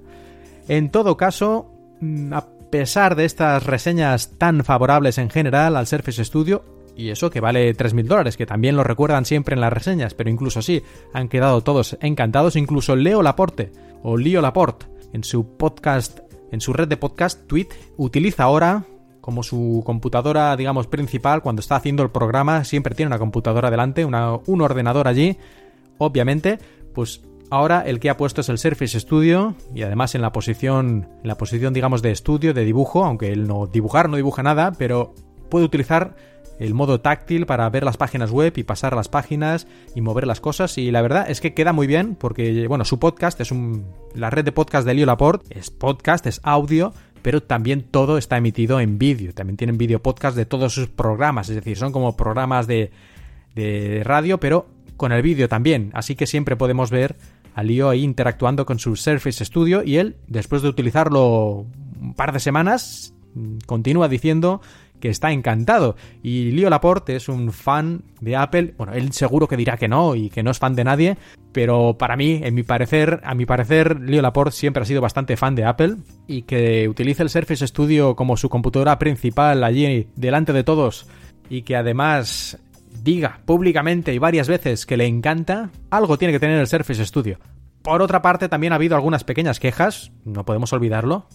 En 0.68 0.90
todo 0.90 1.16
caso, 1.16 1.72
mm, 2.02 2.34
a 2.34 2.46
pesar 2.72 3.16
de 3.16 3.26
estas 3.26 3.66
reseñas 3.66 4.38
tan 4.38 4.64
favorables 4.66 5.18
en 5.18 5.30
general 5.30 5.78
al 5.78 5.88
Surface 5.88 6.26
Studio, 6.26 6.75
y 6.96 7.10
eso 7.10 7.30
que 7.30 7.42
vale 7.42 7.76
3.000 7.76 8.06
dólares, 8.06 8.38
que 8.38 8.46
también 8.46 8.76
lo 8.76 8.84
recuerdan 8.84 9.26
siempre 9.26 9.56
en 9.56 9.62
las 9.62 9.74
reseñas, 9.74 10.14
pero 10.14 10.30
incluso 10.30 10.60
así 10.60 10.84
han 11.14 11.28
quedado 11.28 11.62
todos 11.62 11.98
encantados, 12.02 12.56
incluso 12.56 12.96
Leo 12.96 13.22
Laporte 13.22 13.72
o 14.04 14.18
Leo 14.18 14.42
Laporte 14.42 14.86
en 15.14 15.24
su 15.24 15.58
podcast, 15.58 16.20
en 16.52 16.62
su 16.62 16.74
red 16.74 16.88
de 16.88 16.98
podcast 16.98 17.48
Tweet, 17.48 17.70
utiliza 17.98 18.44
ahora 18.44 18.86
como 19.22 19.42
su 19.42 19.82
computadora, 19.86 20.56
digamos, 20.56 20.86
principal, 20.86 21.42
cuando 21.42 21.60
está 21.60 21.78
haciendo 21.78 22.04
el 22.04 22.12
programa, 22.12 22.64
siempre 22.64 22.94
tiene 22.94 23.08
una 23.08 23.18
computadora 23.18 23.72
delante, 23.72 24.06
un 24.06 24.62
ordenador 24.62 25.08
allí, 25.08 25.38
obviamente, 25.98 26.60
pues 26.94 27.24
ahora 27.50 27.82
el 27.82 28.00
que 28.00 28.12
ha 28.12 28.18
puesto 28.18 28.42
es 28.42 28.50
el 28.50 28.60
Surface 28.60 29.00
Studio 29.00 29.56
y 29.74 29.82
además 29.82 30.14
en 30.14 30.22
la 30.22 30.32
posición, 30.32 31.08
en 31.24 31.28
la 31.28 31.38
posición, 31.38 31.74
digamos, 31.74 32.04
de 32.04 32.12
estudio, 32.12 32.54
de 32.54 32.66
dibujo, 32.66 33.04
aunque 33.04 33.32
él 33.32 33.48
no 33.48 33.66
dibujar, 33.66 34.10
no 34.10 34.18
dibuja 34.18 34.44
nada, 34.44 34.74
pero 34.78 35.16
puede 35.50 35.66
utilizar 35.66 36.16
el 36.60 36.74
modo 36.74 37.02
táctil 37.02 37.46
para 37.46 37.70
ver 37.70 37.84
las 37.84 37.98
páginas 37.98 38.32
web 38.32 38.54
y 38.56 38.64
pasar 38.64 38.96
las 38.96 39.10
páginas 39.10 39.68
y 39.94 40.02
mover 40.02 40.28
las 40.28 40.40
cosas. 40.40 40.78
Y 40.78 40.92
la 40.92 41.02
verdad 41.02 41.30
es 41.30 41.42
que 41.42 41.54
queda 41.54 41.74
muy 41.74 41.88
bien 41.88 42.16
porque 42.16 42.68
bueno 42.68 42.86
su 42.86 43.00
podcast 43.00 43.40
es 43.42 43.52
un 43.52 43.86
la 44.14 44.30
red 44.30 44.46
de 44.46 44.52
podcast 44.52 44.88
de 44.88 44.94
Leo 44.94 45.06
Laporte 45.06 45.58
es 45.58 45.70
podcast 45.70 46.26
es 46.28 46.40
audio 46.44 46.94
pero 47.22 47.42
también 47.42 47.82
todo 47.82 48.20
está 48.20 48.38
emitido 48.38 48.80
en 48.80 49.00
vídeo. 49.00 49.34
También 49.34 49.58
tienen 49.58 49.80
vídeo 49.80 50.00
podcast 50.00 50.38
de 50.38 50.46
todos 50.46 50.74
sus 50.74 50.88
programas. 50.88 51.50
Es 51.50 51.56
decir 51.56 51.78
son 51.78 51.92
como 51.92 52.16
programas 52.16 52.68
de, 52.68 52.92
de 53.56 54.04
radio 54.04 54.40
pero 54.40 54.68
con 54.96 55.12
el 55.12 55.22
vídeo 55.22 55.50
también. 55.50 55.92
Así 55.94 56.16
que 56.16 56.28
siempre 56.28 56.56
podemos 56.56 56.92
ver 56.92 57.16
a 57.56 57.64
Leo 57.64 57.90
ahí 57.90 58.04
interactuando 58.04 58.66
con 58.66 58.80
su 58.80 58.96
Surface 58.96 59.44
Studio 59.44 59.82
y 59.84 59.98
él 59.98 60.18
después 60.28 60.62
de 60.62 60.70
utilizarlo 60.70 61.66
un 62.00 62.14
par 62.14 62.34
de 62.34 62.40
semanas 62.40 63.14
continúa 63.66 64.08
diciendo 64.08 64.62
que 65.06 65.12
está 65.12 65.32
encantado. 65.32 65.96
Y 66.24 66.50
Leo 66.50 66.68
Laporte 66.68 67.16
es 67.16 67.30
un 67.30 67.52
fan 67.52 68.02
de 68.22 68.36
Apple. 68.36 68.74
Bueno, 68.76 68.94
él 68.94 69.12
seguro 69.12 69.48
que 69.48 69.56
dirá 69.56 69.78
que 69.78 69.88
no 69.88 70.16
y 70.16 70.32
que 70.32 70.42
no 70.42 70.50
es 70.50 70.58
fan 70.58 70.74
de 70.74 70.84
nadie, 70.84 71.18
pero 71.52 71.96
para 71.96 72.16
mí, 72.16 72.42
en 72.44 72.56
mi 72.56 72.64
parecer, 72.64 73.22
a 73.24 73.36
mi 73.36 73.46
parecer, 73.46 74.00
Leo 74.00 74.24
Laporte 74.24 74.56
siempre 74.56 74.82
ha 74.82 74.86
sido 74.88 75.02
bastante 75.02 75.38
fan 75.38 75.54
de 75.54 75.64
Apple 75.64 75.98
y 76.26 76.42
que 76.42 76.90
utilice 76.90 77.22
el 77.22 77.30
Surface 77.30 77.68
Studio 77.68 78.16
como 78.16 78.36
su 78.36 78.50
computadora 78.50 78.98
principal 78.98 79.64
allí 79.64 80.08
delante 80.16 80.54
de 80.54 80.64
todos 80.64 81.06
y 81.52 81.62
que 81.62 81.76
además 81.76 82.58
diga 83.04 83.42
públicamente 83.46 84.12
y 84.12 84.18
varias 84.18 84.48
veces 84.48 84.88
que 84.88 84.98
le 84.98 85.06
encanta, 85.06 85.70
algo 85.92 86.18
tiene 86.18 86.34
que 86.34 86.40
tener 86.40 86.60
el 86.60 86.66
Surface 86.66 87.06
Studio. 87.06 87.38
Por 87.84 88.02
otra 88.02 88.24
parte, 88.24 88.50
también 88.50 88.74
ha 88.74 88.78
habido 88.78 88.96
algunas 88.96 89.24
pequeñas 89.24 89.60
quejas, 89.60 90.12
no 90.24 90.46
podemos 90.46 90.74
olvidarlo. 90.74 91.28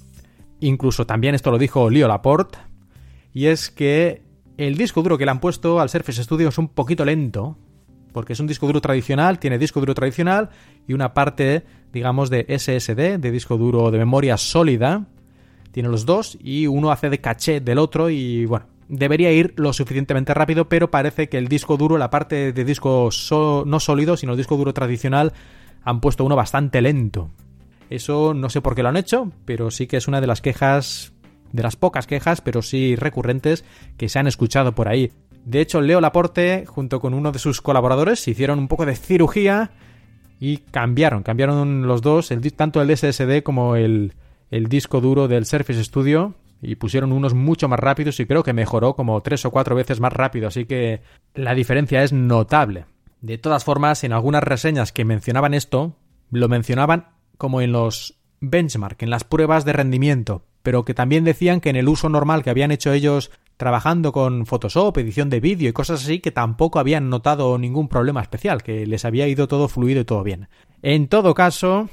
Incluso 0.59 1.07
también 1.07 1.37
esto 1.37 1.53
lo 1.53 1.59
dijo 1.59 1.89
Leo 1.89 2.09
Laporte, 2.09 2.59
y 3.33 3.47
es 3.47 3.71
que 3.71 4.23
el 4.57 4.77
disco 4.77 5.03
duro 5.03 5.17
que 5.17 5.25
le 5.25 5.31
han 5.31 5.41
puesto 5.41 5.81
al 5.81 5.89
Surface 5.89 6.23
Studio 6.25 6.49
es 6.49 6.59
un 6.59 6.69
poquito 6.69 7.05
lento, 7.05 7.57
porque 8.13 8.33
es 8.33 8.41
un 8.41 8.47
disco 8.47 8.67
duro 8.67 8.81
tradicional, 8.81 9.39
tiene 9.39 9.59
disco 9.59 9.81
duro 9.81 9.95
tradicional 9.95 10.51
y 10.87 10.93
una 10.93 11.15
parte, 11.15 11.65
digamos, 11.93 12.31
de 12.31 12.47
SSD, 12.49 13.19
de 13.19 13.31
disco 13.31 13.57
duro 13.57 13.91
de 13.91 13.99
memoria 13.99 14.37
sólida. 14.37 15.07
Tiene 15.73 15.89
los 15.89 16.05
dos 16.05 16.37
y 16.43 16.67
uno 16.67 16.91
hace 16.91 17.11
de 17.11 17.21
caché 17.21 17.61
del 17.61 17.79
otro 17.79 18.11
y 18.11 18.45
bueno, 18.45 18.67
debería 18.89 19.31
ir 19.33 19.55
lo 19.57 19.73
suficientemente 19.73 20.35
rápido, 20.35 20.69
pero 20.69 20.91
parece 20.91 21.29
que 21.29 21.39
el 21.39 21.47
disco 21.47 21.77
duro, 21.77 21.97
la 21.97 22.11
parte 22.11 22.53
de 22.53 22.65
disco 22.65 23.09
no 23.65 23.81
sólido, 23.81 24.17
sino 24.17 24.33
el 24.33 24.39
disco 24.39 24.57
duro 24.57 24.75
tradicional, 24.75 25.33
han 25.83 26.01
puesto 26.01 26.25
uno 26.25 26.35
bastante 26.37 26.83
lento. 26.83 27.31
Eso 27.89 28.35
no 28.35 28.51
sé 28.51 28.61
por 28.61 28.75
qué 28.75 28.83
lo 28.83 28.89
han 28.89 28.97
hecho, 28.97 29.33
pero 29.45 29.71
sí 29.71 29.87
que 29.87 29.97
es 29.97 30.09
una 30.09 30.21
de 30.21 30.27
las 30.27 30.41
quejas, 30.41 31.13
de 31.53 31.63
las 31.63 31.77
pocas 31.77 32.07
quejas, 32.07 32.41
pero 32.41 32.63
sí 32.63 32.97
recurrentes, 32.97 33.65
que 33.97 34.09
se 34.09 34.19
han 34.19 34.27
escuchado 34.27 34.75
por 34.75 34.89
ahí. 34.89 35.13
De 35.45 35.61
hecho, 35.61 35.81
Leo 35.81 36.01
Laporte, 36.01 36.65
junto 36.67 37.01
con 37.01 37.15
uno 37.15 37.33
de 37.33 37.39
sus 37.39 37.61
colaboradores, 37.61 38.27
hicieron 38.29 38.59
un 38.59 38.69
poco 38.69 38.87
de 38.87 38.97
cirugía 38.97 39.71
y 40.39 40.59
cambiaron, 40.59 41.23
cambiaron 41.23 41.87
los 41.87 42.03
dos, 42.03 42.31
el, 42.31 42.53
tanto 42.55 42.83
el 42.83 42.97
SSD 42.97 43.43
como 43.43 43.77
el, 43.77 44.15
el 44.51 44.69
disco 44.69 45.01
duro 45.01 45.29
del 45.29 45.47
Surface 45.47 45.85
Studio, 45.85 46.35
y 46.63 46.77
pusieron 46.77 47.13
unos 47.13 47.35
mucho 47.35 47.69
más 47.69 47.81
rápidos 47.81 48.21
y 48.21 48.27
creo 48.27 48.43
que 48.43 48.53
mejoró 48.53 48.95
como 48.95 49.21
tres 49.23 49.45
o 49.45 49.51
cuatro 49.51 49.75
veces 49.75 50.01
más 50.01 50.13
rápido, 50.13 50.49
así 50.49 50.67
que 50.67 51.01
la 51.35 51.55
diferencia 51.55 52.03
es 52.03 52.13
notable. 52.13 52.85
De 53.21 53.39
todas 53.39 53.65
formas, 53.65 54.05
en 54.05 54.13
algunas 54.13 54.43
reseñas 54.43 54.93
que 54.93 55.05
mencionaban 55.05 55.55
esto, 55.55 55.97
lo 56.31 56.49
mencionaban 56.49 57.09
como 57.39 57.61
en 57.61 57.73
los 57.73 58.19
benchmark, 58.41 59.03
en 59.03 59.11
las 59.11 59.25
pruebas 59.25 59.65
de 59.65 59.73
rendimiento, 59.73 60.45
pero 60.63 60.85
que 60.85 60.95
también 60.95 61.25
decían 61.25 61.61
que 61.61 61.71
en 61.71 61.77
el 61.77 61.89
uso 61.89 62.09
normal 62.09 62.43
que 62.43 62.51
habían 62.51 62.71
hecho 62.71 62.93
ellos 62.93 63.31
trabajando 63.57 64.13
con 64.13 64.47
Photoshop, 64.47 64.97
edición 64.99 65.29
de 65.29 65.41
vídeo 65.41 65.69
y 65.69 65.73
cosas 65.73 66.03
así, 66.03 66.21
que 66.21 66.31
tampoco 66.31 66.79
habían 66.79 67.11
notado 67.11 67.59
ningún 67.59 67.89
problema 67.89 68.23
especial, 68.23 68.63
que 68.63 68.87
les 68.87 69.05
había 69.05 69.29
ido 69.29 69.49
todo 69.49 69.69
fluido 69.69 70.01
y 70.01 70.05
todo 70.05 70.23
bien. 70.23 70.49
En 70.83 71.09
todo 71.09 71.35
caso, 71.35 71.91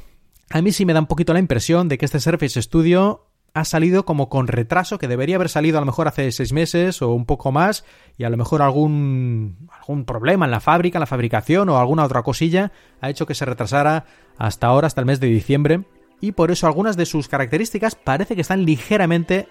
a 0.50 0.62
mí 0.62 0.72
sí 0.72 0.86
me 0.86 0.94
da 0.94 1.02
un 1.02 1.08
poquito 1.08 1.34
la 1.34 1.40
impresión 1.40 1.90
de 1.90 1.98
que 1.98 2.06
este 2.06 2.22
Surface 2.22 2.62
Studio 2.62 3.26
ha 3.54 3.66
salido 3.66 4.06
como 4.06 4.30
con 4.30 4.48
retraso, 4.48 4.98
que 4.98 5.08
debería 5.08 5.36
haber 5.36 5.50
salido 5.50 5.78
a 5.78 5.82
lo 5.82 5.88
mejor 5.88 6.08
hace 6.08 6.32
seis 6.32 6.54
meses 6.54 7.02
o 7.02 7.10
un 7.10 7.26
poco 7.26 7.52
más, 7.52 7.84
y 8.18 8.24
a 8.24 8.30
lo 8.30 8.38
mejor 8.38 8.62
algún, 8.62 9.68
algún 9.72 10.06
problema 10.06 10.46
en 10.46 10.52
la 10.52 10.60
fábrica, 10.60 11.00
en 11.00 11.02
la 11.02 11.08
fabricación 11.08 11.68
o 11.70 11.78
alguna 11.78 12.06
otra 12.06 12.24
cosilla 12.24 12.72
ha 13.02 13.10
hecho 13.10 13.26
que 13.26 13.36
se 13.36 13.46
retrasara 13.46 14.06
hasta 14.38 14.68
ahora, 14.68 14.88
hasta 14.88 15.02
el 15.02 15.08
mes 15.08 15.20
de 15.20 15.28
diciembre, 15.28 15.86
y 16.22 16.32
por 16.32 16.52
eso 16.52 16.68
algunas 16.68 16.98
de 16.98 17.06
sus 17.06 17.28
características 17.28 17.96
parece 17.96 18.36
que 18.36 18.42
están 18.42 18.66
ligeramente 18.66 19.48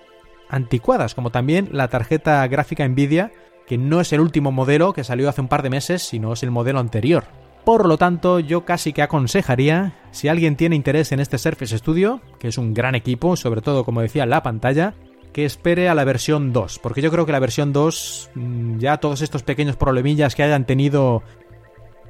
anticuadas, 0.49 1.15
como 1.15 1.31
también 1.31 1.69
la 1.73 1.89
tarjeta 1.89 2.47
gráfica 2.49 2.87
Nvidia, 2.87 3.33
que 3.67 3.79
no 3.79 4.01
es 4.01 4.13
el 4.13 4.21
último 4.21 4.53
modelo 4.53 4.93
que 4.93 5.05
salió 5.05 5.29
hace 5.29 5.41
un 5.41 5.49
par 5.49 5.63
de 5.63 5.71
meses, 5.71 6.03
sino 6.03 6.33
es 6.33 6.43
el 6.43 6.51
modelo 6.51 6.79
anterior. 6.79 7.25
Por 7.65 7.87
lo 7.87 7.99
tanto, 7.99 8.39
yo 8.39 8.65
casi 8.65 8.93
que 8.93 9.03
aconsejaría, 9.03 9.95
si 10.13 10.29
alguien 10.29 10.55
tiene 10.55 10.77
interés 10.77 11.11
en 11.11 11.19
este 11.19 11.37
Surface 11.37 11.79
Studio, 11.79 12.21
que 12.39 12.49
es 12.49 12.59
un 12.59 12.75
gran 12.75 12.95
equipo, 12.95 13.37
sobre 13.37 13.61
todo 13.61 13.85
como 13.85 14.03
decía 14.03 14.25
la 14.25 14.45
pantalla, 14.45 14.95
que 15.33 15.45
espere 15.45 15.89
a 15.89 15.95
la 15.95 16.05
versión 16.05 16.53
2, 16.53 16.79
porque 16.79 17.03
yo 17.03 17.11
creo 17.11 17.27
que 17.27 17.33
la 17.33 17.41
versión 17.41 17.73
2 17.73 18.31
mm, 18.35 18.79
ya 18.79 18.99
todos 18.99 19.21
estos 19.21 19.43
pequeños 19.43 19.77
problemillas 19.77 20.35
que 20.35 20.45
hayan 20.45 20.65
tenido 20.65 21.25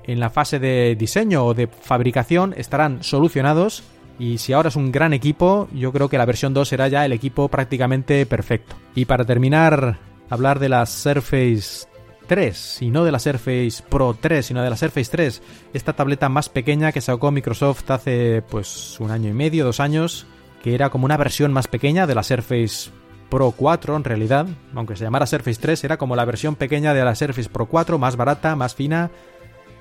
en 0.04 0.20
la 0.20 0.30
fase 0.30 0.58
de 0.58 0.94
diseño 0.94 1.44
o 1.44 1.54
de 1.54 1.66
fabricación 1.66 2.54
estarán 2.56 3.02
solucionados 3.02 3.82
y 4.18 4.38
si 4.38 4.52
ahora 4.52 4.68
es 4.68 4.76
un 4.76 4.92
gran 4.92 5.12
equipo, 5.12 5.68
yo 5.72 5.92
creo 5.92 6.08
que 6.08 6.18
la 6.18 6.24
versión 6.24 6.54
2 6.54 6.68
será 6.68 6.88
ya 6.88 7.04
el 7.04 7.12
equipo 7.12 7.48
prácticamente 7.48 8.24
perfecto. 8.26 8.76
Y 8.94 9.04
para 9.04 9.24
terminar, 9.24 9.98
hablar 10.30 10.58
de 10.58 10.68
la 10.68 10.86
Surface 10.86 11.86
3 12.26 12.82
y 12.82 12.90
no 12.90 13.04
de 13.04 13.12
la 13.12 13.18
Surface 13.18 13.82
Pro 13.88 14.16
3, 14.18 14.46
sino 14.46 14.62
de 14.62 14.70
la 14.70 14.76
Surface 14.76 15.10
3, 15.10 15.42
esta 15.74 15.92
tableta 15.92 16.28
más 16.28 16.48
pequeña 16.48 16.92
que 16.92 17.00
sacó 17.00 17.30
Microsoft 17.30 17.90
hace 17.90 18.42
pues 18.42 18.98
un 19.00 19.10
año 19.10 19.30
y 19.30 19.34
medio, 19.34 19.64
dos 19.64 19.80
años, 19.80 20.26
que 20.62 20.74
era 20.74 20.90
como 20.90 21.04
una 21.04 21.16
versión 21.16 21.52
más 21.52 21.68
pequeña 21.68 22.06
de 22.06 22.14
la 22.14 22.22
Surface 22.22 22.90
Pro 23.28 23.50
4 23.50 23.96
en 23.96 24.04
realidad, 24.04 24.46
aunque 24.74 24.96
se 24.96 25.04
llamara 25.04 25.26
Surface 25.26 25.60
3, 25.60 25.84
era 25.84 25.96
como 25.96 26.16
la 26.16 26.24
versión 26.24 26.54
pequeña 26.54 26.94
de 26.94 27.04
la 27.04 27.14
Surface 27.14 27.48
Pro 27.48 27.66
4, 27.66 27.98
más 27.98 28.16
barata, 28.16 28.56
más 28.56 28.74
fina, 28.74 29.10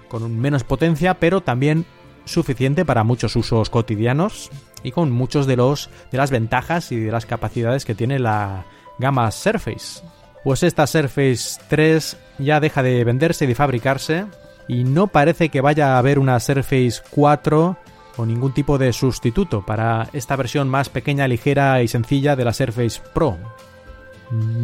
con 0.10 0.40
menos 0.40 0.64
potencia, 0.64 1.16
pero 1.16 1.42
también 1.42 1.86
suficiente 2.26 2.86
para 2.86 3.04
muchos 3.04 3.36
usos 3.36 3.70
cotidianos 3.70 4.50
y 4.84 4.92
con 4.92 5.12
muchos 5.12 5.48
de 5.48 5.56
los 5.56 5.90
de 6.12 6.18
las 6.18 6.32
ventajas 6.32 6.92
y 6.92 7.00
de 7.00 7.12
las 7.12 7.26
capacidades 7.26 7.86
que 7.86 7.96
tiene 7.96 8.20
la 8.20 8.66
gama 9.00 9.32
Surface. 9.32 10.04
Pues 10.44 10.64
esta 10.64 10.86
Surface 10.86 11.60
3 11.70 12.18
ya 12.40 12.60
deja 12.60 12.84
de 12.84 13.04
venderse 13.04 13.46
y 13.46 13.48
de 13.48 13.56
fabricarse 13.56 14.26
y 14.68 14.84
no 14.84 15.08
parece 15.08 15.50
que 15.50 15.62
vaya 15.62 15.96
a 15.96 15.98
haber 15.98 16.20
una 16.20 16.40
Surface 16.40 17.02
4 17.10 17.78
o 18.18 18.26
ningún 18.26 18.54
tipo 18.54 18.78
de 18.78 18.94
sustituto 18.94 19.66
para 19.66 20.10
esta 20.14 20.36
versión 20.36 20.70
más 20.70 20.90
pequeña, 20.90 21.28
ligera 21.28 21.82
y 21.82 21.88
sencilla 21.88 22.36
de 22.36 22.46
la 22.46 22.54
Surface 22.54 23.02
Pro. 23.14 23.38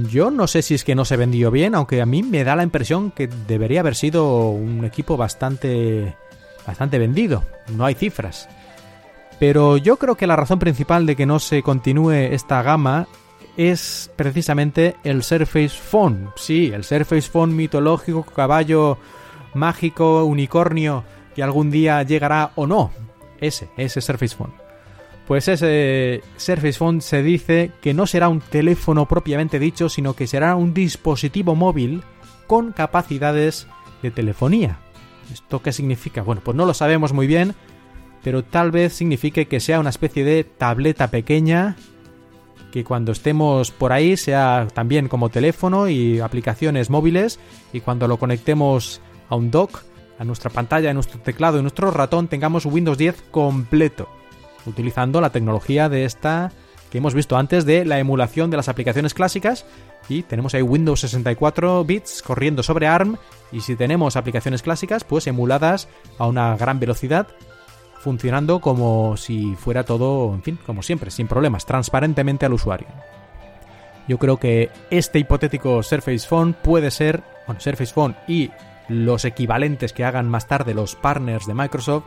Yo 0.10 0.32
no 0.32 0.48
sé 0.48 0.62
si 0.62 0.74
es 0.74 0.84
que 0.84 0.96
no 0.96 1.06
se 1.06 1.18
vendió 1.18 1.52
bien, 1.52 1.76
aunque 1.76 2.02
a 2.02 2.06
mí 2.06 2.24
me 2.24 2.44
da 2.44 2.56
la 2.56 2.64
impresión 2.64 3.12
que 3.12 3.28
debería 3.28 3.82
haber 3.82 3.96
sido 3.96 4.50
un 4.50 4.86
equipo 4.86 5.18
bastante 5.18 6.16
bastante 6.66 7.00
vendido, 7.00 7.44
no 7.76 7.86
hay 7.86 7.96
cifras. 7.96 8.50
Pero 9.40 9.78
yo 9.78 9.98
creo 9.98 10.16
que 10.16 10.28
la 10.28 10.36
razón 10.36 10.60
principal 10.60 11.06
de 11.06 11.16
que 11.16 11.26
no 11.26 11.40
se 11.40 11.64
continúe 11.64 12.12
esta 12.12 12.62
gama 12.62 13.08
es 13.58 14.12
precisamente 14.16 14.96
el 15.04 15.24
Surface 15.24 15.70
Phone. 15.70 16.30
Sí, 16.36 16.72
el 16.74 16.84
Surface 16.84 17.30
Phone 17.30 17.56
mitológico, 17.56 18.24
caballo 18.24 18.98
mágico, 19.54 20.26
unicornio, 20.26 21.04
que 21.36 21.44
algún 21.44 21.72
día 21.72 22.04
llegará 22.04 22.52
o 22.56 22.68
no. 22.68 22.92
Ese, 23.40 23.70
ese 23.78 24.02
Surface 24.02 24.36
Phone. 24.36 24.54
Pues 25.28 25.48
ese 25.48 26.22
Surface 26.38 26.78
Phone 26.78 27.02
se 27.02 27.24
dice 27.24 27.72
que 27.82 27.94
no 27.94 28.06
será 28.06 28.30
un 28.30 28.42
teléfono 28.42 29.08
propiamente 29.08 29.60
dicho, 29.60 29.90
sino 29.90 30.14
que 30.14 30.28
será 30.28 30.56
un 30.56 30.74
dispositivo 30.74 31.56
móvil 31.56 32.04
con 32.48 32.74
capacidades 32.74 33.68
de 34.02 34.12
telefonía. 34.12 34.80
¿Esto 35.32 35.62
qué 35.62 35.72
significa? 35.72 36.22
Bueno, 36.22 36.42
pues 36.44 36.56
no 36.58 36.66
lo 36.66 36.74
sabemos 36.74 37.14
muy 37.14 37.28
bien, 37.28 37.56
pero 38.24 38.44
tal 38.44 38.72
vez 38.72 38.94
signifique 38.94 39.48
que 39.48 39.60
sea 39.60 39.80
una 39.80 39.90
especie 39.90 40.24
de 40.24 40.44
tableta 40.44 41.10
pequeña 41.10 41.76
que 42.72 42.84
cuando 42.84 43.12
estemos 43.12 43.70
por 43.72 43.92
ahí 43.92 44.16
sea 44.16 44.68
también 44.74 45.08
como 45.10 45.30
teléfono 45.30 45.90
y 45.90 46.20
aplicaciones 46.20 46.90
móviles 46.90 47.40
y 47.74 47.82
cuando 47.82 48.08
lo 48.08 48.18
conectemos 48.18 49.02
a 49.30 49.36
un 49.36 49.52
dock, 49.52 49.84
a 50.18 50.24
nuestra 50.24 50.50
pantalla, 50.50 50.92
a 50.92 50.94
nuestro 50.94 51.20
teclado 51.20 51.60
y 51.60 51.62
nuestro 51.62 51.92
ratón 51.92 52.28
tengamos 52.28 52.66
Windows 52.66 52.98
10 52.98 53.24
completo, 53.32 54.08
utilizando 54.66 55.20
la 55.20 55.32
tecnología 55.32 55.90
de 55.90 56.06
esta 56.06 56.52
que 56.90 56.98
hemos 56.98 57.14
visto 57.14 57.38
antes 57.38 57.66
de 57.66 57.86
la 57.86 58.00
emulación 58.00 58.50
de 58.52 58.58
las 58.58 58.70
aplicaciones 58.70 59.14
clásicas 59.14 59.66
y 60.10 60.24
tenemos 60.24 60.54
ahí 60.54 60.62
Windows 60.62 61.02
64 61.02 61.84
bits 61.86 62.22
corriendo 62.22 62.64
sobre 62.64 62.88
ARM 62.88 63.18
y 63.52 63.62
si 63.62 63.76
tenemos 63.76 64.16
aplicaciones 64.16 64.62
clásicas 64.62 65.04
pues 65.04 65.28
emuladas 65.28 65.88
a 66.18 66.28
una 66.28 66.56
gran 66.58 66.80
velocidad 66.80 67.28
funcionando 68.00 68.60
como 68.60 69.16
si 69.16 69.56
fuera 69.56 69.84
todo, 69.84 70.34
en 70.34 70.42
fin, 70.42 70.60
como 70.66 70.82
siempre, 70.82 71.12
sin 71.12 71.28
problemas, 71.28 71.66
transparentemente 71.66 72.46
al 72.46 72.54
usuario. 72.54 72.88
Yo 74.08 74.18
creo 74.18 74.38
que 74.38 74.72
este 74.90 75.20
hipotético 75.20 75.84
Surface 75.84 76.28
Phone 76.28 76.54
puede 76.54 76.90
ser, 76.90 77.24
bueno, 77.46 77.62
Surface 77.62 77.94
Phone 77.94 78.16
y 78.28 78.50
los 78.90 79.24
equivalentes 79.24 79.94
que 79.94 80.04
hagan 80.04 80.28
más 80.28 80.48
tarde 80.48 80.74
los 80.74 80.96
partners 80.96 81.46
de 81.46 81.54
Microsoft, 81.54 82.04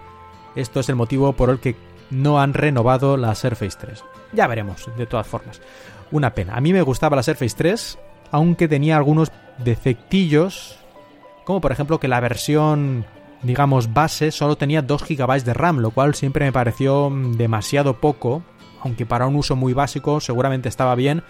esto 0.57 0.81
es 0.81 0.89
el 0.89 0.97
motivo 0.97 1.33
por 1.33 1.51
el 1.51 1.61
que 1.61 1.77
no 2.11 2.41
han 2.41 2.55
renovado 2.55 3.17
la 3.17 3.35
Surface 3.35 3.79
3. 3.81 4.05
Ya 4.33 4.47
veremos, 4.47 4.91
de 4.97 5.07
todas 5.07 5.27
formas. 5.27 5.61
Una 6.11 6.35
pena. 6.35 6.55
A 6.55 6.61
mí 6.61 6.73
me 6.73 6.83
gustaba 6.83 7.17
la 7.17 7.23
Surface 7.23 7.57
3, 7.57 7.99
aunque 8.33 8.69
tenía 8.69 8.97
algunos 8.97 9.31
defectillos, 9.59 10.79
como 11.45 11.61
por 11.61 11.73
ejemplo 11.73 12.01
que 12.01 12.09
la 12.09 12.21
versión 12.21 13.07
digamos, 13.45 13.93
base 13.93 14.31
solo 14.31 14.57
tenía 14.57 14.83
2 14.83 15.05
GB 15.07 15.45
de 15.45 15.55
RAM, 15.55 15.79
lo 15.79 15.91
cual 15.91 16.15
siempre 16.15 16.47
me 16.47 16.53
pareció 16.53 17.11
mm, 17.11 17.33
demasiado 17.37 18.01
poco, 18.01 18.43
aunque 18.81 19.07
para 19.07 19.27
un 19.27 19.37
uso 19.37 19.55
muy 19.55 19.73
básico 19.73 20.21
seguramente 20.21 20.69
estaba 20.69 20.95
bien, 20.95 21.23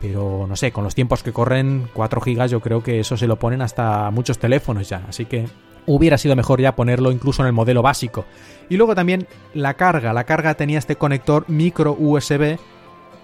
pero 0.00 0.46
no 0.48 0.56
sé, 0.56 0.72
con 0.72 0.84
los 0.84 0.94
tiempos 0.94 1.22
que 1.22 1.32
corren 1.32 1.88
4 1.94 2.20
GB 2.20 2.48
yo 2.48 2.60
creo 2.60 2.82
que 2.82 3.00
eso 3.00 3.16
se 3.16 3.26
lo 3.26 3.38
ponen 3.38 3.62
hasta 3.62 4.10
muchos 4.10 4.38
teléfonos 4.38 4.88
ya, 4.88 5.04
así 5.08 5.24
que 5.24 5.46
hubiera 5.86 6.18
sido 6.18 6.36
mejor 6.36 6.60
ya 6.60 6.76
ponerlo 6.76 7.10
incluso 7.10 7.42
en 7.42 7.46
el 7.46 7.52
modelo 7.52 7.82
básico. 7.82 8.24
Y 8.68 8.76
luego 8.76 8.94
también 8.94 9.26
la 9.54 9.74
carga, 9.74 10.12
la 10.12 10.24
carga 10.24 10.54
tenía 10.54 10.78
este 10.78 10.96
conector 10.96 11.44
micro 11.48 11.96
USB 11.98 12.58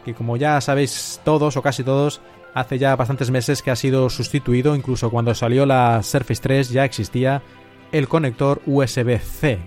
que 0.05 0.15
como 0.15 0.37
ya 0.37 0.61
sabéis 0.61 1.21
todos 1.25 1.57
o 1.57 1.63
casi 1.63 1.85
todos 1.85 2.21
hace 2.55 2.79
ya 2.79 2.97
bastantes 2.97 3.31
meses 3.31 3.63
que 3.63 3.71
ha 3.71 3.77
sido 3.77 4.11
sustituido, 4.11 4.75
incluso 4.75 5.11
cuando 5.11 5.35
salió 5.35 5.67
la 5.67 6.03
Surface 6.03 6.43
3 6.43 6.71
ya 6.71 6.85
existía 6.85 7.43
el 7.93 8.09
conector 8.09 8.61
USB-C, 8.67 9.59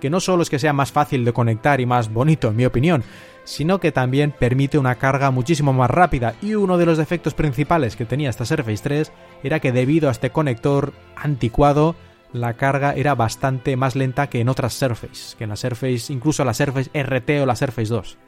que 0.00 0.10
no 0.10 0.20
solo 0.20 0.42
es 0.42 0.50
que 0.50 0.58
sea 0.58 0.72
más 0.72 0.92
fácil 0.92 1.24
de 1.24 1.32
conectar 1.32 1.80
y 1.80 1.86
más 1.86 2.12
bonito, 2.12 2.48
en 2.48 2.56
mi 2.56 2.64
opinión, 2.64 3.04
sino 3.44 3.80
que 3.80 3.92
también 3.92 4.34
permite 4.38 4.78
una 4.78 4.96
carga 4.96 5.30
muchísimo 5.30 5.72
más 5.72 5.90
rápida 5.90 6.34
y 6.42 6.54
uno 6.54 6.76
de 6.76 6.86
los 6.86 6.98
defectos 6.98 7.34
principales 7.34 7.96
que 7.96 8.04
tenía 8.04 8.30
esta 8.30 8.44
Surface 8.44 8.82
3 8.82 9.12
era 9.42 9.60
que 9.60 9.72
debido 9.72 10.08
a 10.08 10.12
este 10.12 10.30
conector 10.30 10.92
anticuado 11.16 11.96
la 12.32 12.54
carga 12.54 12.92
era 12.92 13.14
bastante 13.14 13.76
más 13.76 13.96
lenta 13.96 14.28
que 14.28 14.40
en 14.40 14.48
otras 14.48 14.74
Surface, 14.74 15.36
que 15.36 15.44
en 15.44 15.50
la 15.50 15.56
Surface, 15.56 16.12
incluso 16.12 16.44
la 16.44 16.54
Surface 16.54 16.90
RT 16.92 17.42
o 17.42 17.46
la 17.46 17.56
Surface 17.56 17.88
2. 17.88 18.18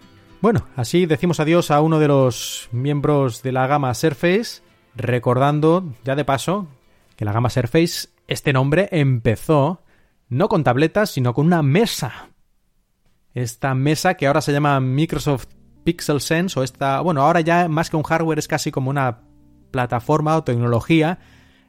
Bueno, 0.40 0.66
así 0.74 1.04
decimos 1.04 1.38
adiós 1.38 1.70
a 1.70 1.82
uno 1.82 1.98
de 1.98 2.08
los 2.08 2.70
miembros 2.72 3.42
de 3.42 3.52
la 3.52 3.66
gama 3.66 3.92
Surface, 3.92 4.62
recordando, 4.96 5.92
ya 6.02 6.16
de 6.16 6.24
paso, 6.24 6.66
que 7.16 7.26
la 7.26 7.32
gama 7.32 7.50
Surface, 7.50 8.08
este 8.26 8.54
nombre 8.54 8.88
empezó 8.90 9.82
no 10.30 10.48
con 10.48 10.64
tabletas, 10.64 11.10
sino 11.10 11.34
con 11.34 11.44
una 11.44 11.62
mesa. 11.62 12.30
Esta 13.34 13.74
mesa 13.74 14.14
que 14.14 14.26
ahora 14.26 14.40
se 14.40 14.52
llama 14.52 14.80
Microsoft 14.80 15.48
Pixel 15.84 16.22
Sense, 16.22 16.58
o 16.58 16.62
esta, 16.62 17.02
bueno, 17.02 17.20
ahora 17.20 17.42
ya 17.42 17.68
más 17.68 17.90
que 17.90 17.98
un 17.98 18.02
hardware 18.02 18.38
es 18.38 18.48
casi 18.48 18.70
como 18.70 18.88
una 18.88 19.20
plataforma 19.70 20.36
o 20.36 20.44
tecnología, 20.44 21.18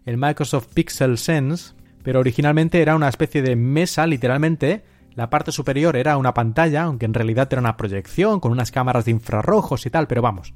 el 0.05 0.17
Microsoft 0.17 0.67
Pixel 0.73 1.17
Sense, 1.17 1.73
pero 2.03 2.21
originalmente 2.21 2.81
era 2.81 2.95
una 2.95 3.09
especie 3.09 3.41
de 3.41 3.57
mesa, 3.57 4.07
literalmente. 4.07 4.85
La 5.15 5.29
parte 5.29 5.51
superior 5.51 5.97
era 5.97 6.17
una 6.17 6.33
pantalla, 6.33 6.83
aunque 6.83 7.05
en 7.05 7.13
realidad 7.13 7.47
era 7.51 7.61
una 7.61 7.77
proyección 7.77 8.39
con 8.39 8.51
unas 8.51 8.71
cámaras 8.71 9.05
de 9.05 9.11
infrarrojos 9.11 9.85
y 9.85 9.89
tal, 9.89 10.07
pero 10.07 10.21
vamos. 10.21 10.53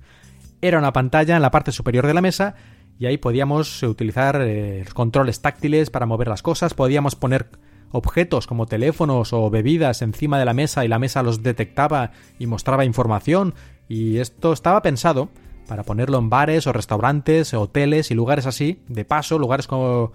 Era 0.62 0.80
una 0.80 0.94
pantalla 0.94 1.36
en 1.36 1.42
la 1.42 1.52
parte 1.52 1.72
superior 1.72 2.08
de 2.08 2.14
la 2.14 2.22
mesa 2.22 2.56
y 2.98 3.06
ahí 3.06 3.18
podíamos 3.18 3.84
utilizar 3.84 4.40
eh, 4.42 4.86
controles 4.94 5.42
táctiles 5.42 5.90
para 5.90 6.06
mover 6.06 6.30
las 6.30 6.42
cosas, 6.42 6.74
podíamos 6.74 7.16
poner 7.16 7.50
objetos 7.92 8.48
como 8.48 8.66
teléfonos 8.66 9.34
o 9.34 9.50
bebidas 9.50 10.02
encima 10.02 10.40
de 10.40 10.46
la 10.46 10.54
mesa 10.54 10.86
y 10.86 10.88
la 10.88 11.00
mesa 11.00 11.24
los 11.24 11.44
detectaba 11.44 12.12
y 12.40 12.48
mostraba 12.48 12.86
información 12.86 13.54
y 13.88 14.18
esto 14.18 14.54
estaba 14.54 14.82
pensado 14.82 15.30
para 15.68 15.84
ponerlo 15.84 16.18
en 16.18 16.30
bares 16.30 16.68
o 16.68 16.74
restaurantes, 16.74 17.54
hoteles 17.54 18.12
y 18.12 18.16
lugares 18.16 18.46
así, 18.46 18.82
de 18.88 19.06
paso, 19.06 19.40
lugares 19.40 19.68
como 19.68 20.12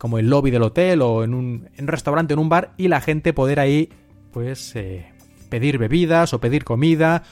como 0.00 0.18
el 0.18 0.30
lobby 0.30 0.50
del 0.50 0.62
hotel 0.62 1.02
o 1.02 1.24
en 1.24 1.34
un, 1.34 1.68
restaurante, 1.76 2.32
en 2.32 2.40
un 2.40 2.48
bar, 2.48 2.72
y 2.78 2.88
la 2.88 3.02
gente 3.02 3.34
poder 3.34 3.60
ahí, 3.60 3.90
pues, 4.32 4.74
eh, 4.74 5.12
pedir 5.50 5.76
bebidas 5.76 6.32
o 6.32 6.40
pedir 6.40 6.64
comida, 6.64 7.22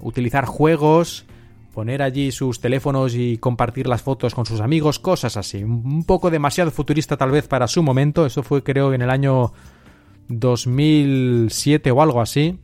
utilizar 0.00 0.46
juegos, 0.46 1.26
poner 1.74 2.00
allí 2.00 2.32
sus 2.32 2.60
teléfonos 2.60 3.14
y 3.14 3.36
compartir 3.36 3.86
las 3.88 4.00
fotos 4.00 4.34
con 4.34 4.46
sus 4.46 4.60
amigos, 4.60 4.98
cosas 4.98 5.36
así. 5.36 5.64
Un 5.64 6.04
poco 6.04 6.30
demasiado 6.30 6.70
futurista 6.70 7.18
tal 7.18 7.30
vez 7.30 7.46
para 7.46 7.68
su 7.68 7.82
momento, 7.82 8.24
eso 8.24 8.42
fue 8.42 8.62
creo 8.62 8.94
en 8.94 9.02
el 9.02 9.10
año 9.10 9.52
2007 10.28 11.90
o 11.90 12.00
algo 12.00 12.22
así. 12.22 12.58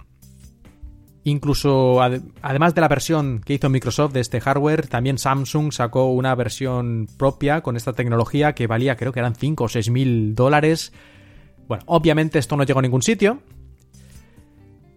Incluso, 1.24 2.00
además 2.00 2.74
de 2.74 2.80
la 2.80 2.88
versión 2.88 3.42
que 3.44 3.54
hizo 3.54 3.68
Microsoft 3.68 4.14
de 4.14 4.20
este 4.20 4.40
hardware, 4.40 4.86
también 4.86 5.18
Samsung 5.18 5.70
sacó 5.70 6.06
una 6.12 6.34
versión 6.34 7.08
propia 7.18 7.60
con 7.60 7.76
esta 7.76 7.92
tecnología 7.92 8.54
que 8.54 8.66
valía, 8.66 8.96
creo 8.96 9.12
que 9.12 9.20
eran 9.20 9.34
5 9.34 9.64
o 9.64 9.68
6 9.68 9.90
mil 9.90 10.34
dólares. 10.34 10.92
Bueno, 11.68 11.84
obviamente 11.86 12.38
esto 12.38 12.56
no 12.56 12.64
llegó 12.64 12.78
a 12.78 12.82
ningún 12.82 13.02
sitio. 13.02 13.42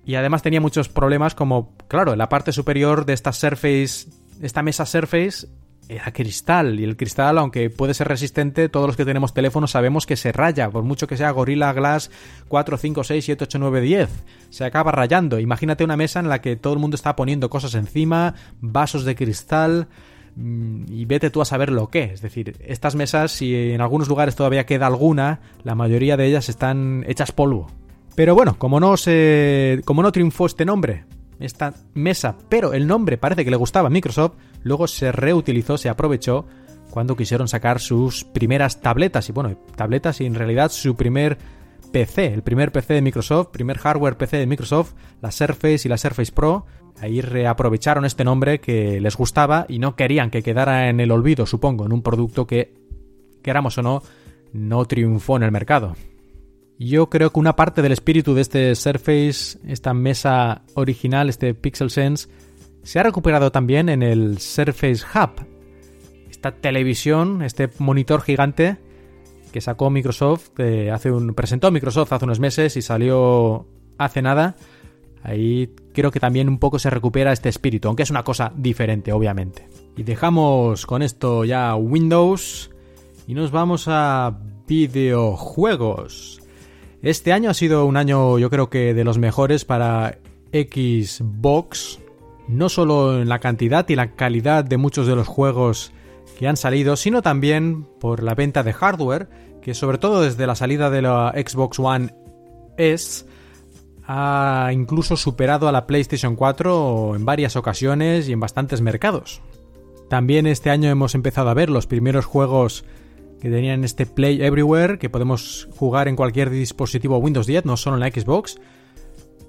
Y 0.06 0.16
además 0.16 0.42
tenía 0.42 0.62
muchos 0.62 0.90
problemas 0.90 1.36
como, 1.36 1.76
claro, 1.88 2.16
la 2.16 2.30
parte 2.30 2.52
superior 2.52 3.06
de 3.06 3.14
esta 3.14 3.32
Surface, 3.34 4.08
esta 4.42 4.62
mesa 4.62 4.86
Surface 4.86 5.48
era 5.90 6.12
cristal 6.12 6.80
y 6.80 6.84
el 6.84 6.96
cristal, 6.96 7.38
aunque 7.38 7.70
puede 7.70 7.94
ser 7.94 8.08
resistente, 8.08 8.70
todos 8.70 8.88
los 8.88 8.96
que 8.96 9.06
tenemos 9.06 9.34
teléfonos 9.34 9.72
sabemos 9.72 10.06
que 10.06 10.16
se 10.16 10.32
raya, 10.32 10.70
por 10.70 10.84
mucho 10.84 11.08
que 11.08 11.18
sea 11.18 11.32
Gorilla 11.32 11.74
Glass 11.74 12.10
4, 12.48 12.78
5, 12.78 13.04
6, 13.04 13.26
7, 13.26 13.44
8, 13.44 13.60
9, 13.60 13.82
10, 13.82 14.10
se 14.50 14.66
acaba 14.66 14.92
rayando. 14.92 15.40
Imagínate 15.40 15.84
una 15.84 15.98
mesa 15.98 16.20
en 16.20 16.30
la 16.30 16.42
que 16.42 16.56
todo 16.56 16.74
el 16.74 16.80
mundo 16.80 16.96
está 16.96 17.16
poniendo 17.16 17.50
cosas 17.50 17.76
encima, 17.76 18.36
vasos 18.62 19.06
de 19.06 19.16
cristal 19.16 19.88
mm, 20.36 20.86
y 20.90 21.06
vete 21.06 21.30
tú 21.30 21.42
a 21.42 21.46
saber 21.46 21.72
lo 21.72 21.90
que. 21.90 22.04
Es 22.04 22.22
decir, 22.22 22.58
estas 22.66 22.96
mesas, 22.96 23.32
si 23.32 23.72
en 23.72 23.82
algunos 23.82 24.08
lugares 24.08 24.36
todavía 24.36 24.66
queda 24.66 24.88
alguna, 24.88 25.42
la 25.64 25.76
mayoría 25.76 26.18
de 26.18 26.26
ellas 26.26 26.50
están 26.50 27.04
hechas 27.08 27.32
polvo. 27.32 27.68
Pero 28.16 28.36
bueno, 28.36 28.58
como 28.58 28.80
no 28.80 28.96
se, 28.96 29.82
como 29.86 30.04
no 30.04 30.12
triunfó 30.12 30.46
este 30.46 30.66
nombre, 30.66 31.06
esta 31.44 31.74
mesa, 31.94 32.38
pero 32.50 32.74
el 32.74 32.88
nombre 32.88 33.18
parece 33.18 33.44
que 33.44 33.52
le 33.52 33.58
gustaba 33.58 33.88
a 33.88 33.91
Microsoft, 33.91 34.34
luego 34.64 34.88
se 34.88 35.12
reutilizó, 35.12 35.78
se 35.78 35.89
aprovechó 35.89 36.46
cuando 36.89 37.16
quisieron 37.16 37.48
sacar 37.48 37.80
sus 37.80 38.24
primeras 38.24 38.82
tabletas, 38.82 39.28
y 39.30 39.32
bueno, 39.32 39.58
tabletas 39.76 40.22
y 40.22 40.26
en 40.26 40.36
realidad 40.36 40.72
su 40.72 40.96
primer 40.96 41.38
PC, 41.91 42.34
el 42.34 42.44
primer 42.44 42.72
PC 42.72 42.94
de 42.96 43.02
Microsoft, 43.02 43.50
primer 43.50 43.78
hardware 43.78 44.18
PC 44.18 44.38
de 44.38 44.48
Microsoft, 44.48 44.94
la 45.22 45.32
Surface 45.32 45.82
y 45.86 45.89
la 45.89 45.98
Surface 45.98 46.32
Pro, 46.32 46.66
ahí 47.00 47.22
reaprovecharon 47.22 48.06
este 48.06 48.24
nombre 48.24 48.60
que 48.60 49.00
les 49.00 49.16
gustaba 49.16 49.66
y 49.68 49.80
no 49.80 49.96
querían 49.96 50.30
que 50.30 50.44
quedara 50.44 50.89
en 50.89 51.00
el 51.00 51.12
olvido, 51.12 51.46
supongo, 51.46 51.86
en 51.86 51.94
un 51.94 52.02
producto 52.02 52.48
que, 52.48 52.74
queramos 53.41 53.78
o 53.78 53.82
no, 53.82 54.04
no 54.54 54.86
triunfó 54.86 55.38
en 55.38 55.44
el 55.44 55.52
mercado. 55.52 55.96
Yo 56.80 57.10
creo 57.10 57.32
que 57.32 57.40
una 57.40 57.56
parte 57.56 57.82
del 57.82 57.92
espíritu 57.92 58.34
de 58.34 58.42
este 58.42 58.76
Surface, 58.76 59.60
esta 59.68 59.94
mesa 59.94 60.64
original, 60.74 61.30
este 61.30 61.54
Pixel 61.54 61.90
Sense, 61.90 62.28
se 62.84 63.00
ha 63.00 63.04
recuperado 63.04 63.52
también 63.52 63.90
en 63.90 64.04
el 64.04 64.40
Surface 64.40 65.06
Hub. 65.16 65.46
Esta 66.30 66.52
televisión, 66.52 67.42
este 67.42 67.70
monitor 67.80 68.22
gigante 68.22 68.78
que 69.54 69.62
sacó 69.62 69.90
Microsoft, 69.90 70.50
hace 70.92 71.12
un, 71.12 71.34
presentó 71.36 71.72
Microsoft 71.72 72.12
hace 72.12 72.26
unos 72.26 72.40
meses 72.40 72.76
y 72.76 72.82
salió 72.82 73.68
hace 73.98 74.22
nada. 74.22 74.56
Ahí 75.22 75.74
creo 75.94 76.12
que 76.12 76.20
también 76.20 76.50
un 76.50 76.58
poco 76.58 76.80
se 76.80 76.90
recupera 76.90 77.32
este 77.32 77.48
espíritu, 77.48 77.88
aunque 77.88 78.04
es 78.04 78.10
una 78.10 78.24
cosa 78.24 78.52
diferente, 78.58 79.14
obviamente. 79.14 79.70
Y 79.96 80.04
dejamos 80.04 80.86
con 80.86 81.02
esto 81.02 81.46
ya 81.46 81.76
Windows 81.76 82.72
y 83.28 83.36
nos 83.36 83.52
vamos 83.52 83.86
a 83.88 84.38
videojuegos. 84.68 86.43
Este 87.04 87.34
año 87.34 87.49
ha 87.49 87.54
sido 87.54 87.86
un 87.86 87.97
año 87.97 88.39
yo 88.39 88.49
creo 88.49 88.70
que 88.70 88.93
de 88.93 89.04
los 89.04 89.18
mejores 89.18 89.66
para 89.66 90.20
Xbox, 90.54 91.99
no 92.47 92.70
solo 92.70 93.22
en 93.22 93.28
la 93.28 93.39
cantidad 93.39 93.88
y 93.89 93.97
la 93.97 94.16
calidad 94.16 94.64
de 94.64 94.78
muchos 94.78 95.06
de 95.06 95.18
los 95.18 95.28
juegos 95.28 95.91
que 96.39 96.47
han 96.47 96.56
salido, 96.56 96.95
sino 96.95 97.22
también 97.22 97.84
por 97.99 98.24
la 98.24 98.36
venta 98.36 98.64
de 98.64 98.72
hardware, 98.72 99.28
que 99.62 99.74
sobre 99.74 99.97
todo 99.97 100.22
desde 100.22 100.47
la 100.47 100.56
salida 100.56 100.89
de 100.89 101.01
la 101.01 101.34
Xbox 101.36 101.78
One 101.78 102.16
S 102.78 103.26
ha 104.08 104.70
incluso 104.72 105.18
superado 105.18 105.68
a 105.68 105.74
la 105.74 105.86
PlayStation 105.86 106.38
4 106.38 107.18
en 107.18 107.26
varias 107.26 107.58
ocasiones 107.58 108.30
y 108.30 108.32
en 108.32 108.39
bastantes 108.39 108.80
mercados. 108.80 109.41
También 110.10 110.47
este 110.47 110.70
año 110.70 110.89
hemos 110.89 111.16
empezado 111.16 111.49
a 111.49 111.54
ver 111.54 111.70
los 111.70 111.86
primeros 111.86 112.24
juegos 112.24 112.86
que 113.44 113.50
tenían 113.50 113.84
este 113.84 114.06
Play 114.06 114.41
Everywhere, 114.41 114.98
que 114.98 115.10
podemos 115.10 115.68
jugar 115.76 116.08
en 116.08 116.16
cualquier 116.16 116.50
dispositivo 116.50 117.18
Windows 117.18 117.46
10, 117.46 117.66
no 117.66 117.76
solo 117.76 117.98
en 117.98 118.00
la 118.00 118.10
Xbox, 118.10 118.56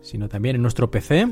sino 0.03 0.29
también 0.29 0.57
en 0.57 0.63
nuestro 0.63 0.91
PC. 0.91 1.29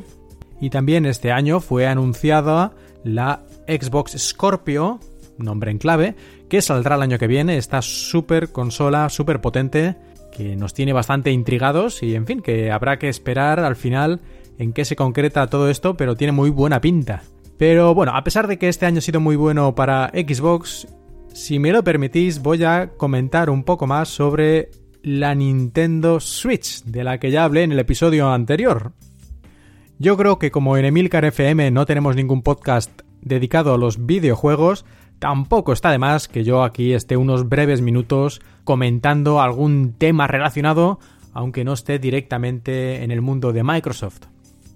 Y 0.61 0.71
también 0.71 1.05
este 1.05 1.33
año 1.33 1.59
fue 1.59 1.89
anunciada 1.89 2.71
la 3.03 3.43
Xbox 3.67 4.17
Scorpio, 4.17 5.01
nombre 5.39 5.73
en 5.73 5.79
clave, 5.79 6.15
que 6.49 6.63
saldrá 6.63 6.95
el 6.95 7.03
año 7.03 7.19
que 7.19 7.27
viene, 7.27 7.57
esta 7.57 7.83
super 7.83 8.53
consola, 8.53 9.09
súper 9.09 9.41
potente, 9.41 9.97
que 10.31 10.55
nos 10.55 10.73
tiene 10.73 10.93
bastante 10.93 11.33
intrigados 11.33 12.01
y 12.05 12.15
en 12.15 12.27
fin, 12.27 12.43
que 12.43 12.71
habrá 12.71 12.97
que 13.01 13.09
esperar 13.09 13.59
al 13.59 13.75
final 13.75 14.21
en 14.59 14.73
qué 14.73 14.85
se 14.85 14.95
concreta 14.95 15.49
todo 15.49 15.69
esto, 15.69 15.97
pero 15.97 16.15
tiene 16.15 16.31
muy 16.31 16.51
buena 16.51 16.81
pinta. 16.81 17.25
Pero 17.59 17.93
bueno, 17.93 18.13
a 18.15 18.23
pesar 18.23 18.47
de 18.47 18.57
que 18.57 18.69
este 18.69 18.87
año 18.87 18.99
ha 18.99 19.03
sido 19.03 19.19
muy 19.19 19.35
bueno 19.35 19.75
para 19.75 20.11
Xbox, 20.11 20.87
si 21.35 21.59
me 21.59 21.73
lo 21.73 21.83
permitís, 21.83 22.41
voy 22.41 22.65
a 22.65 22.91
comentar 22.97 23.51
un 23.51 23.65
poco 23.65 23.87
más 23.87 24.09
sobre 24.09 24.71
la 25.03 25.35
Nintendo 25.35 26.21
Switch, 26.21 26.85
de 26.85 27.05
la 27.05 27.19
que 27.19 27.31
ya 27.31 27.45
hablé 27.45 27.63
en 27.63 27.73
el 27.73 27.79
episodio 27.79 28.31
anterior. 28.31 28.93
Yo 29.99 30.17
creo 30.17 30.39
que 30.39 30.51
como 30.51 30.77
en 30.77 30.85
Emilcar 30.85 31.25
FM 31.25 31.71
no 31.71 31.87
tenemos 31.87 32.17
ningún 32.17 32.43
podcast 32.43 33.03
dedicado 33.21 33.75
a 33.75 33.79
los 33.79 34.05
videojuegos, 34.05 34.85
tampoco 35.19 35.73
está 35.73 35.91
de 35.91 35.99
más 35.99 36.29
que 36.29 36.45
yo 36.45 36.63
aquí 36.63 36.93
esté 36.93 37.17
unos 37.17 37.49
breves 37.49 37.81
minutos 37.81 38.41
comentando 38.65 39.41
algún 39.41 39.95
tema 39.97 40.27
relacionado, 40.27 40.99
aunque 41.33 41.65
no 41.65 41.73
esté 41.73 41.99
directamente 41.99 43.03
en 43.05 43.11
el 43.11 43.23
mundo 43.23 43.53
de 43.53 43.65
Microsoft. 43.65 44.27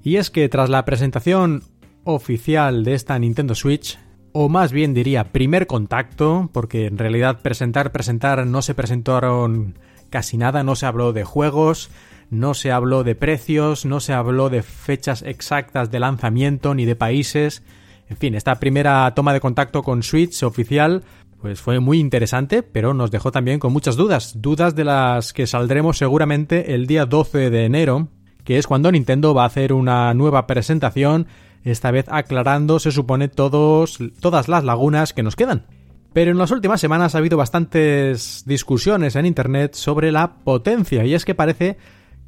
Y 0.02 0.16
es 0.16 0.30
que 0.30 0.48
tras 0.48 0.70
la 0.70 0.84
presentación 0.84 1.64
oficial 2.04 2.84
de 2.84 2.94
esta 2.94 3.18
Nintendo 3.18 3.54
Switch, 3.54 3.98
o 4.38 4.50
más 4.50 4.70
bien 4.70 4.92
diría 4.92 5.32
primer 5.32 5.66
contacto, 5.66 6.50
porque 6.52 6.84
en 6.84 6.98
realidad 6.98 7.40
presentar, 7.40 7.90
presentar 7.90 8.46
no 8.46 8.60
se 8.60 8.74
presentaron 8.74 9.78
casi 10.10 10.36
nada, 10.36 10.62
no 10.62 10.76
se 10.76 10.84
habló 10.84 11.14
de 11.14 11.24
juegos, 11.24 11.90
no 12.28 12.52
se 12.52 12.70
habló 12.70 13.02
de 13.02 13.14
precios, 13.14 13.86
no 13.86 13.98
se 13.98 14.12
habló 14.12 14.50
de 14.50 14.62
fechas 14.62 15.22
exactas 15.22 15.90
de 15.90 16.00
lanzamiento 16.00 16.74
ni 16.74 16.84
de 16.84 16.96
países. 16.96 17.62
En 18.10 18.18
fin, 18.18 18.34
esta 18.34 18.56
primera 18.56 19.10
toma 19.14 19.32
de 19.32 19.40
contacto 19.40 19.82
con 19.82 20.02
Switch 20.02 20.42
oficial 20.42 21.02
pues 21.40 21.60
fue 21.62 21.80
muy 21.80 21.98
interesante, 21.98 22.62
pero 22.62 22.92
nos 22.92 23.10
dejó 23.10 23.32
también 23.32 23.58
con 23.58 23.72
muchas 23.72 23.96
dudas, 23.96 24.42
dudas 24.42 24.74
de 24.74 24.84
las 24.84 25.32
que 25.32 25.46
saldremos 25.46 25.96
seguramente 25.96 26.74
el 26.74 26.86
día 26.86 27.06
12 27.06 27.48
de 27.48 27.64
enero, 27.64 28.08
que 28.44 28.58
es 28.58 28.66
cuando 28.66 28.92
Nintendo 28.92 29.32
va 29.32 29.44
a 29.44 29.46
hacer 29.46 29.72
una 29.72 30.12
nueva 30.12 30.46
presentación, 30.46 31.26
esta 31.70 31.90
vez 31.90 32.06
aclarando, 32.08 32.78
se 32.78 32.92
supone, 32.92 33.28
todos, 33.28 33.98
todas 34.20 34.48
las 34.48 34.64
lagunas 34.64 35.12
que 35.12 35.22
nos 35.22 35.36
quedan. 35.36 35.66
Pero 36.12 36.30
en 36.30 36.38
las 36.38 36.50
últimas 36.50 36.80
semanas 36.80 37.14
ha 37.14 37.18
habido 37.18 37.36
bastantes 37.36 38.44
discusiones 38.46 39.16
en 39.16 39.26
Internet 39.26 39.74
sobre 39.74 40.12
la 40.12 40.36
potencia, 40.36 41.04
y 41.04 41.14
es 41.14 41.24
que 41.24 41.34
parece 41.34 41.76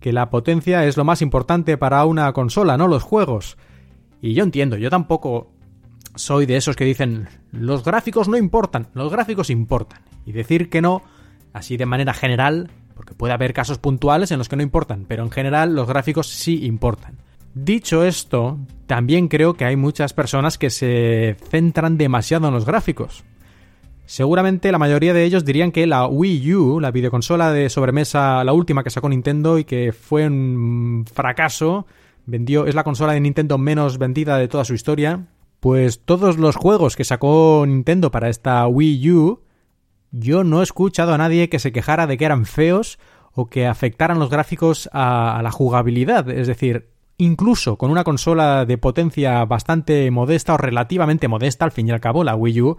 que 0.01 0.12
la 0.12 0.28
potencia 0.30 0.84
es 0.84 0.97
lo 0.97 1.05
más 1.05 1.22
importante 1.22 1.76
para 1.78 2.05
una 2.05 2.32
consola, 2.32 2.76
no 2.76 2.89
los 2.89 3.03
juegos. 3.03 3.57
Y 4.20 4.34
yo 4.34 4.43
entiendo, 4.43 4.76
yo 4.76 4.91
tampoco 4.91 5.53
soy 6.16 6.47
de 6.47 6.57
esos 6.57 6.76
que 6.76 6.84
dicen 6.84 7.28
los 7.53 7.84
gráficos 7.84 8.28
no 8.28 8.36
importan, 8.36 8.89
los 8.95 9.11
gráficos 9.11 9.51
importan. 9.51 10.01
Y 10.26 10.32
decir 10.32 10.68
que 10.68 10.82
no, 10.82 11.03
así 11.53 11.76
de 11.76 11.86
manera 11.86 12.12
general, 12.12 12.70
porque 12.95 13.14
puede 13.14 13.32
haber 13.32 13.55
casos 13.55 13.78
puntuales 13.78 14.32
en 14.32 14.39
los 14.39 14.49
que 14.49 14.57
no 14.57 14.62
importan, 14.62 15.07
pero 15.09 15.22
en 15.22 15.30
general 15.30 15.74
los 15.74 15.89
gráficos 15.89 16.28
sí 16.28 16.66
importan. 16.66 17.18
Dicho 17.55 18.05
esto, 18.05 18.59
también 18.86 19.28
creo 19.28 19.55
que 19.55 19.64
hay 19.64 19.76
muchas 19.76 20.12
personas 20.12 20.59
que 20.59 20.70
se 20.70 21.36
centran 21.51 21.99
demasiado 21.99 22.49
en 22.49 22.55
los 22.55 22.64
gráficos. 22.64 23.24
Seguramente 24.07 24.72
la 24.72 24.78
mayoría 24.78 25.12
de 25.12 25.24
ellos 25.24 25.44
dirían 25.44 25.70
que 25.70 25.86
la 25.86 26.07
Wii 26.07 26.55
U, 26.55 26.80
la 26.80 26.90
videoconsola 26.90 27.53
de 27.53 27.68
sobremesa, 27.68 28.42
la 28.42 28.55
última 28.55 28.82
que 28.82 28.90
sacó 28.90 29.09
Nintendo 29.09 29.59
y 29.59 29.64
que 29.64 29.92
fue 29.92 30.26
un 30.26 31.05
fracaso, 31.12 31.86
vendió, 32.24 32.66
es 32.66 32.74
la 32.74 32.84
consola 32.84 33.12
de 33.12 33.20
Nintendo 33.20 33.59
menos 33.59 33.99
vendida 33.99 34.38
de 34.38 34.49
toda 34.49 34.64
su 34.64 34.72
historia, 34.72 35.26
pues 35.61 36.05
todos 36.05 36.38
los 36.38 36.57
juegos 36.57 36.96
que 36.96 37.05
sacó 37.05 37.64
Nintendo 37.66 38.11
para 38.11 38.28
esta 38.28 38.66
Wii 38.66 39.11
U, 39.12 39.42
yo 40.11 40.44
no 40.44 40.61
he 40.61 40.62
escuchado 40.62 41.12
a 41.12 41.18
nadie 41.18 41.49
que 41.49 41.59
se 41.59 41.72
quejara 41.72 42.07
de 42.07 42.16
que 42.16 42.24
eran 42.24 42.46
feos 42.46 42.99
o 43.32 43.46
que 43.46 43.66
afectaran 43.66 44.18
los 44.18 44.30
gráficos 44.30 44.88
a, 44.92 45.40
la 45.42 45.51
jugabilidad. 45.51 46.28
Es 46.30 46.46
decir, 46.46 46.88
incluso 47.18 47.76
con 47.76 47.90
una 47.90 48.04
consola 48.04 48.64
de 48.64 48.78
potencia 48.78 49.44
bastante 49.44 50.10
modesta 50.10 50.54
o 50.54 50.56
relativamente 50.56 51.28
modesta, 51.28 51.64
al 51.64 51.72
fin 51.72 51.88
y 51.88 51.90
al 51.90 52.00
cabo, 52.00 52.24
la 52.24 52.34
Wii 52.34 52.62
U 52.62 52.78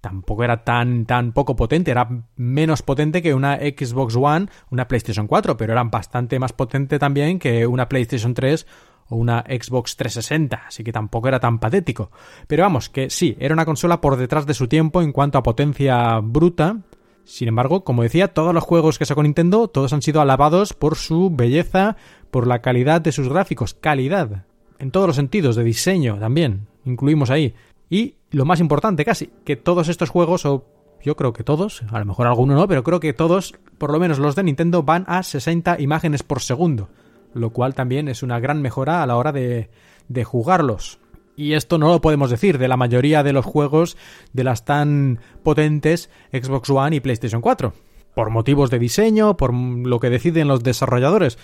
tampoco 0.00 0.44
era 0.44 0.64
tan, 0.64 1.06
tan 1.06 1.32
poco 1.32 1.56
potente, 1.56 1.90
era 1.90 2.08
menos 2.36 2.82
potente 2.82 3.22
que 3.22 3.34
una 3.34 3.56
Xbox 3.56 4.16
One, 4.16 4.46
una 4.70 4.86
PlayStation 4.86 5.26
4, 5.26 5.56
pero 5.56 5.72
era 5.72 5.82
bastante 5.84 6.38
más 6.38 6.52
potente 6.52 6.98
también 6.98 7.38
que 7.38 7.66
una 7.66 7.88
PlayStation 7.88 8.34
3 8.34 8.66
o 9.08 9.16
una 9.16 9.44
Xbox 9.48 9.96
360, 9.96 10.64
así 10.66 10.84
que 10.84 10.92
tampoco 10.92 11.28
era 11.28 11.40
tan 11.40 11.58
patético. 11.58 12.10
Pero 12.46 12.62
vamos, 12.62 12.88
que 12.88 13.10
sí, 13.10 13.36
era 13.40 13.54
una 13.54 13.64
consola 13.64 14.00
por 14.00 14.16
detrás 14.16 14.46
de 14.46 14.54
su 14.54 14.68
tiempo 14.68 15.02
en 15.02 15.12
cuanto 15.12 15.38
a 15.38 15.42
potencia 15.42 16.20
bruta. 16.20 16.78
Sin 17.24 17.48
embargo, 17.48 17.84
como 17.84 18.02
decía, 18.02 18.28
todos 18.28 18.54
los 18.54 18.64
juegos 18.64 18.98
que 18.98 19.04
sacó 19.04 19.22
Nintendo, 19.22 19.68
todos 19.68 19.92
han 19.92 20.00
sido 20.00 20.20
alabados 20.20 20.72
por 20.72 20.96
su 20.96 21.30
belleza, 21.30 21.96
por 22.30 22.46
la 22.46 22.60
calidad 22.60 23.00
de 23.00 23.12
sus 23.12 23.28
gráficos, 23.28 23.74
calidad, 23.74 24.44
en 24.78 24.90
todos 24.90 25.06
los 25.06 25.16
sentidos, 25.16 25.56
de 25.56 25.64
diseño 25.64 26.18
también, 26.18 26.66
incluimos 26.84 27.30
ahí. 27.30 27.54
Y 27.90 28.16
lo 28.30 28.44
más 28.44 28.60
importante 28.60 29.04
casi, 29.04 29.30
que 29.44 29.56
todos 29.56 29.88
estos 29.88 30.10
juegos, 30.10 30.46
o 30.46 30.64
yo 31.02 31.16
creo 31.16 31.32
que 31.32 31.44
todos, 31.44 31.82
a 31.90 31.98
lo 31.98 32.04
mejor 32.04 32.26
alguno 32.26 32.54
no, 32.54 32.68
pero 32.68 32.84
creo 32.84 33.00
que 33.00 33.12
todos, 33.12 33.54
por 33.78 33.92
lo 33.92 33.98
menos 33.98 34.18
los 34.18 34.36
de 34.36 34.42
Nintendo, 34.44 34.82
van 34.82 35.04
a 35.08 35.22
60 35.22 35.80
imágenes 35.80 36.22
por 36.22 36.40
segundo 36.40 36.88
lo 37.34 37.50
cual 37.50 37.74
también 37.74 38.08
es 38.08 38.22
una 38.22 38.40
gran 38.40 38.62
mejora 38.62 39.02
a 39.02 39.06
la 39.06 39.16
hora 39.16 39.32
de, 39.32 39.70
de 40.08 40.24
jugarlos. 40.24 40.98
Y 41.36 41.52
esto 41.52 41.78
no 41.78 41.88
lo 41.88 42.00
podemos 42.00 42.30
decir 42.30 42.58
de 42.58 42.68
la 42.68 42.76
mayoría 42.76 43.22
de 43.22 43.32
los 43.32 43.44
juegos 43.44 43.96
de 44.32 44.44
las 44.44 44.64
tan 44.64 45.20
potentes 45.42 46.10
Xbox 46.32 46.68
One 46.70 46.96
y 46.96 47.00
PlayStation 47.00 47.40
4. 47.40 47.72
Por 48.14 48.30
motivos 48.30 48.70
de 48.70 48.80
diseño, 48.80 49.36
por 49.36 49.54
lo 49.54 50.00
que 50.00 50.10
deciden 50.10 50.48
los 50.48 50.64
desarrolladores. 50.64 51.38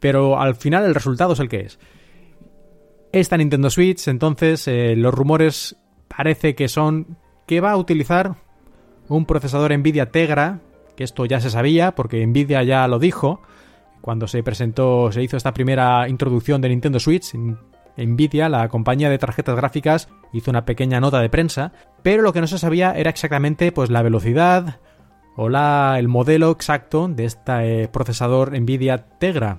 Pero 0.00 0.40
al 0.40 0.54
final 0.54 0.84
el 0.84 0.94
resultado 0.94 1.34
es 1.34 1.40
el 1.40 1.48
que 1.48 1.60
es. 1.60 1.78
Esta 3.12 3.36
Nintendo 3.36 3.70
Switch, 3.70 4.08
entonces, 4.08 4.66
eh, 4.68 4.94
los 4.96 5.12
rumores 5.14 5.76
parece 6.08 6.54
que 6.54 6.68
son 6.68 7.18
que 7.46 7.60
va 7.60 7.72
a 7.72 7.76
utilizar 7.76 8.36
un 9.08 9.26
procesador 9.26 9.76
Nvidia 9.76 10.10
Tegra, 10.12 10.60
que 10.96 11.04
esto 11.04 11.24
ya 11.26 11.40
se 11.40 11.50
sabía 11.50 11.94
porque 11.96 12.24
Nvidia 12.24 12.62
ya 12.62 12.86
lo 12.86 12.98
dijo, 12.98 13.42
cuando 14.00 14.28
se 14.28 14.42
presentó, 14.42 15.10
se 15.12 15.22
hizo 15.22 15.36
esta 15.36 15.52
primera 15.52 16.08
introducción 16.08 16.60
de 16.60 16.68
Nintendo 16.68 17.00
Switch, 17.00 17.34
Nvidia, 17.96 18.48
la 18.48 18.68
compañía 18.68 19.10
de 19.10 19.18
tarjetas 19.18 19.56
gráficas, 19.56 20.08
hizo 20.32 20.50
una 20.50 20.64
pequeña 20.64 21.00
nota 21.00 21.20
de 21.20 21.28
prensa, 21.28 21.72
pero 22.02 22.22
lo 22.22 22.32
que 22.32 22.40
no 22.40 22.46
se 22.46 22.58
sabía 22.58 22.92
era 22.92 23.10
exactamente 23.10 23.72
pues 23.72 23.90
la 23.90 24.02
velocidad 24.02 24.78
o 25.36 25.48
la, 25.48 25.96
el 25.98 26.08
modelo 26.08 26.50
exacto 26.50 27.08
de 27.08 27.24
este 27.24 27.88
procesador 27.88 28.58
Nvidia 28.58 29.08
Tegra. 29.18 29.58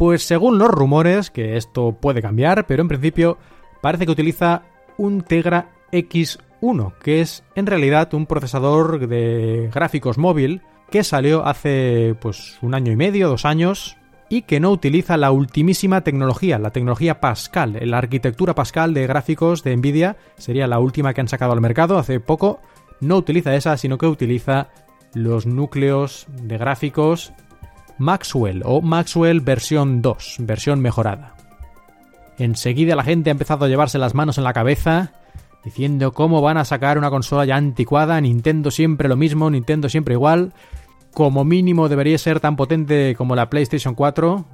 Pues 0.00 0.22
según 0.22 0.56
los 0.56 0.70
rumores, 0.70 1.30
que 1.30 1.58
esto 1.58 1.92
puede 1.92 2.22
cambiar, 2.22 2.66
pero 2.66 2.80
en 2.80 2.88
principio 2.88 3.36
parece 3.82 4.06
que 4.06 4.12
utiliza 4.12 4.62
un 4.96 5.20
Tegra 5.20 5.72
X1, 5.92 6.94
que 7.02 7.20
es 7.20 7.44
en 7.54 7.66
realidad 7.66 8.14
un 8.14 8.24
procesador 8.24 9.06
de 9.06 9.68
gráficos 9.70 10.16
móvil 10.16 10.62
que 10.90 11.04
salió 11.04 11.44
hace 11.44 12.16
pues 12.18 12.56
un 12.62 12.74
año 12.74 12.90
y 12.90 12.96
medio, 12.96 13.28
dos 13.28 13.44
años, 13.44 13.98
y 14.30 14.40
que 14.40 14.58
no 14.58 14.70
utiliza 14.70 15.18
la 15.18 15.32
ultimísima 15.32 16.00
tecnología, 16.00 16.58
la 16.58 16.70
tecnología 16.70 17.20
Pascal. 17.20 17.78
La 17.82 17.98
arquitectura 17.98 18.54
Pascal 18.54 18.94
de 18.94 19.06
gráficos 19.06 19.62
de 19.64 19.76
Nvidia 19.76 20.16
sería 20.38 20.66
la 20.66 20.78
última 20.78 21.12
que 21.12 21.20
han 21.20 21.28
sacado 21.28 21.52
al 21.52 21.60
mercado 21.60 21.98
hace 21.98 22.20
poco. 22.20 22.62
No 23.02 23.18
utiliza 23.18 23.54
esa, 23.54 23.76
sino 23.76 23.98
que 23.98 24.06
utiliza 24.06 24.70
los 25.12 25.44
núcleos 25.44 26.26
de 26.30 26.56
gráficos 26.56 27.34
Maxwell 28.00 28.62
o 28.64 28.80
Maxwell 28.80 29.40
versión 29.42 30.02
2, 30.02 30.36
versión 30.40 30.80
mejorada. 30.80 31.34
Enseguida 32.38 32.96
la 32.96 33.04
gente 33.04 33.30
ha 33.30 33.32
empezado 33.32 33.66
a 33.66 33.68
llevarse 33.68 33.98
las 33.98 34.14
manos 34.14 34.38
en 34.38 34.44
la 34.44 34.54
cabeza 34.54 35.12
diciendo 35.62 36.12
cómo 36.12 36.40
van 36.40 36.56
a 36.56 36.64
sacar 36.64 36.96
una 36.96 37.10
consola 37.10 37.44
ya 37.44 37.56
anticuada, 37.56 38.18
Nintendo 38.20 38.70
siempre 38.70 39.08
lo 39.08 39.16
mismo, 39.16 39.50
Nintendo 39.50 39.90
siempre 39.90 40.14
igual 40.14 40.54
como 41.12 41.44
mínimo 41.44 41.88
debería 41.88 42.16
ser 42.18 42.40
tan 42.40 42.56
potente 42.56 43.14
como 43.16 43.36
la 43.36 43.50
PlayStation 43.50 43.94
4 43.94 44.44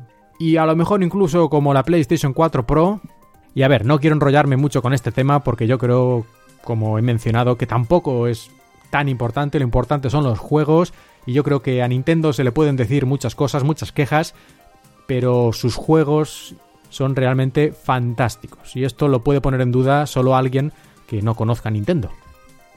y 0.40 0.57
a 0.57 0.66
lo 0.66 0.74
mejor 0.74 1.03
incluso 1.03 1.49
como 1.49 1.72
la 1.72 1.84
PlayStation 1.84 2.32
4 2.32 2.66
Pro. 2.66 3.01
Y 3.55 3.62
a 3.62 3.68
ver, 3.68 3.86
no 3.86 4.01
quiero 4.01 4.16
enrollarme 4.16 4.57
mucho 4.57 4.82
con 4.82 4.92
este 4.92 5.12
tema 5.12 5.40
porque 5.40 5.66
yo 5.66 5.78
creo, 5.78 6.26
como 6.62 6.99
he 6.99 7.03
mencionado, 7.03 7.57
que 7.57 7.66
tampoco 7.66 8.26
es 8.26 8.51
tan 8.90 9.09
importante, 9.09 9.59
lo 9.59 9.64
importante 9.64 10.11
son 10.11 10.24
los 10.24 10.38
juegos 10.38 10.92
y 11.27 11.33
yo 11.33 11.45
creo 11.45 11.61
que 11.61 11.83
a 11.83 11.89
Nintendo 11.89 12.33
se 12.33 12.45
le 12.45 12.53
pueden 12.53 12.77
decir 12.77 13.05
muchas 13.05 13.35
cosas, 13.35 13.64
muchas 13.64 13.93
quejas, 13.93 14.35
pero 15.07 15.53
sus 15.53 15.74
juegos 15.74 16.55
son 16.89 17.16
realmente 17.16 17.72
fantásticos 17.72 18.74
y 18.77 18.85
esto 18.85 19.09
lo 19.09 19.22
puede 19.22 19.41
poner 19.41 19.61
en 19.61 19.72
duda 19.72 20.07
solo 20.07 20.37
alguien 20.37 20.72
que 21.07 21.20
no 21.22 21.35
conozca 21.35 21.70
Nintendo. 21.70 22.11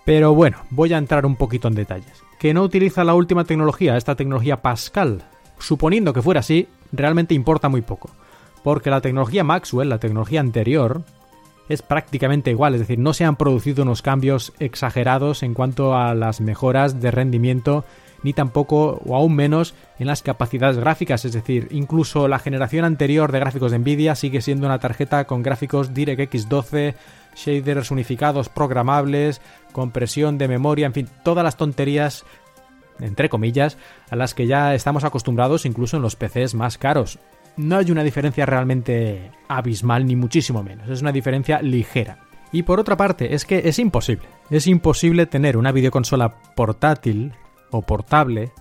Pero 0.05 0.33
bueno, 0.33 0.57
voy 0.71 0.93
a 0.93 0.97
entrar 0.97 1.25
un 1.25 1.35
poquito 1.35 1.67
en 1.67 1.75
detalles 1.75 2.23
que 2.39 2.53
no 2.53 2.63
utiliza 2.63 3.03
la 3.03 3.13
última 3.13 3.43
tecnología, 3.43 3.97
esta 3.97 4.15
tecnología 4.15 4.61
Pascal. 4.61 5.23
Suponiendo 5.59 6.13
que 6.13 6.21
fuera 6.21 6.39
así, 6.39 6.69
realmente 6.93 7.35
importa 7.35 7.67
muy 7.67 7.81
poco, 7.81 8.09
porque 8.63 8.89
la 8.89 9.01
tecnología 9.01 9.43
Maxwell, 9.43 9.89
la 9.89 9.99
tecnología 9.99 10.39
anterior, 10.39 11.03
es 11.67 11.81
prácticamente 11.81 12.49
igual, 12.49 12.73
es 12.73 12.79
decir, 12.79 12.97
no 12.97 13.13
se 13.13 13.25
han 13.25 13.35
producido 13.35 13.83
unos 13.83 14.01
cambios 14.01 14.53
exagerados 14.59 15.43
en 15.43 15.53
cuanto 15.53 15.95
a 15.95 16.15
las 16.15 16.39
mejoras 16.39 17.01
de 17.01 17.11
rendimiento, 17.11 17.83
ni 18.23 18.33
tampoco, 18.33 19.01
o 19.05 19.15
aún 19.15 19.35
menos, 19.35 19.73
en 19.97 20.07
las 20.07 20.21
capacidades 20.21 20.77
gráficas, 20.77 21.25
es 21.25 21.33
decir, 21.33 21.67
incluso 21.71 22.27
la 22.27 22.39
generación 22.39 22.85
anterior 22.85 23.31
de 23.31 23.39
gráficos 23.39 23.71
de 23.71 23.79
Nvidia 23.79 24.15
sigue 24.15 24.41
siendo 24.41 24.67
una 24.67 24.79
tarjeta 24.79 25.25
con 25.25 25.43
gráficos 25.43 25.93
DirectX 25.93 26.49
12, 26.49 26.95
shaders 27.35 27.91
unificados 27.91 28.49
programables, 28.49 29.41
compresión 29.71 30.37
de 30.37 30.47
memoria, 30.47 30.85
en 30.85 30.93
fin, 30.93 31.09
todas 31.23 31.43
las 31.43 31.57
tonterías 31.57 32.25
entre 32.99 33.29
comillas, 33.29 33.77
a 34.09 34.15
las 34.15 34.33
que 34.33 34.47
ya 34.47 34.75
estamos 34.75 35.03
acostumbrados 35.03 35.65
incluso 35.65 35.97
en 35.97 36.03
los 36.03 36.15
PCs 36.15 36.55
más 36.55 36.77
caros. 36.77 37.19
No 37.57 37.77
hay 37.77 37.91
una 37.91 38.03
diferencia 38.03 38.45
realmente 38.45 39.31
abismal 39.47 40.05
ni 40.05 40.15
muchísimo 40.15 40.63
menos, 40.63 40.89
es 40.89 41.01
una 41.01 41.11
diferencia 41.11 41.61
ligera. 41.61 42.19
Y 42.51 42.63
por 42.63 42.79
otra 42.79 42.97
parte, 42.97 43.35
es 43.35 43.45
que 43.45 43.61
es 43.65 43.77
imposible. 43.77 44.27
Es 44.49 44.65
imposible 44.65 45.27
tener 45.27 45.55
una 45.55 45.71
videoconsola 45.71 46.35
portátil 46.55 47.33
o 47.71 47.81
portable 47.81 48.51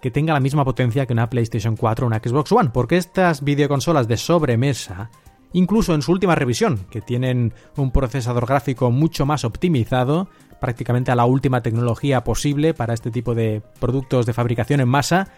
que 0.00 0.10
tenga 0.10 0.32
la 0.32 0.40
misma 0.40 0.64
potencia 0.64 1.06
que 1.06 1.12
una 1.12 1.28
PlayStation 1.28 1.76
4 1.76 2.06
o 2.06 2.08
una 2.08 2.18
Xbox 2.18 2.52
One, 2.52 2.70
porque 2.72 2.96
estas 2.96 3.42
videoconsolas 3.42 4.06
de 4.06 4.16
sobremesa 4.16 5.10
incluso 5.52 5.94
en 5.94 6.02
su 6.02 6.12
última 6.12 6.34
revisión, 6.34 6.86
que 6.90 7.00
tienen 7.00 7.54
un 7.76 7.90
procesador 7.90 8.46
gráfico 8.46 8.90
mucho 8.90 9.26
más 9.26 9.44
optimizado, 9.44 10.28
prácticamente 10.60 11.10
a 11.10 11.16
la 11.16 11.24
última 11.24 11.62
tecnología 11.62 12.24
posible 12.24 12.74
para 12.74 12.94
este 12.94 13.10
tipo 13.10 13.34
de 13.34 13.62
productos 13.80 14.26
de 14.26 14.32
fabricación 14.32 14.80
en 14.80 14.88
masa, 14.88 15.28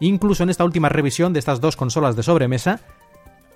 incluso 0.00 0.42
en 0.42 0.50
esta 0.50 0.64
última 0.64 0.88
revisión 0.88 1.32
de 1.32 1.38
estas 1.38 1.60
dos 1.60 1.76
consolas 1.76 2.16
de 2.16 2.22
sobremesa, 2.22 2.80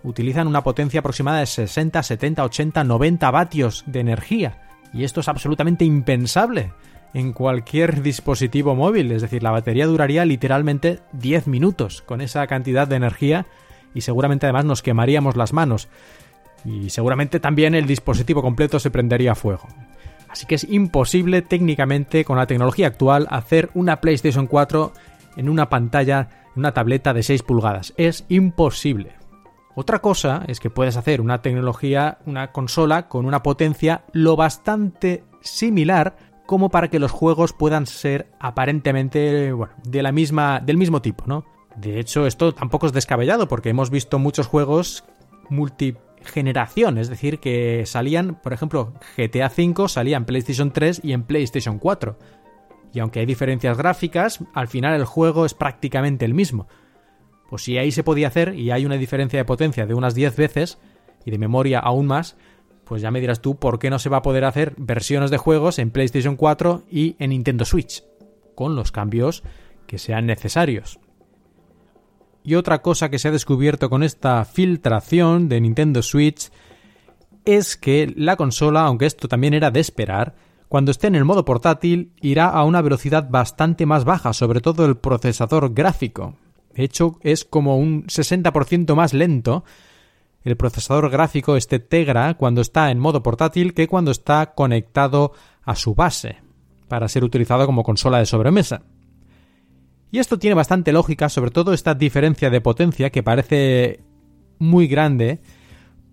utilizan 0.03 0.49
una 0.49 0.65
potencia 0.65 1.01
aproximada 1.01 1.41
de 1.41 1.47
60, 1.47 2.03
70, 2.03 2.45
80, 2.45 2.85
90 2.85 3.31
vatios 3.31 3.85
de 3.87 4.01
energía. 4.01 4.63
Y 4.93 5.05
esto 5.05 5.21
es 5.21 5.29
absolutamente 5.29 5.85
impensable 5.85 6.73
en 7.15 7.33
cualquier 7.33 8.03
dispositivo 8.03 8.75
móvil. 8.75 9.13
Es 9.13 9.23
decir, 9.23 9.43
la 9.43 9.51
batería 9.51 9.87
duraría 9.87 10.25
literalmente 10.25 11.01
10 11.13 11.47
minutos 11.47 12.03
con 12.03 12.21
esa 12.21 12.47
cantidad 12.47 12.89
de 12.89 12.97
energía 12.97 13.47
y 13.95 14.01
seguramente 14.01 14.47
además 14.47 14.65
nos 14.65 14.83
quemaríamos 14.83 15.37
las 15.37 15.53
manos. 15.53 15.89
Y 16.65 16.91
seguramente 16.91 17.41
también 17.41 17.75
el 17.75 17.87
dispositivo 17.87 18.43
completo 18.43 18.79
se 18.79 18.91
prendería 18.91 19.33
a 19.33 19.37
fuego. 19.37 19.69
Así 20.29 20.47
que 20.47 20.55
es 20.55 20.65
imposible 20.65 21.43
técnicamente 21.43 22.25
con 22.25 22.39
la 22.39 22.47
tecnología 22.47 22.87
actual 22.87 23.27
hacer 23.31 23.71
una 23.75 24.01
PlayStation 24.01 24.47
4 24.47 24.93
en 25.37 25.49
una 25.49 25.69
pantalla, 25.69 26.29
en 26.55 26.61
una 26.61 26.73
tableta 26.73 27.13
de 27.13 27.23
6 27.23 27.43
pulgadas. 27.43 27.93
Es 27.99 28.25
imposible. 28.29 29.13
Otra 29.75 30.01
cosa 30.01 30.45
es 30.49 30.61
que 30.61 30.71
puedes 30.71 30.97
hacer 30.97 31.21
una 31.21 31.43
tecnología, 31.43 32.19
una 32.27 32.53
consola 32.53 33.09
con 33.09 33.27
una 33.27 33.43
potencia 33.43 34.05
lo 34.13 34.37
bastante 34.37 35.25
similar 35.41 36.32
como 36.53 36.69
para 36.69 36.89
que 36.89 36.99
los 36.99 37.11
juegos 37.11 37.55
puedan 37.55 37.87
ser 37.87 38.27
aparentemente 38.39 39.53
bueno, 39.53 39.73
de 39.85 40.03
la 40.03 40.13
misma, 40.13 40.61
del 40.61 40.77
mismo 40.77 41.01
tipo, 41.01 41.25
¿no? 41.27 41.47
De 41.77 41.99
hecho, 41.99 42.27
esto 42.27 42.53
tampoco 42.53 42.87
es 42.87 42.93
descabellado 42.93 43.49
porque 43.49 43.71
hemos 43.71 43.89
visto 43.89 44.19
muchos 44.19 44.49
juegos 44.49 45.03
multi 45.49 45.97
generación, 46.23 46.99
es 46.99 47.09
decir, 47.09 47.39
que 47.39 47.85
salían, 47.87 48.35
por 48.35 48.53
ejemplo, 48.53 48.93
GTA 49.17 49.47
V 49.47 49.89
salía 49.89 50.19
en 50.19 50.27
PlayStation 50.27 50.73
3 50.73 51.01
y 51.03 51.15
en 51.15 51.23
PlayStation 51.23 51.79
4. 51.79 52.19
Y 52.93 52.99
aunque 52.99 53.21
hay 53.21 53.25
diferencias 53.25 53.79
gráficas, 53.79 54.41
al 54.53 54.69
final 54.69 54.93
el 54.93 55.07
juego 55.07 55.47
es 55.47 55.55
prácticamente 55.55 56.27
el 56.27 56.35
mismo. 56.35 56.69
Pues 57.49 57.63
si 57.63 57.79
ahí 57.79 57.93
se 57.93 58.05
podía 58.05 58.29
hacer 58.29 58.57
y 58.57 58.73
hay 58.73 58.85
una 58.85 58.99
diferencia 58.99 59.39
de 59.39 59.47
potencia 59.47 59.87
de 59.87 59.95
unas 59.95 60.15
10 60.15 60.37
veces 60.37 60.79
y 61.25 61.31
de 61.31 61.39
memoria 61.39 61.79
aún 61.79 62.07
más, 62.07 62.37
pues 62.93 63.01
ya 63.01 63.11
me 63.11 63.23
dirás 63.23 63.41
tú 63.41 63.57
por 63.57 63.79
qué 63.79 63.89
no 63.89 63.99
se 63.99 64.11
va 64.11 64.19
a 64.19 64.23
poder 64.23 64.45
hacer 64.45 64.75
versiones 64.77 65.31
de 65.31 65.39
juegos 65.39 65.79
en 65.79 65.91
PlayStation 65.91 66.37
4 66.37 66.83
y 66.91 67.17
en 67.19 67.31
Nintendo 67.31 67.65
Switch, 67.65 68.05
con 68.55 68.77
los 68.77 68.93
cambios 68.93 69.43
que 69.87 69.97
sean 69.97 70.27
necesarios. 70.27 71.01
Y 72.45 72.55
otra 72.55 72.83
cosa 72.83 73.09
que 73.09 73.19
se 73.19 73.29
ha 73.29 73.31
descubierto 73.31 73.89
con 73.89 74.03
esta 74.03 74.45
filtración 74.45 75.49
de 75.49 75.63
Nintendo 75.63 76.03
Switch 76.03 76.51
es 77.47 77.79
que 77.79 78.13
la 78.15 78.37
consola, 78.37 78.83
aunque 78.83 79.07
esto 79.07 79.27
también 79.27 79.55
era 79.55 79.71
de 79.71 79.81
esperar, 79.81 80.35
cuando 80.69 80.91
esté 80.91 81.07
en 81.07 81.15
el 81.15 81.25
modo 81.25 81.47
portátil 81.47 82.13
irá 82.21 82.51
a 82.51 82.63
una 82.63 82.83
velocidad 82.83 83.27
bastante 83.31 83.87
más 83.87 84.05
baja, 84.05 84.35
sobre 84.35 84.61
todo 84.61 84.85
el 84.85 84.99
procesador 84.99 85.73
gráfico. 85.73 86.37
De 86.75 86.85
hecho, 86.85 87.19
es 87.23 87.47
como 87.47 87.79
un 87.79 88.05
60% 88.09 88.95
más 88.95 89.15
lento 89.15 89.65
el 90.45 90.57
procesador 90.57 91.11
gráfico 91.11 91.57
este 91.57 91.79
Tegra 91.79 92.35
cuando 92.35 92.61
está 92.61 92.91
en 92.91 92.99
modo 92.99 93.23
portátil 93.23 93.75
que 93.75 93.89
cuando 93.89 94.11
está 94.11 94.55
conectado 94.55 95.33
a 95.65 95.77
su 95.77 95.95
base, 95.95 96.39
para 96.89 97.09
ser 97.09 97.25
utilizado 97.25 97.67
como 97.67 97.85
consola 97.85 98.19
de 98.19 98.27
sobremesa. 98.27 98.83
Y 100.11 100.19
esto 100.19 100.39
tiene 100.39 100.55
bastante 100.55 100.93
lógica, 100.93 101.29
sobre 101.29 101.51
todo 101.51 101.73
esta 101.73 101.95
diferencia 101.95 102.51
de 102.51 102.61
potencia 102.61 103.11
que 103.11 103.23
parece 103.23 104.01
muy 104.59 104.87
grande, 104.87 105.41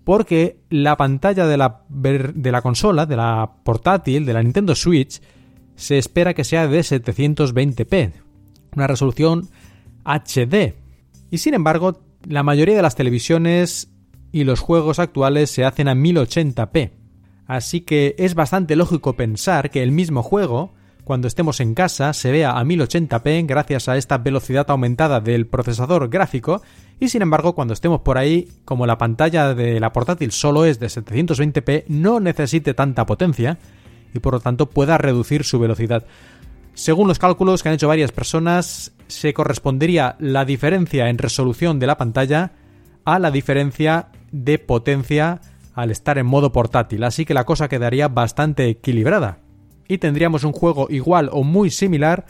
porque 0.06 0.58
la 0.70 0.96
pantalla 0.96 1.46
de 1.46 1.58
la, 1.58 1.82
de 1.90 2.52
la 2.52 2.62
consola, 2.62 3.06
de 3.06 3.18
la 3.18 3.52
portátil, 3.64 4.26
de 4.26 4.34
la 4.34 4.42
Nintendo 4.42 4.74
Switch, 4.74 5.22
se 5.76 5.98
espera 5.98 6.34
que 6.34 6.44
sea 6.44 6.68
de 6.68 6.80
720p, 6.80 8.14
una 8.76 8.88
resolución 8.88 9.50
HD. 10.06 10.76
Y 11.30 11.38
sin 11.40 11.54
embargo, 11.54 12.02
la 12.28 12.44
mayoría 12.44 12.76
de 12.76 12.82
las 12.82 12.96
televisiones 12.96 13.90
y 14.32 14.44
los 14.44 14.60
juegos 14.60 15.00
actuales 15.00 15.50
se 15.50 15.66
hacen 15.66 15.88
a 15.88 15.96
1080p. 15.96 16.92
Así 17.48 17.82
que 17.82 18.16
es 18.20 18.36
bastante 18.36 18.76
lógico 18.76 19.14
pensar 19.14 19.72
que 19.72 19.82
el 19.82 19.92
mismo 19.92 20.22
juego 20.22 20.74
cuando 21.04 21.28
estemos 21.28 21.60
en 21.60 21.74
casa 21.74 22.14
se 22.14 22.32
vea 22.32 22.52
a 22.52 22.64
1080p 22.64 23.48
gracias 23.48 23.90
a 23.90 23.98
esta 23.98 24.20
velocidad 24.20 24.70
aumentada 24.70 25.20
del 25.20 25.48
procesador 25.48 26.08
gráfico 26.10 26.62
y 27.00 27.10
sin 27.10 27.24
embargo 27.24 27.56
cuando 27.56 27.74
estemos 27.74 28.02
por 28.02 28.20
ahí, 28.20 28.48
como 28.66 28.86
la 28.86 29.00
pantalla 29.00 29.56
de 29.56 29.80
la 29.80 29.92
portátil 29.92 30.32
solo 30.32 30.66
es 30.66 30.80
de 30.80 30.86
720p, 30.86 31.86
no 31.88 32.20
necesite 32.20 32.76
tanta 32.76 33.08
potencia 33.08 33.58
y 34.14 34.20
por 34.20 34.34
lo 34.34 34.40
tanto 34.40 34.70
pueda 34.70 35.00
reducir 35.00 35.44
su 35.44 35.58
velocidad. 35.58 36.06
Según 36.76 37.08
los 37.08 37.18
cálculos 37.18 37.64
que 37.64 37.70
han 37.70 37.76
hecho 37.76 37.88
varias 37.88 38.12
personas, 38.12 38.94
se 39.08 39.34
correspondería 39.34 40.16
la 40.20 40.46
diferencia 40.46 41.10
en 41.10 41.18
resolución 41.18 41.80
de 41.80 41.88
la 41.88 41.98
pantalla 41.98 42.52
a 43.04 43.18
la 43.18 43.32
diferencia 43.32 44.10
de 44.32 44.60
potencia 44.60 45.42
al 45.74 45.92
estar 45.92 46.18
en 46.18 46.26
modo 46.26 46.52
portátil, 46.52 47.04
así 47.04 47.26
que 47.26 47.34
la 47.34 47.46
cosa 47.46 47.70
quedaría 47.70 48.08
bastante 48.08 48.68
equilibrada 48.68 49.40
y 49.88 49.98
tendríamos 49.98 50.44
un 50.44 50.54
juego 50.54 50.88
igual 50.90 51.30
o 51.32 51.44
muy 51.44 51.70
similar 51.70 52.26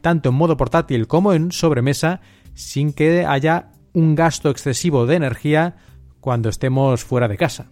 tanto 0.00 0.28
en 0.28 0.34
modo 0.34 0.56
portátil 0.56 1.06
como 1.06 1.32
en 1.32 1.52
sobremesa 1.52 2.20
sin 2.54 2.92
que 2.92 3.24
haya 3.26 3.70
un 3.92 4.14
gasto 4.14 4.50
excesivo 4.50 5.06
de 5.06 5.16
energía 5.16 5.76
cuando 6.20 6.48
estemos 6.48 7.04
fuera 7.04 7.28
de 7.28 7.36
casa. 7.36 7.70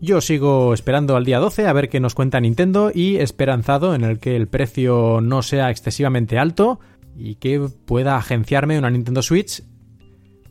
Yo 0.00 0.20
sigo 0.20 0.74
esperando 0.74 1.14
al 1.14 1.24
día 1.24 1.38
12 1.38 1.66
a 1.68 1.72
ver 1.72 1.88
qué 1.88 2.00
nos 2.00 2.14
cuenta 2.14 2.40
Nintendo 2.40 2.90
y 2.92 3.18
esperanzado 3.18 3.94
en 3.94 4.02
el 4.02 4.18
que 4.18 4.34
el 4.34 4.48
precio 4.48 5.20
no 5.20 5.42
sea 5.42 5.70
excesivamente 5.70 6.38
alto 6.38 6.80
y 7.16 7.36
que 7.36 7.60
pueda 7.84 8.16
agenciarme 8.16 8.78
una 8.78 8.90
Nintendo 8.90 9.22
Switch 9.22 9.62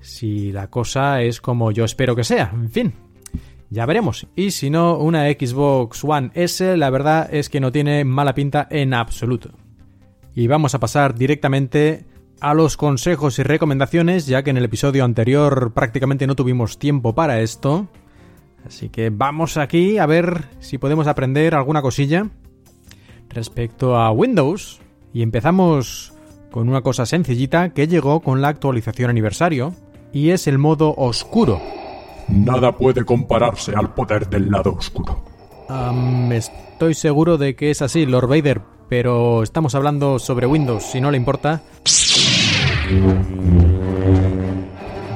si 0.01 0.51
la 0.51 0.67
cosa 0.67 1.21
es 1.21 1.39
como 1.41 1.71
yo 1.71 1.85
espero 1.85 2.15
que 2.15 2.23
sea. 2.23 2.51
En 2.53 2.69
fin, 2.69 2.93
ya 3.69 3.85
veremos. 3.85 4.27
Y 4.35 4.51
si 4.51 4.69
no, 4.69 4.97
una 4.97 5.27
Xbox 5.29 6.03
One 6.03 6.31
S, 6.33 6.75
la 6.75 6.89
verdad 6.89 7.33
es 7.33 7.49
que 7.49 7.59
no 7.59 7.71
tiene 7.71 8.03
mala 8.03 8.35
pinta 8.35 8.67
en 8.69 8.93
absoluto. 8.93 9.51
Y 10.35 10.47
vamos 10.47 10.75
a 10.75 10.79
pasar 10.79 11.15
directamente 11.15 12.05
a 12.39 12.53
los 12.53 12.75
consejos 12.75 13.37
y 13.39 13.43
recomendaciones, 13.43 14.25
ya 14.25 14.43
que 14.43 14.49
en 14.49 14.57
el 14.57 14.65
episodio 14.65 15.05
anterior 15.05 15.73
prácticamente 15.73 16.27
no 16.27 16.35
tuvimos 16.35 16.79
tiempo 16.79 17.13
para 17.13 17.41
esto. 17.41 17.87
Así 18.65 18.89
que 18.89 19.09
vamos 19.09 19.57
aquí 19.57 19.97
a 19.97 20.05
ver 20.05 20.45
si 20.59 20.77
podemos 20.77 21.07
aprender 21.07 21.55
alguna 21.55 21.81
cosilla 21.81 22.29
respecto 23.29 23.95
a 23.97 24.11
Windows. 24.11 24.81
Y 25.13 25.21
empezamos 25.21 26.13
con 26.51 26.67
una 26.67 26.81
cosa 26.81 27.05
sencillita 27.05 27.69
que 27.69 27.87
llegó 27.87 28.21
con 28.21 28.41
la 28.41 28.49
actualización 28.49 29.09
aniversario, 29.09 29.73
y 30.13 30.31
es 30.31 30.47
el 30.47 30.57
modo 30.57 30.93
oscuro. 30.95 31.61
Nada 32.27 32.71
puede 32.77 33.03
compararse 33.03 33.73
al 33.75 33.93
poder 33.93 34.29
del 34.29 34.49
lado 34.49 34.73
oscuro. 34.73 35.23
estoy 36.31 36.93
seguro 36.93 37.37
de 37.37 37.55
que 37.55 37.71
es 37.71 37.81
así, 37.81 38.05
Lord 38.05 38.27
Vader, 38.27 38.61
pero 38.89 39.43
estamos 39.43 39.75
hablando 39.75 40.19
sobre 40.19 40.47
Windows, 40.47 40.83
si 40.83 41.01
no 41.01 41.11
le 41.11 41.17
importa. 41.17 41.61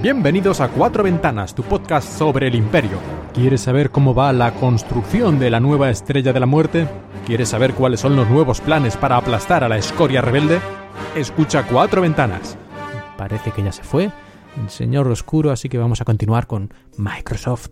Bienvenidos 0.01 0.61
a 0.61 0.67
Cuatro 0.67 1.03
Ventanas, 1.03 1.55
tu 1.55 1.63
podcast 1.63 2.07
sobre 2.07 2.47
el 2.47 2.55
Imperio. 2.55 2.99
¿Quieres 3.33 3.61
saber 3.61 3.89
cómo 3.89 4.13
va 4.13 4.31
la 4.33 4.53
construcción 4.53 5.39
de 5.39 5.49
la 5.49 5.59
nueva 5.59 5.89
Estrella 5.89 6.31
de 6.31 6.39
la 6.39 6.45
Muerte? 6.45 6.87
¿Quieres 7.25 7.49
saber 7.49 7.73
cuáles 7.73 7.99
son 7.99 8.15
los 8.15 8.29
nuevos 8.29 8.61
planes 8.61 8.97
para 8.97 9.17
aplastar 9.17 9.63
a 9.63 9.69
la 9.69 9.77
escoria 9.77 10.21
rebelde? 10.21 10.59
Escucha 11.15 11.63
Cuatro 11.63 12.01
Ventanas. 12.01 12.55
Parece 13.17 13.51
que 13.51 13.63
ya 13.63 13.71
se 13.71 13.83
fue 13.83 14.11
el 14.61 14.69
señor 14.69 15.07
oscuro, 15.07 15.51
así 15.51 15.69
que 15.69 15.77
vamos 15.77 16.01
a 16.01 16.05
continuar 16.05 16.47
con 16.47 16.73
Microsoft. 16.97 17.71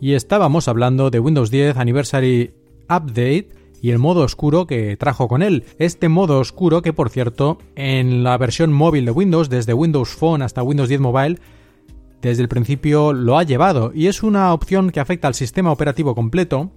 Y 0.00 0.14
estábamos 0.14 0.68
hablando 0.68 1.10
de 1.10 1.20
Windows 1.20 1.50
10 1.50 1.76
Anniversary 1.76 2.54
Update 2.84 3.48
y 3.80 3.90
el 3.90 3.98
modo 3.98 4.22
oscuro 4.22 4.66
que 4.66 4.96
trajo 4.96 5.28
con 5.28 5.42
él. 5.42 5.64
Este 5.78 6.08
modo 6.08 6.38
oscuro 6.38 6.82
que 6.82 6.92
por 6.92 7.10
cierto 7.10 7.58
en 7.74 8.22
la 8.22 8.38
versión 8.38 8.72
móvil 8.72 9.04
de 9.04 9.10
Windows, 9.10 9.48
desde 9.48 9.74
Windows 9.74 10.10
Phone 10.10 10.42
hasta 10.42 10.62
Windows 10.62 10.88
10 10.88 11.00
Mobile, 11.00 11.38
desde 12.20 12.42
el 12.42 12.48
principio 12.48 13.12
lo 13.12 13.36
ha 13.36 13.42
llevado 13.42 13.90
y 13.94 14.06
es 14.06 14.22
una 14.22 14.54
opción 14.54 14.90
que 14.90 15.00
afecta 15.00 15.26
al 15.28 15.34
sistema 15.34 15.72
operativo 15.72 16.14
completo 16.14 16.70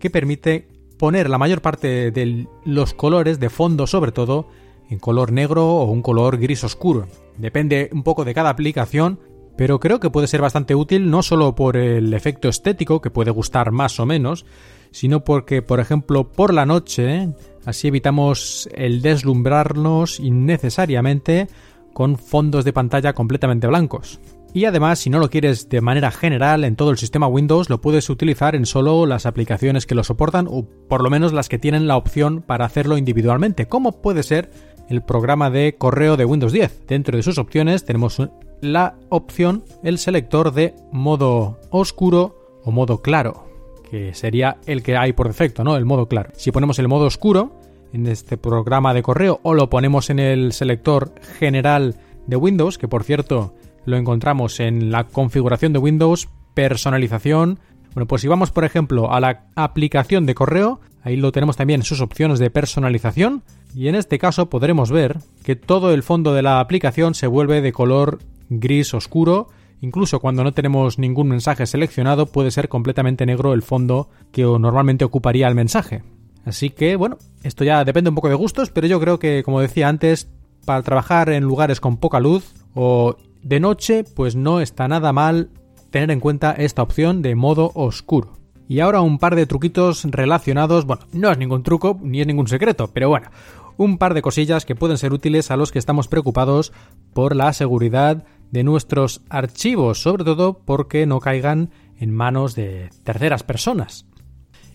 que 0.00 0.10
permite 0.10 0.66
poner 0.98 1.30
la 1.30 1.38
mayor 1.38 1.62
parte 1.62 2.10
de 2.10 2.48
los 2.64 2.92
colores 2.92 3.38
de 3.38 3.48
fondo 3.48 3.86
sobre 3.86 4.10
todo 4.10 4.48
en 4.92 4.98
color 4.98 5.32
negro 5.32 5.66
o 5.66 5.90
un 5.90 6.02
color 6.02 6.38
gris 6.38 6.64
oscuro. 6.64 7.06
Depende 7.38 7.90
un 7.92 8.02
poco 8.02 8.24
de 8.24 8.34
cada 8.34 8.50
aplicación, 8.50 9.18
pero 9.56 9.80
creo 9.80 10.00
que 10.00 10.10
puede 10.10 10.26
ser 10.26 10.40
bastante 10.42 10.74
útil 10.74 11.10
no 11.10 11.22
solo 11.22 11.54
por 11.54 11.76
el 11.76 12.12
efecto 12.14 12.48
estético, 12.48 13.00
que 13.00 13.10
puede 13.10 13.30
gustar 13.30 13.72
más 13.72 13.98
o 14.00 14.06
menos, 14.06 14.44
sino 14.90 15.24
porque, 15.24 15.62
por 15.62 15.80
ejemplo, 15.80 16.30
por 16.30 16.52
la 16.52 16.66
noche, 16.66 17.30
así 17.64 17.88
evitamos 17.88 18.68
el 18.74 19.02
deslumbrarnos 19.02 20.20
innecesariamente 20.20 21.48
con 21.92 22.16
fondos 22.16 22.64
de 22.64 22.72
pantalla 22.72 23.14
completamente 23.14 23.66
blancos. 23.66 24.20
Y 24.54 24.66
además, 24.66 24.98
si 24.98 25.08
no 25.08 25.18
lo 25.18 25.30
quieres 25.30 25.70
de 25.70 25.80
manera 25.80 26.10
general 26.10 26.64
en 26.64 26.76
todo 26.76 26.90
el 26.90 26.98
sistema 26.98 27.26
Windows, 27.26 27.70
lo 27.70 27.80
puedes 27.80 28.10
utilizar 28.10 28.54
en 28.54 28.66
solo 28.66 29.06
las 29.06 29.24
aplicaciones 29.24 29.86
que 29.86 29.94
lo 29.94 30.04
soportan 30.04 30.46
o 30.50 30.66
por 30.88 31.02
lo 31.02 31.08
menos 31.08 31.32
las 31.32 31.48
que 31.48 31.58
tienen 31.58 31.86
la 31.86 31.96
opción 31.96 32.42
para 32.42 32.66
hacerlo 32.66 32.98
individualmente, 32.98 33.66
como 33.66 34.02
puede 34.02 34.22
ser 34.22 34.50
el 34.88 35.02
programa 35.02 35.50
de 35.50 35.74
correo 35.76 36.16
de 36.16 36.24
Windows 36.24 36.52
10. 36.52 36.86
Dentro 36.86 37.16
de 37.16 37.22
sus 37.22 37.38
opciones 37.38 37.84
tenemos 37.84 38.20
la 38.60 38.94
opción, 39.08 39.64
el 39.82 39.98
selector 39.98 40.52
de 40.52 40.74
modo 40.92 41.58
oscuro 41.70 42.60
o 42.64 42.70
modo 42.70 43.02
claro, 43.02 43.48
que 43.90 44.14
sería 44.14 44.58
el 44.66 44.82
que 44.82 44.96
hay 44.96 45.12
por 45.12 45.26
defecto, 45.28 45.64
¿no? 45.64 45.76
El 45.76 45.84
modo 45.84 46.06
claro. 46.06 46.30
Si 46.36 46.52
ponemos 46.52 46.78
el 46.78 46.88
modo 46.88 47.06
oscuro 47.06 47.60
en 47.92 48.06
este 48.06 48.36
programa 48.36 48.94
de 48.94 49.02
correo 49.02 49.40
o 49.42 49.54
lo 49.54 49.68
ponemos 49.68 50.10
en 50.10 50.18
el 50.18 50.52
selector 50.52 51.12
general 51.38 51.96
de 52.26 52.36
Windows, 52.36 52.78
que 52.78 52.88
por 52.88 53.04
cierto 53.04 53.54
lo 53.84 53.96
encontramos 53.96 54.60
en 54.60 54.90
la 54.90 55.04
configuración 55.04 55.72
de 55.72 55.78
Windows, 55.78 56.28
personalización. 56.54 57.58
Bueno, 57.94 58.06
pues 58.06 58.22
si 58.22 58.28
vamos 58.28 58.50
por 58.50 58.64
ejemplo 58.64 59.12
a 59.12 59.20
la 59.20 59.46
aplicación 59.56 60.24
de 60.24 60.34
correo, 60.34 60.80
ahí 61.02 61.16
lo 61.16 61.32
tenemos 61.32 61.56
también 61.56 61.80
en 61.80 61.84
sus 61.84 62.00
opciones 62.00 62.38
de 62.38 62.50
personalización 62.50 63.42
y 63.74 63.88
en 63.88 63.94
este 63.94 64.18
caso 64.18 64.48
podremos 64.48 64.90
ver 64.90 65.18
que 65.44 65.56
todo 65.56 65.92
el 65.92 66.02
fondo 66.02 66.34
de 66.34 66.42
la 66.42 66.60
aplicación 66.60 67.14
se 67.14 67.26
vuelve 67.26 67.60
de 67.60 67.72
color 67.72 68.20
gris 68.48 68.94
oscuro, 68.94 69.48
incluso 69.80 70.20
cuando 70.20 70.44
no 70.44 70.52
tenemos 70.52 70.98
ningún 70.98 71.28
mensaje 71.28 71.66
seleccionado 71.66 72.26
puede 72.26 72.50
ser 72.50 72.68
completamente 72.68 73.26
negro 73.26 73.54
el 73.54 73.62
fondo 73.62 74.08
que 74.30 74.42
normalmente 74.42 75.04
ocuparía 75.04 75.48
el 75.48 75.54
mensaje. 75.54 76.02
Así 76.44 76.70
que 76.70 76.96
bueno, 76.96 77.18
esto 77.42 77.64
ya 77.64 77.84
depende 77.84 78.10
un 78.10 78.16
poco 78.16 78.28
de 78.28 78.34
gustos, 78.34 78.70
pero 78.70 78.86
yo 78.86 79.00
creo 79.00 79.18
que 79.18 79.42
como 79.42 79.60
decía 79.60 79.88
antes, 79.88 80.28
para 80.64 80.82
trabajar 80.82 81.30
en 81.30 81.44
lugares 81.44 81.80
con 81.80 81.96
poca 81.96 82.20
luz 82.20 82.52
o 82.74 83.16
de 83.42 83.60
noche, 83.60 84.04
pues 84.04 84.36
no 84.36 84.60
está 84.60 84.86
nada 84.86 85.12
mal 85.12 85.50
tener 85.90 86.10
en 86.10 86.20
cuenta 86.20 86.52
esta 86.52 86.82
opción 86.82 87.22
de 87.22 87.34
modo 87.34 87.72
oscuro. 87.74 88.41
Y 88.68 88.80
ahora 88.80 89.00
un 89.00 89.18
par 89.18 89.36
de 89.36 89.46
truquitos 89.46 90.04
relacionados, 90.04 90.86
bueno, 90.86 91.06
no 91.12 91.30
es 91.30 91.38
ningún 91.38 91.62
truco 91.62 91.98
ni 92.02 92.20
es 92.20 92.26
ningún 92.26 92.48
secreto, 92.48 92.90
pero 92.92 93.08
bueno, 93.08 93.28
un 93.76 93.98
par 93.98 94.14
de 94.14 94.22
cosillas 94.22 94.64
que 94.64 94.74
pueden 94.74 94.98
ser 94.98 95.12
útiles 95.12 95.50
a 95.50 95.56
los 95.56 95.72
que 95.72 95.78
estamos 95.78 96.08
preocupados 96.08 96.72
por 97.12 97.36
la 97.36 97.52
seguridad 97.52 98.24
de 98.50 98.64
nuestros 98.64 99.22
archivos, 99.28 100.02
sobre 100.02 100.24
todo 100.24 100.60
porque 100.64 101.06
no 101.06 101.20
caigan 101.20 101.70
en 101.98 102.14
manos 102.14 102.54
de 102.54 102.90
terceras 103.04 103.42
personas. 103.42 104.06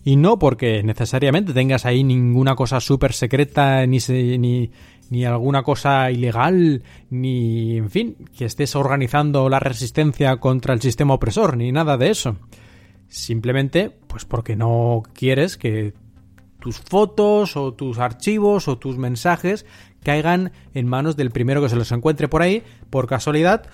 Y 0.04 0.16
no 0.16 0.40
porque 0.40 0.84
necesariamente 0.84 1.54
tengas 1.54 1.86
ahí 1.86 2.04
ninguna 2.04 2.56
cosa 2.56 2.80
súper 2.80 3.14
secreta, 3.14 3.86
ni, 3.86 3.98
ni, 4.08 4.72
ni 5.10 5.26
alguna 5.26 5.64
cosa 5.64 6.10
ilegal, 6.12 6.84
ni, 7.10 7.78
en 7.78 7.90
fin, 7.90 8.16
que 8.38 8.46
estés 8.46 8.76
organizando 8.76 9.50
la 9.50 9.60
resistencia 9.60 10.38
contra 10.38 10.74
el 10.74 10.82
sistema 10.82 11.14
opresor, 11.14 11.58
ni 11.58 11.72
nada 11.72 11.98
de 11.98 12.10
eso. 12.10 12.38
Simplemente, 13.08 13.90
pues 14.08 14.26
porque 14.26 14.56
no 14.56 15.04
quieres 15.14 15.58
que 15.58 15.94
tus 16.60 16.80
fotos 16.80 17.56
o 17.56 17.74
tus 17.74 18.00
archivos 18.00 18.68
o 18.68 18.78
tus 18.78 18.98
mensajes 18.98 19.66
caigan 20.04 20.52
en 20.74 20.88
manos 20.88 21.16
del 21.16 21.32
primero 21.32 21.62
que 21.62 21.70
se 21.70 21.76
los 21.76 21.92
encuentre 21.92 22.28
por 22.28 22.42
ahí, 22.42 22.64
por 22.90 23.08
casualidad 23.08 23.68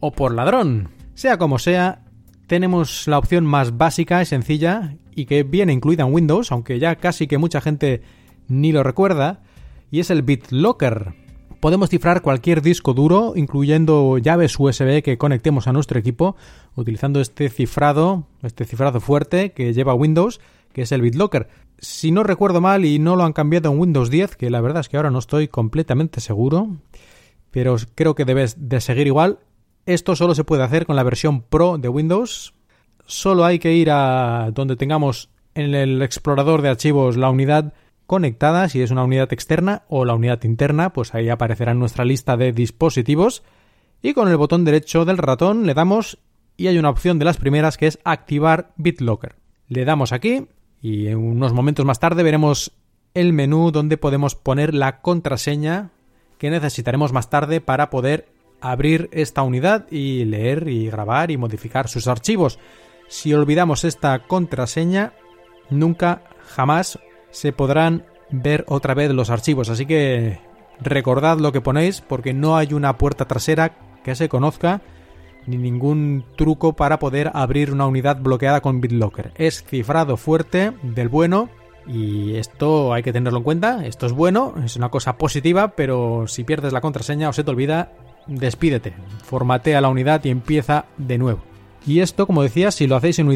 o 0.00 0.12
por 0.12 0.34
ladrón. 0.34 0.90
Sea 1.14 1.38
como 1.38 1.58
sea, 1.58 2.04
tenemos 2.46 3.06
la 3.06 3.18
opción 3.18 3.46
más 3.46 3.76
básica 3.76 4.22
y 4.22 4.26
sencilla 4.26 4.96
y 5.14 5.26
que 5.26 5.42
viene 5.42 5.72
incluida 5.72 6.04
en 6.04 6.12
Windows, 6.12 6.50
aunque 6.50 6.78
ya 6.78 6.96
casi 6.96 7.26
que 7.26 7.38
mucha 7.38 7.60
gente 7.60 8.02
ni 8.48 8.72
lo 8.72 8.82
recuerda, 8.82 9.42
y 9.90 10.00
es 10.00 10.10
el 10.10 10.22
BitLocker. 10.22 11.14
Podemos 11.60 11.90
cifrar 11.90 12.22
cualquier 12.22 12.62
disco 12.62 12.94
duro, 12.94 13.34
incluyendo 13.36 14.18
llaves 14.18 14.58
USB 14.58 15.02
que 15.02 15.18
conectemos 15.18 15.68
a 15.68 15.72
nuestro 15.72 15.98
equipo, 15.98 16.36
utilizando 16.74 17.20
este 17.20 17.50
cifrado, 17.50 18.26
este 18.42 18.64
cifrado 18.64 19.00
fuerte 19.00 19.52
que 19.52 19.74
lleva 19.74 19.94
Windows, 19.94 20.40
que 20.72 20.82
es 20.82 20.92
el 20.92 21.02
BitLocker 21.02 21.48
si 21.80 22.10
no 22.10 22.22
recuerdo 22.22 22.60
mal 22.60 22.84
y 22.84 22.98
no 22.98 23.16
lo 23.16 23.24
han 23.24 23.32
cambiado 23.32 23.72
en 23.72 23.78
Windows 23.78 24.10
10, 24.10 24.36
que 24.36 24.50
la 24.50 24.60
verdad 24.60 24.80
es 24.80 24.88
que 24.88 24.96
ahora 24.96 25.10
no 25.10 25.18
estoy 25.18 25.48
completamente 25.48 26.20
seguro, 26.20 26.76
pero 27.50 27.76
creo 27.94 28.14
que 28.14 28.24
debes 28.24 28.68
de 28.68 28.80
seguir 28.80 29.06
igual. 29.06 29.38
Esto 29.86 30.14
solo 30.14 30.34
se 30.34 30.44
puede 30.44 30.62
hacer 30.62 30.86
con 30.86 30.96
la 30.96 31.02
versión 31.02 31.42
Pro 31.42 31.78
de 31.78 31.88
Windows. 31.88 32.54
Solo 33.06 33.44
hay 33.44 33.58
que 33.58 33.72
ir 33.72 33.90
a 33.90 34.50
donde 34.52 34.76
tengamos 34.76 35.30
en 35.54 35.74
el 35.74 36.02
explorador 36.02 36.62
de 36.62 36.68
archivos 36.68 37.16
la 37.16 37.30
unidad 37.30 37.72
conectada, 38.10 38.68
si 38.68 38.82
es 38.82 38.90
una 38.90 39.04
unidad 39.04 39.32
externa 39.32 39.84
o 39.86 40.04
la 40.04 40.14
unidad 40.14 40.42
interna, 40.42 40.92
pues 40.92 41.14
ahí 41.14 41.28
aparecerá 41.28 41.74
nuestra 41.74 42.04
lista 42.04 42.36
de 42.36 42.50
dispositivos. 42.50 43.44
Y 44.02 44.14
con 44.14 44.26
el 44.26 44.36
botón 44.36 44.64
derecho 44.64 45.04
del 45.04 45.16
ratón 45.16 45.64
le 45.64 45.74
damos 45.74 46.18
y 46.56 46.66
hay 46.66 46.76
una 46.76 46.90
opción 46.90 47.20
de 47.20 47.24
las 47.24 47.36
primeras 47.36 47.76
que 47.76 47.86
es 47.86 48.00
activar 48.02 48.72
BitLocker. 48.74 49.36
Le 49.68 49.84
damos 49.84 50.10
aquí 50.12 50.48
y 50.82 51.06
en 51.06 51.18
unos 51.18 51.52
momentos 51.52 51.86
más 51.86 52.00
tarde 52.00 52.24
veremos 52.24 52.72
el 53.14 53.32
menú 53.32 53.70
donde 53.70 53.96
podemos 53.96 54.34
poner 54.34 54.74
la 54.74 55.02
contraseña 55.02 55.90
que 56.36 56.50
necesitaremos 56.50 57.12
más 57.12 57.30
tarde 57.30 57.60
para 57.60 57.90
poder 57.90 58.26
abrir 58.60 59.08
esta 59.12 59.42
unidad 59.42 59.86
y 59.88 60.24
leer 60.24 60.66
y 60.66 60.90
grabar 60.90 61.30
y 61.30 61.36
modificar 61.36 61.86
sus 61.86 62.08
archivos. 62.08 62.58
Si 63.06 63.32
olvidamos 63.32 63.84
esta 63.84 64.26
contraseña, 64.26 65.12
nunca 65.70 66.24
jamás 66.48 66.98
se 67.30 67.52
podrán 67.52 68.04
ver 68.30 68.64
otra 68.68 68.94
vez 68.94 69.10
los 69.10 69.30
archivos. 69.30 69.68
Así 69.68 69.86
que 69.86 70.38
recordad 70.80 71.38
lo 71.38 71.52
que 71.52 71.60
ponéis 71.60 72.00
porque 72.00 72.32
no 72.32 72.56
hay 72.56 72.72
una 72.72 72.96
puerta 72.96 73.26
trasera 73.26 73.76
que 74.04 74.14
se 74.14 74.28
conozca 74.28 74.80
ni 75.46 75.56
ningún 75.56 76.24
truco 76.36 76.74
para 76.74 76.98
poder 76.98 77.30
abrir 77.34 77.72
una 77.72 77.86
unidad 77.86 78.20
bloqueada 78.20 78.60
con 78.60 78.80
BitLocker. 78.80 79.32
Es 79.36 79.64
cifrado 79.64 80.16
fuerte 80.16 80.72
del 80.82 81.08
bueno 81.08 81.48
y 81.86 82.34
esto 82.36 82.92
hay 82.92 83.02
que 83.02 83.12
tenerlo 83.12 83.38
en 83.38 83.44
cuenta. 83.44 83.86
Esto 83.86 84.06
es 84.06 84.12
bueno, 84.12 84.54
es 84.64 84.76
una 84.76 84.90
cosa 84.90 85.16
positiva, 85.16 85.68
pero 85.68 86.26
si 86.26 86.44
pierdes 86.44 86.72
la 86.72 86.80
contraseña 86.80 87.28
o 87.28 87.32
se 87.32 87.44
te 87.44 87.50
olvida, 87.50 87.92
despídete, 88.26 88.94
formatea 89.24 89.80
la 89.80 89.88
unidad 89.88 90.24
y 90.24 90.30
empieza 90.30 90.86
de 90.98 91.18
nuevo. 91.18 91.42
Y 91.86 92.00
esto, 92.00 92.26
como 92.26 92.42
decía, 92.42 92.70
si 92.70 92.86
lo 92.86 92.96
hacéis 92.96 93.18
en 93.18 93.26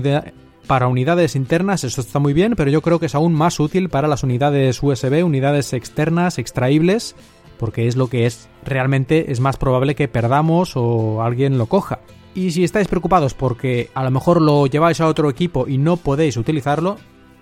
para 0.66 0.88
unidades 0.88 1.36
internas, 1.36 1.84
eso 1.84 2.00
está 2.00 2.18
muy 2.18 2.32
bien, 2.32 2.54
pero 2.56 2.70
yo 2.70 2.80
creo 2.80 2.98
que 2.98 3.06
es 3.06 3.14
aún 3.14 3.34
más 3.34 3.60
útil 3.60 3.88
para 3.88 4.08
las 4.08 4.22
unidades 4.22 4.82
USB, 4.82 5.24
unidades 5.24 5.72
externas, 5.72 6.38
extraíbles, 6.38 7.14
porque 7.58 7.86
es 7.86 7.96
lo 7.96 8.08
que 8.08 8.26
es 8.26 8.48
realmente 8.64 9.30
es 9.32 9.40
más 9.40 9.56
probable 9.56 9.94
que 9.94 10.08
perdamos 10.08 10.76
o 10.76 11.22
alguien 11.22 11.58
lo 11.58 11.66
coja. 11.66 12.00
Y 12.34 12.50
si 12.50 12.64
estáis 12.64 12.88
preocupados 12.88 13.34
porque 13.34 13.90
a 13.94 14.02
lo 14.02 14.10
mejor 14.10 14.40
lo 14.40 14.66
lleváis 14.66 15.00
a 15.00 15.06
otro 15.06 15.30
equipo 15.30 15.68
y 15.68 15.78
no 15.78 15.96
podéis 15.96 16.36
utilizarlo, 16.36 16.96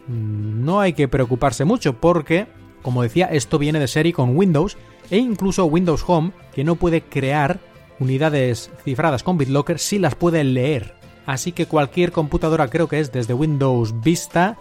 mm, 0.09 0.65
no 0.65 0.81
hay 0.81 0.93
que 0.93 1.09
preocuparse 1.09 1.65
mucho 1.65 1.95
porque, 1.95 2.47
como 2.83 3.03
decía, 3.03 3.27
esto 3.27 3.59
viene 3.59 3.81
de 3.81 3.89
serie 3.89 4.13
con 4.13 4.37
Windows 4.37 4.77
e 5.11 5.17
incluso 5.17 5.65
Windows 5.65 6.05
Home, 6.07 6.33
que 6.55 6.65
no 6.65 6.75
puede 6.77 7.03
crear 7.03 7.61
unidades 7.99 8.71
cifradas 8.85 9.23
con 9.23 9.39
BitLocker, 9.39 9.79
sí 9.79 9.99
las 9.99 10.15
puede 10.15 10.45
leer. 10.45 11.02
Así 11.27 11.53
que 11.53 11.67
cualquier 11.67 12.13
computadora 12.13 12.69
creo 12.69 12.89
que 12.89 13.01
es 13.01 13.13
desde 13.13 13.35
Windows 13.35 14.01
Vista, 14.03 14.57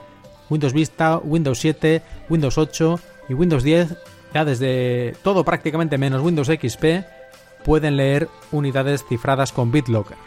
Windows 0.50 0.74
Vista, 0.74 1.18
Windows 1.18 1.60
7, 1.60 2.02
Windows 2.30 2.58
8 2.58 3.00
y 3.30 3.34
Windows 3.34 3.64
10 3.64 3.98
ya 4.34 4.46
desde 4.46 5.14
todo 5.24 5.44
prácticamente 5.44 5.98
menos 5.98 6.22
Windows 6.22 6.48
XP, 6.48 7.06
pueden 7.64 7.98
leer 7.98 8.28
unidades 8.52 9.06
cifradas 9.08 9.52
con 9.52 9.72
BitLocker. 9.72 10.18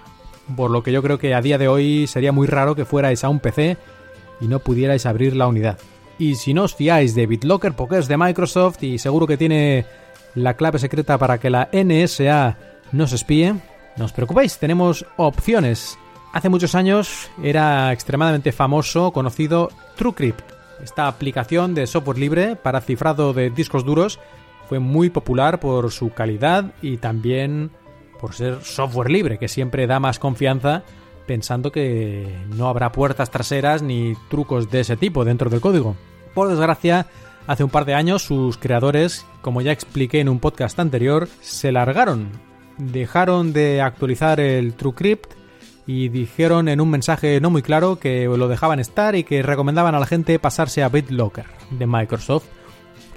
Por 0.57 0.70
lo 0.70 0.82
que 0.82 0.93
yo 0.93 1.03
creo 1.03 1.18
que 1.18 1.35
a 1.35 1.41
día 1.41 1.59
de 1.59 1.68
hoy 1.68 2.07
sería 2.07 2.32
muy 2.32 2.47
raro 2.47 2.74
que 2.74 2.85
fuerais 2.85 3.24
a 3.24 3.28
un 3.28 3.41
PC 3.41 3.76
y 4.41 4.49
no 4.49 4.59
pudierais 4.59 5.07
abrir 5.07 5.35
la 5.35 5.47
unidad. 5.47 5.78
Y 6.18 6.37
si 6.37 6.55
no 6.55 6.64
os 6.64 6.74
fiáis 6.74 7.14
de 7.14 7.26
BitLocker 7.26 7.72
porque 7.72 7.99
es 7.99 8.09
de 8.09 8.16
Microsoft 8.16 8.82
y 8.82 8.99
seguro 8.99 9.26
que 9.26 9.37
tiene 9.37 9.87
la 10.35 10.55
clave 10.55 10.78
secreta 10.78 11.18
para 11.18 11.39
que 11.39 11.51
la 11.51 11.68
NSA 11.72 12.57
no 12.93 13.07
se 13.07 13.16
espíe, 13.16 13.55
no 13.97 14.05
os 14.05 14.12
preocupéis, 14.12 14.59
tenemos 14.59 15.07
opciones. 15.16 15.99
Hace 16.35 16.49
muchos 16.49 16.74
años 16.74 17.30
era 17.45 17.93
extremadamente 17.93 18.51
famoso, 18.51 19.12
conocido 19.12 19.68
TrueCrypt, 19.97 20.43
esta 20.82 21.07
aplicación 21.07 21.76
de 21.76 21.87
software 21.87 22.18
libre 22.18 22.57
para 22.57 22.80
cifrado 22.80 23.32
de 23.32 23.51
discos 23.51 23.85
duros 23.85 24.18
fue 24.68 24.80
muy 24.80 25.11
popular 25.11 25.61
por 25.61 25.93
su 25.93 26.11
calidad 26.11 26.74
y 26.82 26.97
también 26.97 27.70
por 28.20 28.35
ser 28.35 28.64
software 28.64 29.11
libre, 29.11 29.39
que 29.39 29.47
siempre 29.47 29.87
da 29.87 30.01
más 30.01 30.18
confianza 30.18 30.82
pensando 31.24 31.70
que 31.70 32.37
no 32.49 32.68
habrá 32.68 32.91
puertas 32.91 33.30
traseras 33.30 33.80
ni 33.82 34.14
trucos 34.28 34.72
de 34.72 34.80
ese 34.80 34.97
tipo 34.97 35.24
dentro 35.24 35.51
del 35.51 35.61
código. 35.61 35.95
Por 36.35 36.49
desgracia, 36.49 37.07
hace 37.47 37.62
un 37.62 37.70
par 37.70 37.85
de 37.85 37.95
años 37.95 38.22
sus 38.22 38.59
creadores, 38.59 39.24
como 39.41 39.61
ya 39.61 39.70
expliqué 39.70 40.18
en 40.18 40.28
un 40.28 40.41
podcast 40.41 40.80
anterior, 40.80 41.28
se 41.43 41.70
largaron. 41.70 42.32
Dejaron 42.76 43.53
de 43.53 43.80
actualizar 43.80 44.41
el 44.41 44.74
TrueCrypt 44.74 45.43
y 45.87 46.09
dijeron 46.09 46.68
en 46.68 46.80
un 46.80 46.91
mensaje 46.91 47.41
no 47.41 47.51
muy 47.51 47.62
claro 47.62 47.99
que 47.99 48.24
lo 48.24 48.49
dejaban 48.49 48.80
estar 48.80 49.14
y 49.14 49.24
que 49.24 49.43
recomendaban 49.43 49.95
a 49.95 50.01
la 50.01 50.07
gente 50.07 50.39
pasarse 50.39 50.82
a 50.82 50.89
BitLocker 50.89 51.47
de 51.70 51.87
Microsoft, 51.87 52.47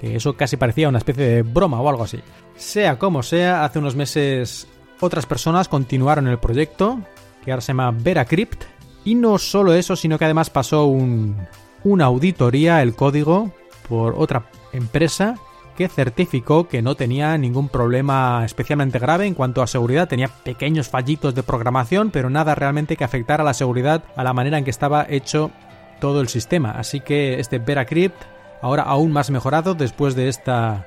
que 0.00 0.16
eso 0.16 0.36
casi 0.36 0.56
parecía 0.56 0.88
una 0.88 0.98
especie 0.98 1.24
de 1.24 1.42
broma 1.42 1.80
o 1.80 1.88
algo 1.88 2.04
así. 2.04 2.20
Sea 2.56 2.98
como 2.98 3.22
sea, 3.22 3.64
hace 3.64 3.78
unos 3.78 3.96
meses 3.96 4.68
otras 5.00 5.26
personas 5.26 5.68
continuaron 5.68 6.26
el 6.26 6.38
proyecto, 6.38 7.00
que 7.44 7.52
ahora 7.52 7.60
se 7.60 7.68
llama 7.68 7.92
VeraCrypt, 7.92 8.64
y 9.04 9.14
no 9.14 9.38
solo 9.38 9.72
eso, 9.72 9.96
sino 9.96 10.18
que 10.18 10.24
además 10.24 10.50
pasó 10.50 10.86
un, 10.86 11.36
una 11.84 12.06
auditoría, 12.06 12.82
el 12.82 12.94
código, 12.94 13.52
por 13.88 14.14
otra 14.18 14.50
empresa 14.72 15.36
que 15.78 15.88
certificó 15.88 16.66
que 16.66 16.82
no 16.82 16.96
tenía 16.96 17.38
ningún 17.38 17.68
problema 17.68 18.42
especialmente 18.44 18.98
grave 18.98 19.26
en 19.26 19.34
cuanto 19.34 19.62
a 19.62 19.68
seguridad. 19.68 20.08
Tenía 20.08 20.26
pequeños 20.26 20.88
fallitos 20.88 21.36
de 21.36 21.44
programación, 21.44 22.10
pero 22.10 22.30
nada 22.30 22.56
realmente 22.56 22.96
que 22.96 23.04
afectara 23.04 23.44
a 23.44 23.46
la 23.46 23.54
seguridad 23.54 24.02
a 24.16 24.24
la 24.24 24.32
manera 24.32 24.58
en 24.58 24.64
que 24.64 24.72
estaba 24.72 25.06
hecho 25.08 25.52
todo 26.00 26.20
el 26.20 26.26
sistema. 26.26 26.72
Así 26.72 26.98
que 26.98 27.38
este 27.38 27.60
Veracrypt, 27.60 28.20
ahora 28.60 28.82
aún 28.82 29.12
más 29.12 29.30
mejorado 29.30 29.76
después 29.76 30.16
de 30.16 30.28
esta 30.28 30.84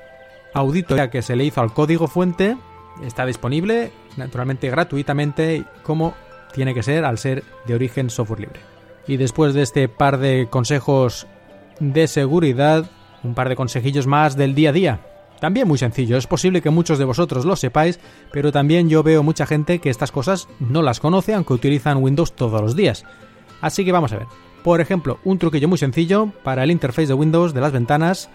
auditoría 0.52 1.08
que 1.08 1.22
se 1.22 1.36
le 1.36 1.44
hizo 1.44 1.62
al 1.62 1.72
código 1.72 2.06
fuente, 2.06 2.58
está 3.02 3.24
disponible 3.24 3.92
naturalmente 4.18 4.68
gratuitamente 4.68 5.64
como 5.84 6.12
tiene 6.52 6.74
que 6.74 6.82
ser 6.82 7.06
al 7.06 7.16
ser 7.16 7.44
de 7.64 7.74
origen 7.74 8.10
software 8.10 8.40
libre. 8.40 8.60
Y 9.06 9.16
después 9.16 9.54
de 9.54 9.62
este 9.62 9.88
par 9.88 10.18
de 10.18 10.48
consejos 10.50 11.26
de 11.80 12.06
seguridad, 12.08 12.90
un 13.22 13.34
par 13.34 13.48
de 13.48 13.56
consejillos 13.56 14.06
más 14.06 14.36
del 14.36 14.54
día 14.54 14.70
a 14.70 14.72
día. 14.72 15.00
También 15.40 15.66
muy 15.66 15.78
sencillo, 15.78 16.16
es 16.16 16.28
posible 16.28 16.62
que 16.62 16.70
muchos 16.70 16.98
de 16.98 17.04
vosotros 17.04 17.44
lo 17.44 17.56
sepáis, 17.56 17.98
pero 18.32 18.52
también 18.52 18.88
yo 18.88 19.02
veo 19.02 19.24
mucha 19.24 19.44
gente 19.44 19.80
que 19.80 19.90
estas 19.90 20.12
cosas 20.12 20.48
no 20.60 20.82
las 20.82 21.00
conoce 21.00 21.34
aunque 21.34 21.54
utilizan 21.54 22.02
Windows 22.02 22.34
todos 22.34 22.60
los 22.60 22.76
días. 22.76 23.04
Así 23.60 23.84
que 23.84 23.92
vamos 23.92 24.12
a 24.12 24.18
ver. 24.18 24.26
Por 24.62 24.80
ejemplo, 24.80 25.18
un 25.24 25.38
truquillo 25.38 25.68
muy 25.68 25.78
sencillo 25.78 26.30
para 26.44 26.62
el 26.62 26.70
interface 26.70 27.08
de 27.08 27.14
Windows 27.14 27.54
de 27.54 27.60
las 27.60 27.72
ventanas 27.72 28.30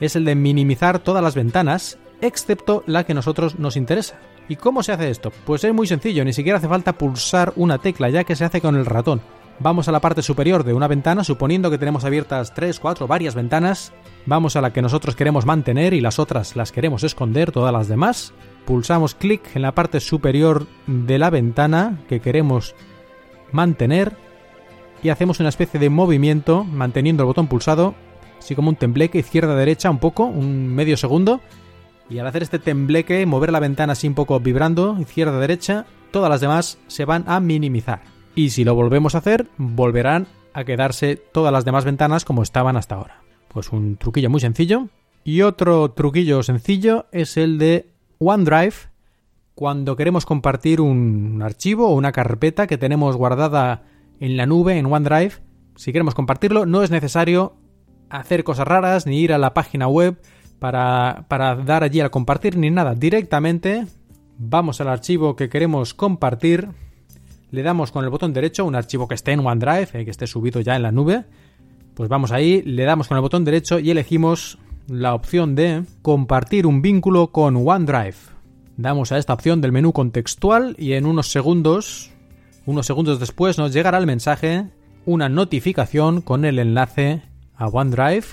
es 0.00 0.14
el 0.14 0.24
de 0.24 0.36
minimizar 0.36 1.00
todas 1.00 1.22
las 1.22 1.34
ventanas, 1.34 1.98
excepto 2.20 2.84
la 2.86 3.04
que 3.04 3.12
a 3.12 3.16
nosotros 3.16 3.58
nos 3.58 3.76
interesa. 3.76 4.20
¿Y 4.48 4.56
cómo 4.56 4.82
se 4.82 4.92
hace 4.92 5.10
esto? 5.10 5.32
Pues 5.44 5.64
es 5.64 5.74
muy 5.74 5.86
sencillo, 5.86 6.24
ni 6.24 6.32
siquiera 6.32 6.58
hace 6.58 6.68
falta 6.68 6.92
pulsar 6.92 7.52
una 7.56 7.78
tecla, 7.78 8.08
ya 8.10 8.24
que 8.24 8.36
se 8.36 8.44
hace 8.44 8.60
con 8.60 8.76
el 8.76 8.86
ratón. 8.86 9.20
Vamos 9.58 9.86
a 9.86 9.92
la 9.92 10.00
parte 10.00 10.22
superior 10.22 10.64
de 10.64 10.74
una 10.74 10.88
ventana, 10.88 11.24
suponiendo 11.24 11.70
que 11.70 11.78
tenemos 11.78 12.04
abiertas 12.04 12.52
3, 12.54 12.80
4, 12.80 13.06
varias 13.06 13.34
ventanas. 13.34 13.92
Vamos 14.26 14.56
a 14.56 14.60
la 14.60 14.72
que 14.72 14.82
nosotros 14.82 15.14
queremos 15.14 15.46
mantener 15.46 15.94
y 15.94 16.00
las 16.00 16.18
otras 16.18 16.56
las 16.56 16.72
queremos 16.72 17.04
esconder, 17.04 17.52
todas 17.52 17.72
las 17.72 17.88
demás. 17.88 18.32
Pulsamos 18.64 19.14
clic 19.14 19.54
en 19.54 19.62
la 19.62 19.72
parte 19.72 20.00
superior 20.00 20.66
de 20.86 21.18
la 21.18 21.30
ventana 21.30 22.00
que 22.08 22.20
queremos 22.20 22.74
mantener 23.52 24.16
y 25.02 25.10
hacemos 25.10 25.38
una 25.40 25.48
especie 25.48 25.78
de 25.78 25.90
movimiento 25.90 26.64
manteniendo 26.64 27.22
el 27.22 27.28
botón 27.28 27.46
pulsado, 27.46 27.94
así 28.38 28.54
como 28.54 28.70
un 28.70 28.76
tembleque 28.76 29.18
izquierda-derecha 29.18 29.90
un 29.90 29.98
poco, 29.98 30.24
un 30.24 30.68
medio 30.68 30.96
segundo. 30.96 31.40
Y 32.08 32.18
al 32.18 32.26
hacer 32.26 32.42
este 32.42 32.58
tembleque, 32.58 33.24
mover 33.26 33.52
la 33.52 33.60
ventana 33.60 33.92
así 33.92 34.08
un 34.08 34.14
poco 34.14 34.38
vibrando, 34.40 34.96
izquierda-derecha, 34.98 35.86
todas 36.10 36.30
las 36.30 36.40
demás 36.40 36.78
se 36.88 37.04
van 37.04 37.24
a 37.26 37.40
minimizar 37.40 38.11
y 38.34 38.50
si 38.50 38.64
lo 38.64 38.74
volvemos 38.74 39.14
a 39.14 39.18
hacer, 39.18 39.48
volverán 39.58 40.26
a 40.54 40.64
quedarse 40.64 41.16
todas 41.16 41.52
las 41.52 41.64
demás 41.64 41.84
ventanas 41.84 42.24
como 42.24 42.42
estaban 42.42 42.76
hasta 42.76 42.94
ahora. 42.94 43.22
Pues 43.48 43.70
un 43.70 43.96
truquillo 43.96 44.30
muy 44.30 44.40
sencillo. 44.40 44.88
Y 45.24 45.42
otro 45.42 45.90
truquillo 45.90 46.42
sencillo 46.42 47.06
es 47.12 47.36
el 47.36 47.58
de 47.58 47.90
OneDrive. 48.18 48.74
Cuando 49.54 49.96
queremos 49.96 50.26
compartir 50.26 50.80
un 50.80 51.40
archivo 51.42 51.88
o 51.88 51.94
una 51.94 52.12
carpeta 52.12 52.66
que 52.66 52.78
tenemos 52.78 53.16
guardada 53.16 53.84
en 54.18 54.36
la 54.36 54.46
nube 54.46 54.78
en 54.78 54.86
OneDrive, 54.86 55.34
si 55.76 55.92
queremos 55.92 56.14
compartirlo, 56.14 56.66
no 56.66 56.82
es 56.82 56.90
necesario 56.90 57.54
hacer 58.08 58.44
cosas 58.44 58.66
raras 58.66 59.06
ni 59.06 59.20
ir 59.20 59.32
a 59.32 59.38
la 59.38 59.54
página 59.54 59.88
web 59.88 60.20
para, 60.58 61.26
para 61.28 61.56
dar 61.56 61.82
allí 61.82 62.00
a 62.00 62.10
compartir 62.10 62.56
ni 62.56 62.70
nada. 62.70 62.94
Directamente 62.94 63.86
vamos 64.38 64.80
al 64.80 64.88
archivo 64.88 65.36
que 65.36 65.48
queremos 65.48 65.94
compartir 65.94 66.68
le 67.52 67.62
damos 67.62 67.92
con 67.92 68.02
el 68.02 68.10
botón 68.10 68.32
derecho 68.32 68.64
un 68.64 68.74
archivo 68.74 69.06
que 69.06 69.14
esté 69.14 69.32
en 69.32 69.46
OneDrive, 69.46 69.88
eh, 69.92 70.04
que 70.04 70.10
esté 70.10 70.26
subido 70.26 70.60
ya 70.60 70.74
en 70.74 70.82
la 70.82 70.90
nube. 70.90 71.24
Pues 71.94 72.08
vamos 72.08 72.32
ahí, 72.32 72.62
le 72.62 72.84
damos 72.84 73.08
con 73.08 73.16
el 73.18 73.20
botón 73.20 73.44
derecho 73.44 73.78
y 73.78 73.90
elegimos 73.90 74.58
la 74.88 75.14
opción 75.14 75.54
de 75.54 75.84
compartir 76.00 76.66
un 76.66 76.80
vínculo 76.80 77.30
con 77.30 77.56
OneDrive. 77.56 78.16
Damos 78.78 79.12
a 79.12 79.18
esta 79.18 79.34
opción 79.34 79.60
del 79.60 79.70
menú 79.70 79.92
contextual 79.92 80.74
y 80.78 80.94
en 80.94 81.04
unos 81.04 81.30
segundos, 81.30 82.10
unos 82.64 82.86
segundos 82.86 83.20
después 83.20 83.58
nos 83.58 83.74
llegará 83.74 83.98
el 83.98 84.06
mensaje, 84.06 84.70
una 85.04 85.28
notificación 85.28 86.22
con 86.22 86.46
el 86.46 86.58
enlace 86.58 87.22
a 87.54 87.68
OneDrive 87.68 88.24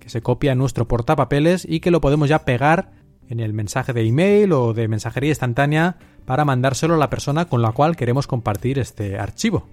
que 0.00 0.08
se 0.08 0.20
copia 0.20 0.52
en 0.52 0.58
nuestro 0.58 0.88
portapapeles 0.88 1.64
y 1.64 1.78
que 1.78 1.92
lo 1.92 2.00
podemos 2.00 2.28
ya 2.28 2.44
pegar 2.44 2.90
en 3.28 3.38
el 3.38 3.52
mensaje 3.52 3.92
de 3.92 4.04
email 4.04 4.52
o 4.52 4.74
de 4.74 4.88
mensajería 4.88 5.30
instantánea 5.30 5.96
para 6.28 6.44
mandárselo 6.44 6.92
a 6.92 6.98
la 6.98 7.08
persona 7.08 7.46
con 7.46 7.62
la 7.62 7.72
cual 7.72 7.96
queremos 7.96 8.26
compartir 8.26 8.78
este 8.78 9.18
archivo. 9.18 9.66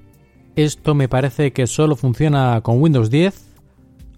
Esto 0.55 0.95
me 0.95 1.09
parece 1.09 1.51
que 1.51 1.67
solo 1.67 1.97
funciona 1.97 2.61
con 2.61 2.81
Windows 2.81 3.09
10, 3.09 3.35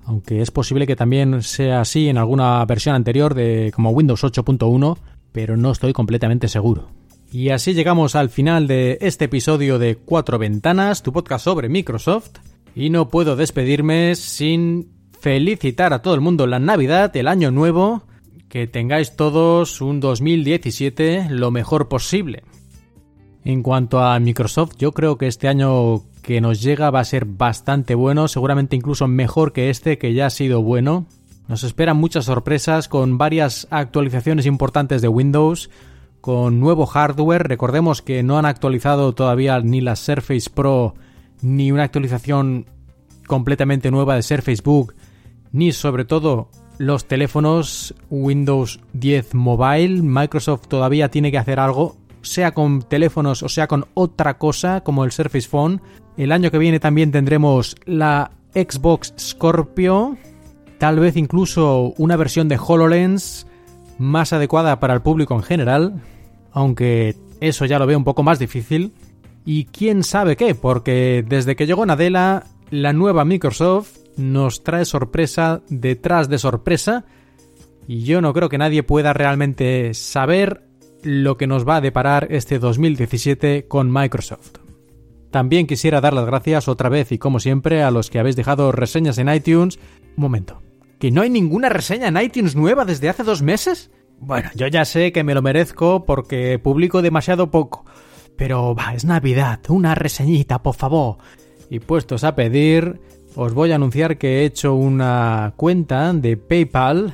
aunque 0.05 0.43
es 0.43 0.51
posible 0.51 0.85
que 0.85 0.95
también 0.95 1.41
sea 1.41 1.81
así 1.81 2.09
en 2.09 2.19
alguna 2.19 2.63
versión 2.65 2.93
anterior 2.93 3.33
de 3.33 3.71
como 3.73 3.89
Windows 3.89 4.23
8.1, 4.23 4.99
pero 5.31 5.57
no 5.57 5.71
estoy 5.71 5.93
completamente 5.93 6.47
seguro. 6.47 6.91
Y 7.31 7.49
así 7.49 7.73
llegamos 7.73 8.13
al 8.13 8.29
final 8.29 8.67
de 8.67 8.99
este 9.01 9.25
episodio 9.25 9.79
de 9.79 9.95
Cuatro 9.95 10.37
Ventanas, 10.37 11.01
tu 11.01 11.11
podcast 11.11 11.43
sobre 11.43 11.69
Microsoft, 11.69 12.37
y 12.75 12.91
no 12.91 13.09
puedo 13.09 13.35
despedirme 13.35 14.13
sin 14.13 14.91
felicitar 15.19 15.91
a 15.91 16.03
todo 16.03 16.13
el 16.13 16.21
mundo 16.21 16.45
la 16.45 16.59
Navidad, 16.59 17.17
el 17.17 17.29
Año 17.29 17.49
Nuevo, 17.49 18.03
que 18.49 18.67
tengáis 18.67 19.15
todos 19.15 19.81
un 19.81 19.99
2017 19.99 21.27
lo 21.29 21.51
mejor 21.51 21.87
posible. 21.87 22.43
En 23.43 23.63
cuanto 23.63 23.99
a 23.99 24.19
Microsoft, 24.19 24.75
yo 24.77 24.91
creo 24.91 25.17
que 25.17 25.27
este 25.27 25.47
año 25.47 26.03
que 26.21 26.41
nos 26.41 26.61
llega 26.61 26.91
va 26.91 26.99
a 26.99 27.05
ser 27.05 27.25
bastante 27.25 27.95
bueno, 27.95 28.27
seguramente 28.27 28.75
incluso 28.75 29.07
mejor 29.07 29.53
que 29.53 29.69
este 29.69 29.97
que 29.97 30.13
ya 30.13 30.25
ha 30.25 30.29
sido 30.29 30.61
bueno. 30.61 31.05
Nos 31.47 31.63
esperan 31.63 31.95
muchas 31.95 32.25
sorpresas 32.25 32.89
con 32.89 33.17
varias 33.17 33.67
actualizaciones 33.69 34.45
importantes 34.45 35.01
de 35.01 35.07
Windows, 35.07 35.69
con 36.19 36.59
nuevo 36.59 36.85
hardware. 36.85 37.47
Recordemos 37.47 38.01
que 38.01 38.21
no 38.23 38.37
han 38.37 38.45
actualizado 38.45 39.13
todavía 39.13 39.61
ni 39.61 39.79
la 39.79 39.95
Surface 39.95 40.49
Pro 40.49 40.95
ni 41.41 41.71
una 41.71 41.83
actualización 41.83 42.65
completamente 43.27 43.91
nueva 43.91 44.15
de 44.15 44.23
Surface 44.23 44.61
Book, 44.61 44.95
ni 45.53 45.71
sobre 45.71 46.03
todo 46.03 46.49
los 46.77 47.05
teléfonos 47.05 47.93
Windows 48.09 48.79
10 48.93 49.33
Mobile. 49.33 50.01
Microsoft 50.01 50.67
todavía 50.67 51.09
tiene 51.09 51.31
que 51.31 51.37
hacer 51.37 51.59
algo, 51.59 51.97
sea 52.21 52.53
con 52.53 52.81
teléfonos 52.81 53.43
o 53.43 53.49
sea 53.49 53.67
con 53.67 53.85
otra 53.93 54.37
cosa 54.37 54.81
como 54.81 55.03
el 55.03 55.11
Surface 55.11 55.47
Phone. 55.47 55.81
El 56.17 56.31
año 56.31 56.51
que 56.51 56.57
viene 56.57 56.79
también 56.79 57.11
tendremos 57.11 57.75
la 57.85 58.31
Xbox 58.53 59.13
Scorpio, 59.19 60.17
tal 60.79 60.99
vez 60.99 61.15
incluso 61.15 61.93
una 61.97 62.15
versión 62.15 62.47
de 62.47 62.57
HoloLens 62.57 63.47
más 63.99 64.33
adecuada 64.33 64.79
para 64.79 64.93
el 64.93 65.01
público 65.01 65.35
en 65.35 65.43
general, 65.43 66.01
aunque 66.51 67.15
eso 67.39 67.65
ya 67.65 67.79
lo 67.79 67.85
veo 67.85 67.97
un 67.97 68.03
poco 68.03 68.23
más 68.23 68.39
difícil. 68.39 68.93
Y 69.45 69.65
quién 69.65 70.03
sabe 70.03 70.35
qué, 70.35 70.55
porque 70.55 71.23
desde 71.25 71.55
que 71.55 71.65
llegó 71.65 71.85
Nadella, 71.85 72.43
la 72.69 72.91
nueva 72.93 73.23
Microsoft 73.23 73.97
nos 74.17 74.63
trae 74.63 74.85
sorpresa 74.85 75.61
detrás 75.69 76.29
de 76.29 76.39
sorpresa 76.39 77.05
y 77.87 78.03
yo 78.03 78.21
no 78.21 78.33
creo 78.33 78.49
que 78.49 78.57
nadie 78.57 78.83
pueda 78.83 79.13
realmente 79.13 79.93
saber 79.93 80.63
lo 81.03 81.37
que 81.37 81.47
nos 81.47 81.67
va 81.67 81.77
a 81.77 81.81
deparar 81.81 82.27
este 82.31 82.59
2017 82.59 83.67
con 83.67 83.91
Microsoft. 83.91 84.57
También 85.31 85.67
quisiera 85.67 86.01
dar 86.01 86.13
las 86.13 86.25
gracias 86.25 86.67
otra 86.67 86.89
vez 86.89 87.11
y 87.11 87.17
como 87.17 87.39
siempre 87.39 87.83
a 87.83 87.91
los 87.91 88.09
que 88.09 88.19
habéis 88.19 88.35
dejado 88.35 88.71
reseñas 88.71 89.17
en 89.17 89.33
iTunes. 89.33 89.79
Un 90.15 90.21
momento. 90.21 90.61
¿Que 90.99 91.11
no 91.11 91.21
hay 91.21 91.29
ninguna 91.29 91.69
reseña 91.69 92.07
en 92.07 92.17
iTunes 92.17 92.55
nueva 92.55 92.85
desde 92.85 93.09
hace 93.09 93.23
dos 93.23 93.41
meses? 93.41 93.91
Bueno, 94.19 94.49
yo 94.55 94.67
ya 94.67 94.83
sé 94.83 95.11
que 95.11 95.23
me 95.23 95.35
lo 95.35 95.41
merezco 95.41 96.05
porque 96.05 96.59
publico 96.59 97.01
demasiado 97.01 97.51
poco. 97.51 97.85
Pero 98.35 98.73
va, 98.73 98.93
es 98.93 99.05
Navidad, 99.05 99.59
una 99.69 99.95
reseñita, 99.95 100.63
por 100.63 100.75
favor. 100.75 101.17
Y 101.69 101.79
puestos 101.79 102.23
a 102.23 102.35
pedir, 102.35 102.99
os 103.39 103.53
voy 103.53 103.71
a 103.71 103.75
anunciar 103.75 104.17
que 104.17 104.39
he 104.39 104.45
hecho 104.45 104.73
una 104.73 105.53
cuenta 105.57 106.11
de 106.11 106.37
PayPal 106.37 107.13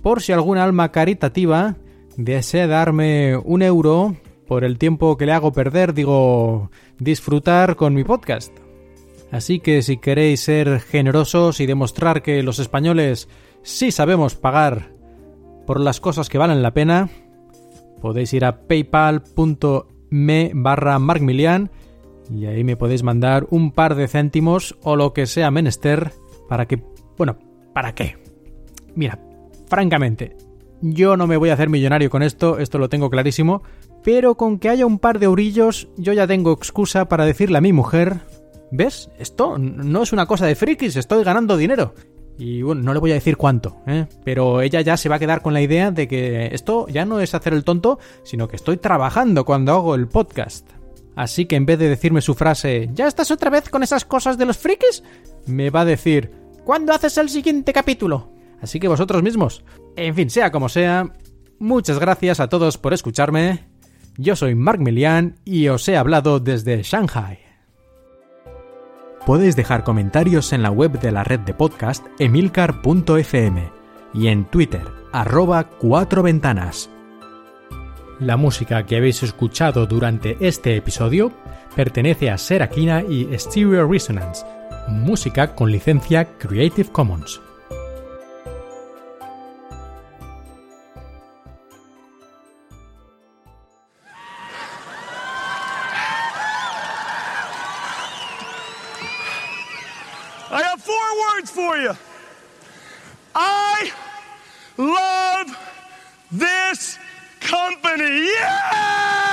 por 0.00 0.22
si 0.22 0.32
algún 0.32 0.56
alma 0.56 0.90
caritativa 0.92 1.76
desea 2.16 2.66
darme 2.66 3.36
un 3.36 3.60
euro 3.60 4.16
por 4.48 4.64
el 4.64 4.78
tiempo 4.78 5.18
que 5.18 5.26
le 5.26 5.32
hago 5.32 5.52
perder, 5.52 5.92
digo, 5.92 6.70
disfrutar 6.98 7.76
con 7.76 7.92
mi 7.92 8.02
podcast. 8.02 8.50
Así 9.30 9.60
que 9.60 9.82
si 9.82 9.98
queréis 9.98 10.40
ser 10.40 10.80
generosos 10.80 11.60
y 11.60 11.66
demostrar 11.66 12.22
que 12.22 12.42
los 12.42 12.58
españoles 12.58 13.28
sí 13.62 13.92
sabemos 13.92 14.36
pagar 14.36 14.94
por 15.66 15.80
las 15.80 16.00
cosas 16.00 16.30
que 16.30 16.38
valen 16.38 16.62
la 16.62 16.72
pena, 16.72 17.10
podéis 18.00 18.32
ir 18.32 18.46
a 18.46 18.62
paypal.me 18.66 20.50
barra 20.54 20.98
y 22.34 22.46
ahí 22.46 22.64
me 22.64 22.76
podéis 22.76 23.02
mandar 23.02 23.46
un 23.50 23.72
par 23.72 23.94
de 23.94 24.08
céntimos 24.08 24.76
o 24.82 24.96
lo 24.96 25.12
que 25.12 25.26
sea 25.26 25.50
menester 25.50 26.12
para 26.48 26.66
que... 26.66 26.82
Bueno, 27.16 27.38
¿para 27.72 27.94
qué? 27.94 28.16
Mira, 28.94 29.18
francamente, 29.68 30.36
yo 30.80 31.16
no 31.16 31.26
me 31.26 31.36
voy 31.36 31.50
a 31.50 31.54
hacer 31.54 31.68
millonario 31.68 32.10
con 32.10 32.22
esto, 32.22 32.58
esto 32.58 32.78
lo 32.78 32.88
tengo 32.88 33.10
clarísimo, 33.10 33.62
pero 34.02 34.36
con 34.36 34.58
que 34.58 34.68
haya 34.68 34.86
un 34.86 34.98
par 34.98 35.18
de 35.18 35.26
orillos 35.26 35.88
yo 35.96 36.12
ya 36.12 36.26
tengo 36.26 36.52
excusa 36.52 37.08
para 37.08 37.24
decirle 37.24 37.58
a 37.58 37.62
mi 37.62 37.72
mujer, 37.72 38.20
¿ves? 38.70 39.10
Esto 39.18 39.58
no 39.58 40.02
es 40.02 40.12
una 40.12 40.26
cosa 40.26 40.46
de 40.46 40.54
frikis, 40.54 40.96
estoy 40.96 41.24
ganando 41.24 41.56
dinero. 41.56 41.94
Y 42.38 42.62
bueno, 42.62 42.82
no 42.82 42.94
le 42.94 42.98
voy 42.98 43.10
a 43.12 43.14
decir 43.14 43.36
cuánto, 43.36 43.76
¿eh? 43.86 44.06
pero 44.24 44.62
ella 44.62 44.80
ya 44.80 44.96
se 44.96 45.08
va 45.08 45.16
a 45.16 45.18
quedar 45.18 45.42
con 45.42 45.52
la 45.52 45.60
idea 45.60 45.90
de 45.90 46.08
que 46.08 46.46
esto 46.52 46.88
ya 46.88 47.04
no 47.04 47.20
es 47.20 47.34
hacer 47.34 47.52
el 47.52 47.62
tonto, 47.62 47.98
sino 48.24 48.48
que 48.48 48.56
estoy 48.56 48.78
trabajando 48.78 49.44
cuando 49.44 49.72
hago 49.72 49.94
el 49.94 50.08
podcast. 50.08 50.71
Así 51.14 51.46
que 51.46 51.56
en 51.56 51.66
vez 51.66 51.78
de 51.78 51.88
decirme 51.88 52.20
su 52.20 52.34
frase, 52.34 52.90
¿ya 52.94 53.06
estás 53.06 53.30
otra 53.30 53.50
vez 53.50 53.68
con 53.68 53.82
esas 53.82 54.04
cosas 54.04 54.38
de 54.38 54.46
los 54.46 54.58
frikis? 54.58 55.02
Me 55.46 55.70
va 55.70 55.82
a 55.82 55.84
decir, 55.84 56.30
¿cuándo 56.64 56.92
haces 56.92 57.18
el 57.18 57.28
siguiente 57.28 57.72
capítulo? 57.72 58.32
Así 58.60 58.80
que 58.80 58.88
vosotros 58.88 59.22
mismos. 59.22 59.64
En 59.96 60.14
fin, 60.14 60.30
sea 60.30 60.50
como 60.50 60.68
sea, 60.68 61.12
muchas 61.58 61.98
gracias 61.98 62.40
a 62.40 62.48
todos 62.48 62.78
por 62.78 62.94
escucharme. 62.94 63.66
Yo 64.16 64.36
soy 64.36 64.54
Mark 64.54 64.80
Milian 64.80 65.36
y 65.44 65.68
os 65.68 65.86
he 65.88 65.96
hablado 65.96 66.40
desde 66.40 66.82
Shanghai. 66.82 67.38
Podéis 69.26 69.54
dejar 69.54 69.84
comentarios 69.84 70.52
en 70.52 70.62
la 70.62 70.70
web 70.70 70.98
de 71.00 71.12
la 71.12 71.24
red 71.24 71.40
de 71.40 71.54
podcast 71.54 72.04
emilcar.fm 72.18 73.70
y 74.14 74.26
en 74.26 74.44
Twitter, 74.46 74.82
arroba 75.12 75.64
cuatro 75.64 76.22
ventanas. 76.22 76.90
La 78.22 78.36
música 78.36 78.86
que 78.86 78.96
habéis 78.98 79.20
escuchado 79.24 79.84
durante 79.84 80.36
este 80.38 80.76
episodio 80.76 81.32
pertenece 81.74 82.30
a 82.30 82.38
Serakina 82.38 83.02
y 83.02 83.26
Stereo 83.36 83.90
Resonance, 83.90 84.46
música 84.86 85.56
con 85.56 85.72
licencia 85.72 86.38
Creative 86.38 86.88
Commons. 86.92 87.40
I 100.48 100.62
have 100.62 100.80
four 100.80 100.94
words 101.26 101.50
for 101.50 101.76
you. 101.76 101.92
I 103.34 103.90
love 104.78 105.22
company. 107.44 108.26
Yeah! 108.26 109.31